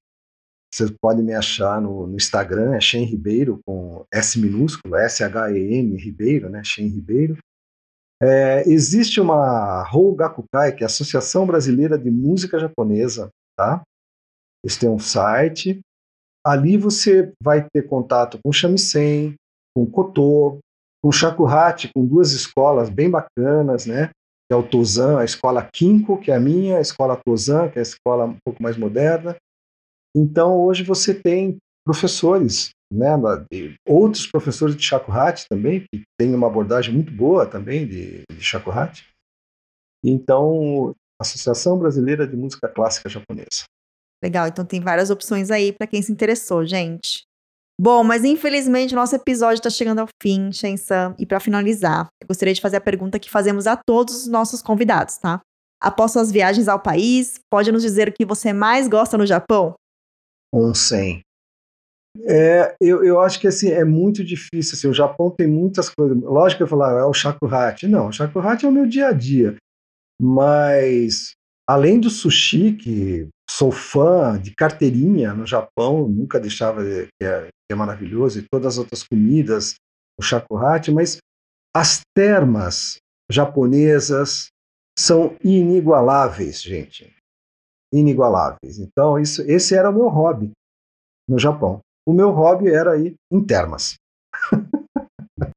vocês 0.74 0.92
podem 1.00 1.24
me 1.24 1.32
achar 1.32 1.80
no, 1.80 2.06
no 2.06 2.16
Instagram, 2.16 2.74
é 2.74 2.80
Shen 2.80 3.04
Ribeiro, 3.04 3.60
com 3.64 4.04
S 4.12 4.38
minúsculo, 4.38 4.96
S-H-E-N 4.96 5.96
Ribeiro, 5.96 6.50
né, 6.50 6.62
Shen 6.64 6.88
Ribeiro. 6.88 7.38
É, 8.26 8.66
existe 8.66 9.20
uma 9.20 9.86
Hougakukai, 9.92 10.74
que 10.74 10.82
é 10.82 10.86
a 10.86 10.86
Associação 10.86 11.46
Brasileira 11.46 11.98
de 11.98 12.10
Música 12.10 12.58
Japonesa, 12.58 13.28
tá? 13.54 13.82
Eles 14.64 14.78
têm 14.78 14.88
um 14.88 14.98
site. 14.98 15.80
Ali 16.42 16.78
você 16.78 17.30
vai 17.42 17.68
ter 17.70 17.86
contato 17.86 18.38
com 18.42 18.50
shamisen, 18.50 19.34
com 19.76 19.84
koto, 19.84 20.58
com 21.02 21.12
shakuhachi, 21.12 21.90
com 21.94 22.06
duas 22.06 22.32
escolas 22.32 22.88
bem 22.88 23.10
bacanas, 23.10 23.84
né? 23.84 24.08
Que 24.48 24.54
é 24.54 24.56
o 24.56 24.66
Tozan, 24.66 25.18
a 25.18 25.24
escola 25.24 25.68
Kinko, 25.70 26.18
que 26.18 26.30
é 26.30 26.36
a 26.36 26.40
minha, 26.40 26.78
a 26.78 26.80
escola 26.80 27.20
Tozan, 27.22 27.68
que 27.68 27.78
é 27.78 27.80
a 27.80 27.82
escola 27.82 28.24
um 28.24 28.36
pouco 28.42 28.62
mais 28.62 28.78
moderna. 28.78 29.36
Então, 30.16 30.62
hoje 30.62 30.82
você 30.82 31.12
tem 31.12 31.58
professores 31.84 32.70
né, 32.94 33.10
outros 33.86 34.26
professores 34.26 34.76
de 34.76 34.82
Shakuhachi 34.82 35.46
também, 35.48 35.84
que 35.92 36.02
têm 36.18 36.34
uma 36.34 36.46
abordagem 36.46 36.94
muito 36.94 37.12
boa 37.12 37.46
também 37.46 37.86
de, 37.86 38.22
de 38.30 38.40
Shakuhachi. 38.40 39.04
Então, 40.04 40.94
Associação 41.20 41.78
Brasileira 41.78 42.26
de 42.26 42.36
Música 42.36 42.68
Clássica 42.68 43.08
Japonesa. 43.08 43.64
Legal, 44.22 44.46
então 44.46 44.64
tem 44.64 44.80
várias 44.80 45.10
opções 45.10 45.50
aí 45.50 45.72
para 45.72 45.86
quem 45.86 46.00
se 46.00 46.12
interessou, 46.12 46.64
gente. 46.64 47.24
Bom, 47.78 48.04
mas 48.04 48.24
infelizmente 48.24 48.94
nosso 48.94 49.16
episódio 49.16 49.56
está 49.56 49.70
chegando 49.70 49.98
ao 49.98 50.08
fim, 50.22 50.52
Shen-san. 50.52 51.14
E 51.18 51.26
para 51.26 51.40
finalizar, 51.40 52.06
eu 52.22 52.28
gostaria 52.28 52.54
de 52.54 52.60
fazer 52.60 52.76
a 52.76 52.80
pergunta 52.80 53.18
que 53.18 53.30
fazemos 53.30 53.66
a 53.66 53.76
todos 53.76 54.22
os 54.22 54.26
nossos 54.28 54.62
convidados, 54.62 55.18
tá? 55.18 55.40
Após 55.80 56.12
suas 56.12 56.30
viagens 56.30 56.68
ao 56.68 56.80
país, 56.80 57.40
pode 57.50 57.72
nos 57.72 57.82
dizer 57.82 58.08
o 58.08 58.12
que 58.12 58.24
você 58.24 58.52
mais 58.52 58.88
gosta 58.88 59.18
no 59.18 59.26
Japão? 59.26 59.74
Onsen. 60.54 61.20
É, 62.22 62.74
eu, 62.80 63.04
eu 63.04 63.20
acho 63.20 63.40
que 63.40 63.48
assim, 63.48 63.70
é 63.70 63.84
muito 63.84 64.22
difícil. 64.24 64.76
Assim, 64.76 64.88
o 64.88 64.94
Japão 64.94 65.30
tem 65.30 65.46
muitas 65.46 65.88
coisas. 65.88 66.16
Lógico 66.22 66.58
que 66.58 66.62
eu 66.62 66.68
falar, 66.68 66.96
ah, 66.96 67.00
é 67.00 67.04
o 67.04 67.12
shakuhachi. 67.12 67.88
Não, 67.88 68.08
o 68.08 68.12
shakuhachi 68.12 68.66
é 68.66 68.68
o 68.68 68.72
meu 68.72 68.86
dia 68.86 69.08
a 69.08 69.12
dia. 69.12 69.56
Mas, 70.20 71.32
além 71.68 71.98
do 71.98 72.08
sushi, 72.08 72.72
que 72.72 73.28
sou 73.50 73.72
fã 73.72 74.40
de 74.40 74.54
carteirinha 74.54 75.34
no 75.34 75.46
Japão, 75.46 76.08
nunca 76.08 76.38
deixava, 76.38 76.84
de, 76.84 77.08
que, 77.20 77.26
é, 77.26 77.46
que 77.46 77.72
é 77.72 77.74
maravilhoso, 77.74 78.38
e 78.38 78.46
todas 78.50 78.74
as 78.74 78.78
outras 78.78 79.02
comidas, 79.02 79.74
o 80.18 80.22
shakuhachi, 80.22 80.92
mas 80.92 81.18
as 81.76 82.00
termas 82.16 82.96
japonesas 83.30 84.48
são 84.96 85.36
inigualáveis, 85.42 86.62
gente. 86.62 87.12
Inigualáveis. 87.92 88.78
Então, 88.78 89.18
isso, 89.18 89.42
esse 89.42 89.74
era 89.74 89.90
o 89.90 89.92
meu 89.92 90.08
hobby 90.08 90.52
no 91.28 91.38
Japão. 91.38 91.80
O 92.06 92.12
meu 92.12 92.30
hobby 92.30 92.68
era 92.68 92.96
ir 92.98 93.14
em 93.32 93.44
termas. 93.44 93.94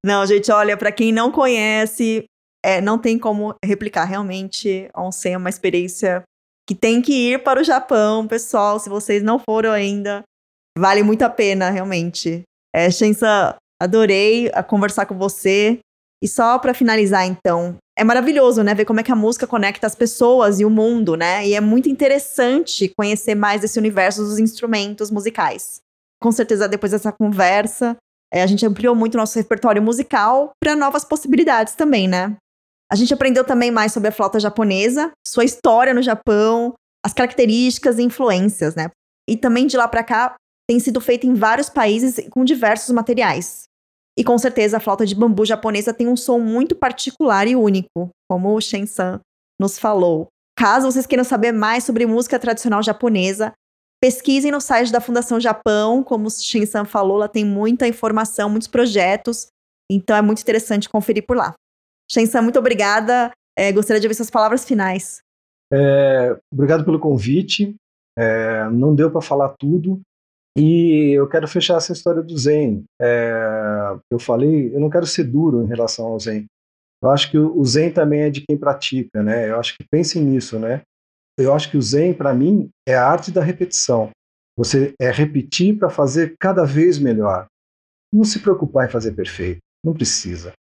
Não, 0.05 0.25
gente, 0.25 0.51
olha, 0.51 0.77
para 0.77 0.91
quem 0.91 1.11
não 1.11 1.31
conhece, 1.31 2.25
é, 2.63 2.81
não 2.81 2.97
tem 2.97 3.19
como 3.19 3.55
replicar. 3.63 4.05
Realmente, 4.05 4.89
Onsen 4.95 5.33
é 5.33 5.37
uma 5.37 5.49
experiência 5.49 6.23
que 6.67 6.75
tem 6.75 7.01
que 7.01 7.33
ir 7.33 7.43
para 7.43 7.61
o 7.61 7.63
Japão, 7.63 8.27
pessoal. 8.27 8.79
Se 8.79 8.89
vocês 8.89 9.23
não 9.23 9.39
foram 9.39 9.71
ainda, 9.71 10.23
vale 10.77 11.03
muito 11.03 11.23
a 11.23 11.29
pena, 11.29 11.69
realmente. 11.69 12.43
É, 12.73 12.89
Shensan, 12.89 13.55
adorei 13.81 14.49
a 14.53 14.63
conversar 14.63 15.05
com 15.05 15.17
você. 15.17 15.79
E 16.21 16.27
só 16.27 16.57
para 16.57 16.73
finalizar, 16.73 17.27
então, 17.27 17.77
é 17.95 18.03
maravilhoso, 18.03 18.63
né, 18.63 18.73
ver 18.73 18.85
como 18.85 18.99
é 18.99 19.03
que 19.03 19.11
a 19.11 19.15
música 19.15 19.45
conecta 19.45 19.85
as 19.85 19.93
pessoas 19.93 20.59
e 20.59 20.65
o 20.65 20.69
mundo, 20.69 21.15
né? 21.15 21.47
E 21.47 21.53
é 21.53 21.61
muito 21.61 21.89
interessante 21.89 22.91
conhecer 22.97 23.35
mais 23.35 23.63
esse 23.63 23.77
universo 23.77 24.23
dos 24.23 24.39
instrumentos 24.39 25.11
musicais. 25.11 25.79
Com 26.22 26.32
certeza, 26.32 26.68
depois 26.68 26.91
dessa 26.91 27.11
conversa, 27.11 27.95
é, 28.34 28.41
a 28.41 28.47
gente 28.47 28.65
ampliou 28.65 28.95
muito 28.95 29.15
o 29.15 29.18
nosso 29.18 29.38
repertório 29.38 29.82
musical 29.82 30.51
para 30.61 30.76
novas 30.76 31.05
possibilidades 31.05 31.76
também, 31.76 32.07
né? 32.07 32.36
A 32.91 32.95
gente 32.95 33.13
aprendeu 33.13 33.43
também 33.43 33.70
mais 33.70 33.91
sobre 33.91 34.09
a 34.09 34.11
flauta 34.11 34.39
japonesa, 34.39 35.11
sua 35.28 35.43
história 35.43 35.93
no 35.93 36.01
Japão, 36.01 36.74
as 37.05 37.13
características 37.13 37.99
e 37.99 38.03
influências, 38.03 38.76
né? 38.76 38.89
E 39.30 39.36
também 39.36 39.68
de 39.68 39.78
lá 39.78 39.88
para 39.88 40.03
cá 40.03 40.36
tem 40.70 40.80
sido 40.80 40.99
feita 40.99 41.26
em 41.26 41.34
vários 41.34 41.70
países 41.70 42.20
com 42.30 42.43
diversos 42.43 42.93
materiais. 42.93 43.63
E 44.18 44.24
com 44.24 44.38
certeza 44.38 44.78
a 44.78 44.80
flauta 44.80 45.05
de 45.05 45.15
bambu 45.15 45.45
japonesa 45.45 45.93
tem 45.93 46.07
um 46.07 46.15
som 46.15 46.39
muito 46.39 46.76
particular 46.76 47.47
e 47.47 47.55
único, 47.55 48.09
como 48.30 48.55
o 48.55 48.61
Shen-san 48.61 49.20
nos 49.59 49.78
falou. 49.78 50.28
Caso 50.57 50.91
vocês 50.91 51.05
queiram 51.05 51.24
saber 51.24 51.51
mais 51.51 51.84
sobre 51.84 52.05
música 52.05 52.39
tradicional 52.39 52.82
japonesa, 52.82 53.53
pesquisem 54.01 54.51
no 54.51 54.61
site 54.61 54.91
da 54.91 55.01
Fundação 55.01 55.39
Japão, 55.39 56.03
como 56.03 56.27
o 56.27 56.31
Shen-san 56.31 56.85
falou, 56.85 57.17
lá 57.17 57.27
tem 57.27 57.45
muita 57.45 57.87
informação, 57.87 58.49
muitos 58.49 58.67
projetos, 58.67 59.47
então 59.91 60.15
é 60.15 60.21
muito 60.21 60.41
interessante 60.41 60.89
conferir 60.89 61.25
por 61.25 61.37
lá. 61.37 61.53
Shensan, 62.09 62.41
muito 62.41 62.59
obrigada. 62.59 63.31
É, 63.57 63.71
gostaria 63.71 63.99
de 63.99 64.07
ouvir 64.07 64.15
suas 64.15 64.29
palavras 64.29 64.65
finais. 64.65 65.19
É, 65.73 66.37
obrigado 66.53 66.85
pelo 66.85 66.99
convite. 66.99 67.75
É, 68.17 68.69
não 68.69 68.95
deu 68.95 69.11
para 69.11 69.21
falar 69.21 69.55
tudo. 69.59 69.99
E 70.57 71.11
eu 71.15 71.27
quero 71.27 71.47
fechar 71.47 71.77
essa 71.77 71.93
história 71.93 72.21
do 72.21 72.37
Zen. 72.37 72.83
É, 72.99 73.95
eu 74.11 74.19
falei, 74.19 74.73
eu 74.73 74.79
não 74.79 74.89
quero 74.89 75.05
ser 75.05 75.23
duro 75.23 75.63
em 75.63 75.67
relação 75.67 76.05
ao 76.07 76.19
Zen. 76.19 76.45
Eu 77.03 77.11
acho 77.11 77.29
que 77.29 77.37
o 77.37 77.63
Zen 77.63 77.91
também 77.91 78.21
é 78.21 78.29
de 78.29 78.41
quem 78.41 78.57
pratica, 78.57 79.21
né? 79.21 79.51
Eu 79.51 79.59
acho 79.59 79.77
que 79.77 79.85
pensem 79.89 80.23
nisso, 80.23 80.57
né? 80.57 80.81
Eu 81.38 81.53
acho 81.53 81.69
que 81.69 81.77
o 81.77 81.81
Zen, 81.81 82.13
para 82.13 82.33
mim, 82.33 82.69
é 82.88 82.95
a 82.95 83.07
arte 83.07 83.31
da 83.31 83.43
repetição. 83.43 84.09
Você 84.57 84.95
é 84.99 85.11
repetir 85.11 85.77
para 85.77 85.89
fazer 85.89 86.35
cada 86.39 86.65
vez 86.65 86.97
melhor. 86.97 87.45
Não 88.11 88.23
se 88.23 88.39
preocupar 88.39 88.88
em 88.88 88.91
fazer 88.91 89.11
perfeito. 89.11 89.59
Não 89.83 89.93
precisa. 89.93 90.53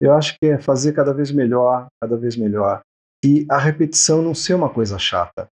Eu 0.00 0.12
acho 0.12 0.36
que 0.38 0.46
é 0.46 0.58
fazer 0.58 0.92
cada 0.92 1.12
vez 1.12 1.30
melhor, 1.30 1.86
cada 2.02 2.16
vez 2.16 2.36
melhor. 2.36 2.80
E 3.24 3.46
a 3.48 3.58
repetição 3.58 4.22
não 4.22 4.34
ser 4.34 4.54
uma 4.54 4.72
coisa 4.72 4.98
chata. 4.98 5.48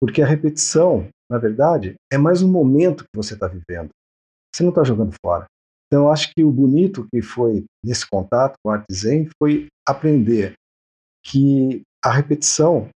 Porque 0.00 0.22
a 0.22 0.26
repetição, 0.26 1.08
na 1.30 1.38
verdade, 1.38 1.94
é 2.10 2.16
mais 2.16 2.42
um 2.42 2.50
momento 2.50 3.04
que 3.04 3.16
você 3.16 3.34
está 3.34 3.46
vivendo. 3.46 3.90
Você 4.54 4.62
não 4.62 4.70
está 4.70 4.84
jogando 4.84 5.14
fora. 5.22 5.46
Então, 5.86 6.04
eu 6.04 6.12
acho 6.12 6.32
que 6.34 6.44
o 6.44 6.52
bonito 6.52 7.06
que 7.12 7.22
foi 7.22 7.64
nesse 7.84 8.08
contato 8.08 8.54
com 8.62 8.70
a 8.70 8.76
Arte 8.76 8.92
Zen 8.92 9.28
foi 9.38 9.66
aprender 9.86 10.52
que 11.24 11.82
a 12.04 12.12
repetição 12.12 12.88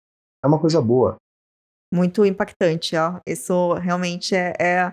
é 0.44 0.46
uma 0.46 0.58
coisa 0.58 0.80
boa. 0.80 1.16
Muito 1.92 2.24
impactante, 2.24 2.96
ó. 2.96 3.20
Isso 3.26 3.74
realmente 3.74 4.34
é, 4.34 4.54
é, 4.58 4.92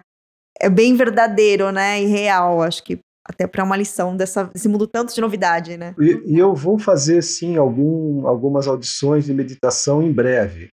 é 0.60 0.70
bem 0.70 0.96
verdadeiro, 0.96 1.72
né? 1.72 2.02
E 2.02 2.06
real. 2.06 2.62
Acho 2.62 2.84
que 2.84 3.00
até 3.30 3.46
para 3.46 3.64
uma 3.64 3.78
lição 3.78 4.18
dessa, 4.18 4.46
desse 4.46 4.68
mundo 4.68 4.88
tanto 4.88 5.14
de 5.14 5.22
novidade, 5.22 5.78
né? 5.78 5.94
E, 6.00 6.34
e, 6.34 6.40
eu 6.40 6.56
vou 6.56 6.80
fazer 6.80 7.22
sim 7.22 7.58
algum, 7.58 8.28
algumas 8.28 8.68
audições 8.68 9.26
de 9.26 9.34
meditação 9.34 10.02
em 10.02 10.12
breve, 10.12 10.70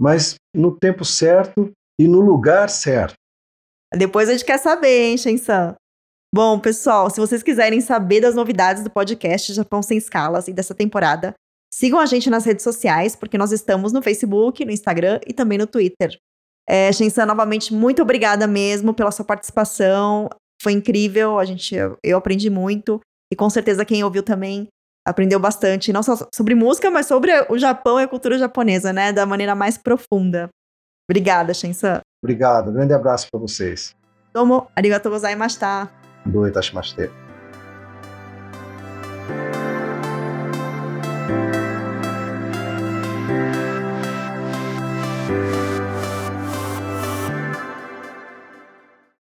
mas 0.00 0.36
no 0.54 0.76
tempo 0.76 1.04
certo 1.04 1.72
e 2.00 2.06
no 2.06 2.20
lugar 2.20 2.70
certo. 2.70 3.14
Depois 3.92 4.28
a 4.28 4.32
gente 4.32 4.44
quer 4.44 4.58
saber, 4.58 5.06
hein, 5.06 5.18
Shensan? 5.18 5.74
Bom, 6.32 6.60
pessoal, 6.60 7.10
se 7.10 7.18
vocês 7.18 7.42
quiserem 7.42 7.80
saber 7.80 8.20
das 8.20 8.34
novidades 8.34 8.84
do 8.84 8.90
podcast 8.90 9.52
Japão 9.52 9.82
Sem 9.82 9.98
Escalas 9.98 10.46
e 10.46 10.52
dessa 10.52 10.74
temporada, 10.74 11.34
sigam 11.72 11.98
a 11.98 12.06
gente 12.06 12.30
nas 12.30 12.44
redes 12.44 12.62
sociais, 12.62 13.14
porque 13.14 13.38
nós 13.38 13.52
estamos 13.52 13.92
no 13.92 14.02
Facebook, 14.02 14.64
no 14.64 14.70
Instagram 14.70 15.20
e 15.26 15.32
também 15.32 15.58
no 15.58 15.66
Twitter. 15.66 16.18
É, 16.68 16.92
Shensan, 16.92 17.26
novamente, 17.26 17.72
muito 17.72 18.02
obrigada 18.02 18.46
mesmo 18.46 18.92
pela 18.92 19.10
sua 19.10 19.24
participação. 19.24 20.28
Foi 20.60 20.72
incrível, 20.72 21.38
a 21.38 21.44
gente, 21.44 21.74
eu 22.02 22.18
aprendi 22.18 22.50
muito. 22.50 23.00
E 23.32 23.36
com 23.36 23.48
certeza 23.48 23.84
quem 23.84 24.02
ouviu 24.04 24.22
também 24.22 24.68
aprendeu 25.06 25.40
bastante, 25.40 25.92
não 25.92 26.02
só 26.02 26.16
sobre 26.34 26.54
música, 26.54 26.90
mas 26.90 27.06
sobre 27.06 27.32
o 27.48 27.58
Japão 27.58 27.98
e 27.98 28.02
a 28.02 28.08
cultura 28.08 28.38
japonesa, 28.38 28.92
né? 28.92 29.12
Da 29.12 29.24
maneira 29.24 29.54
mais 29.54 29.78
profunda. 29.78 30.50
Obrigada, 31.08 31.54
Shensan. 31.54 32.00
Obrigado, 32.22 32.70
grande 32.70 32.92
abraço 32.92 33.28
para 33.30 33.40
vocês. 33.40 33.94
Tomo, 34.32 34.68
arigatou 34.76 35.10
gozaimashita. 35.10 35.90
Do 36.26 36.46
itashimashite. 36.46 37.27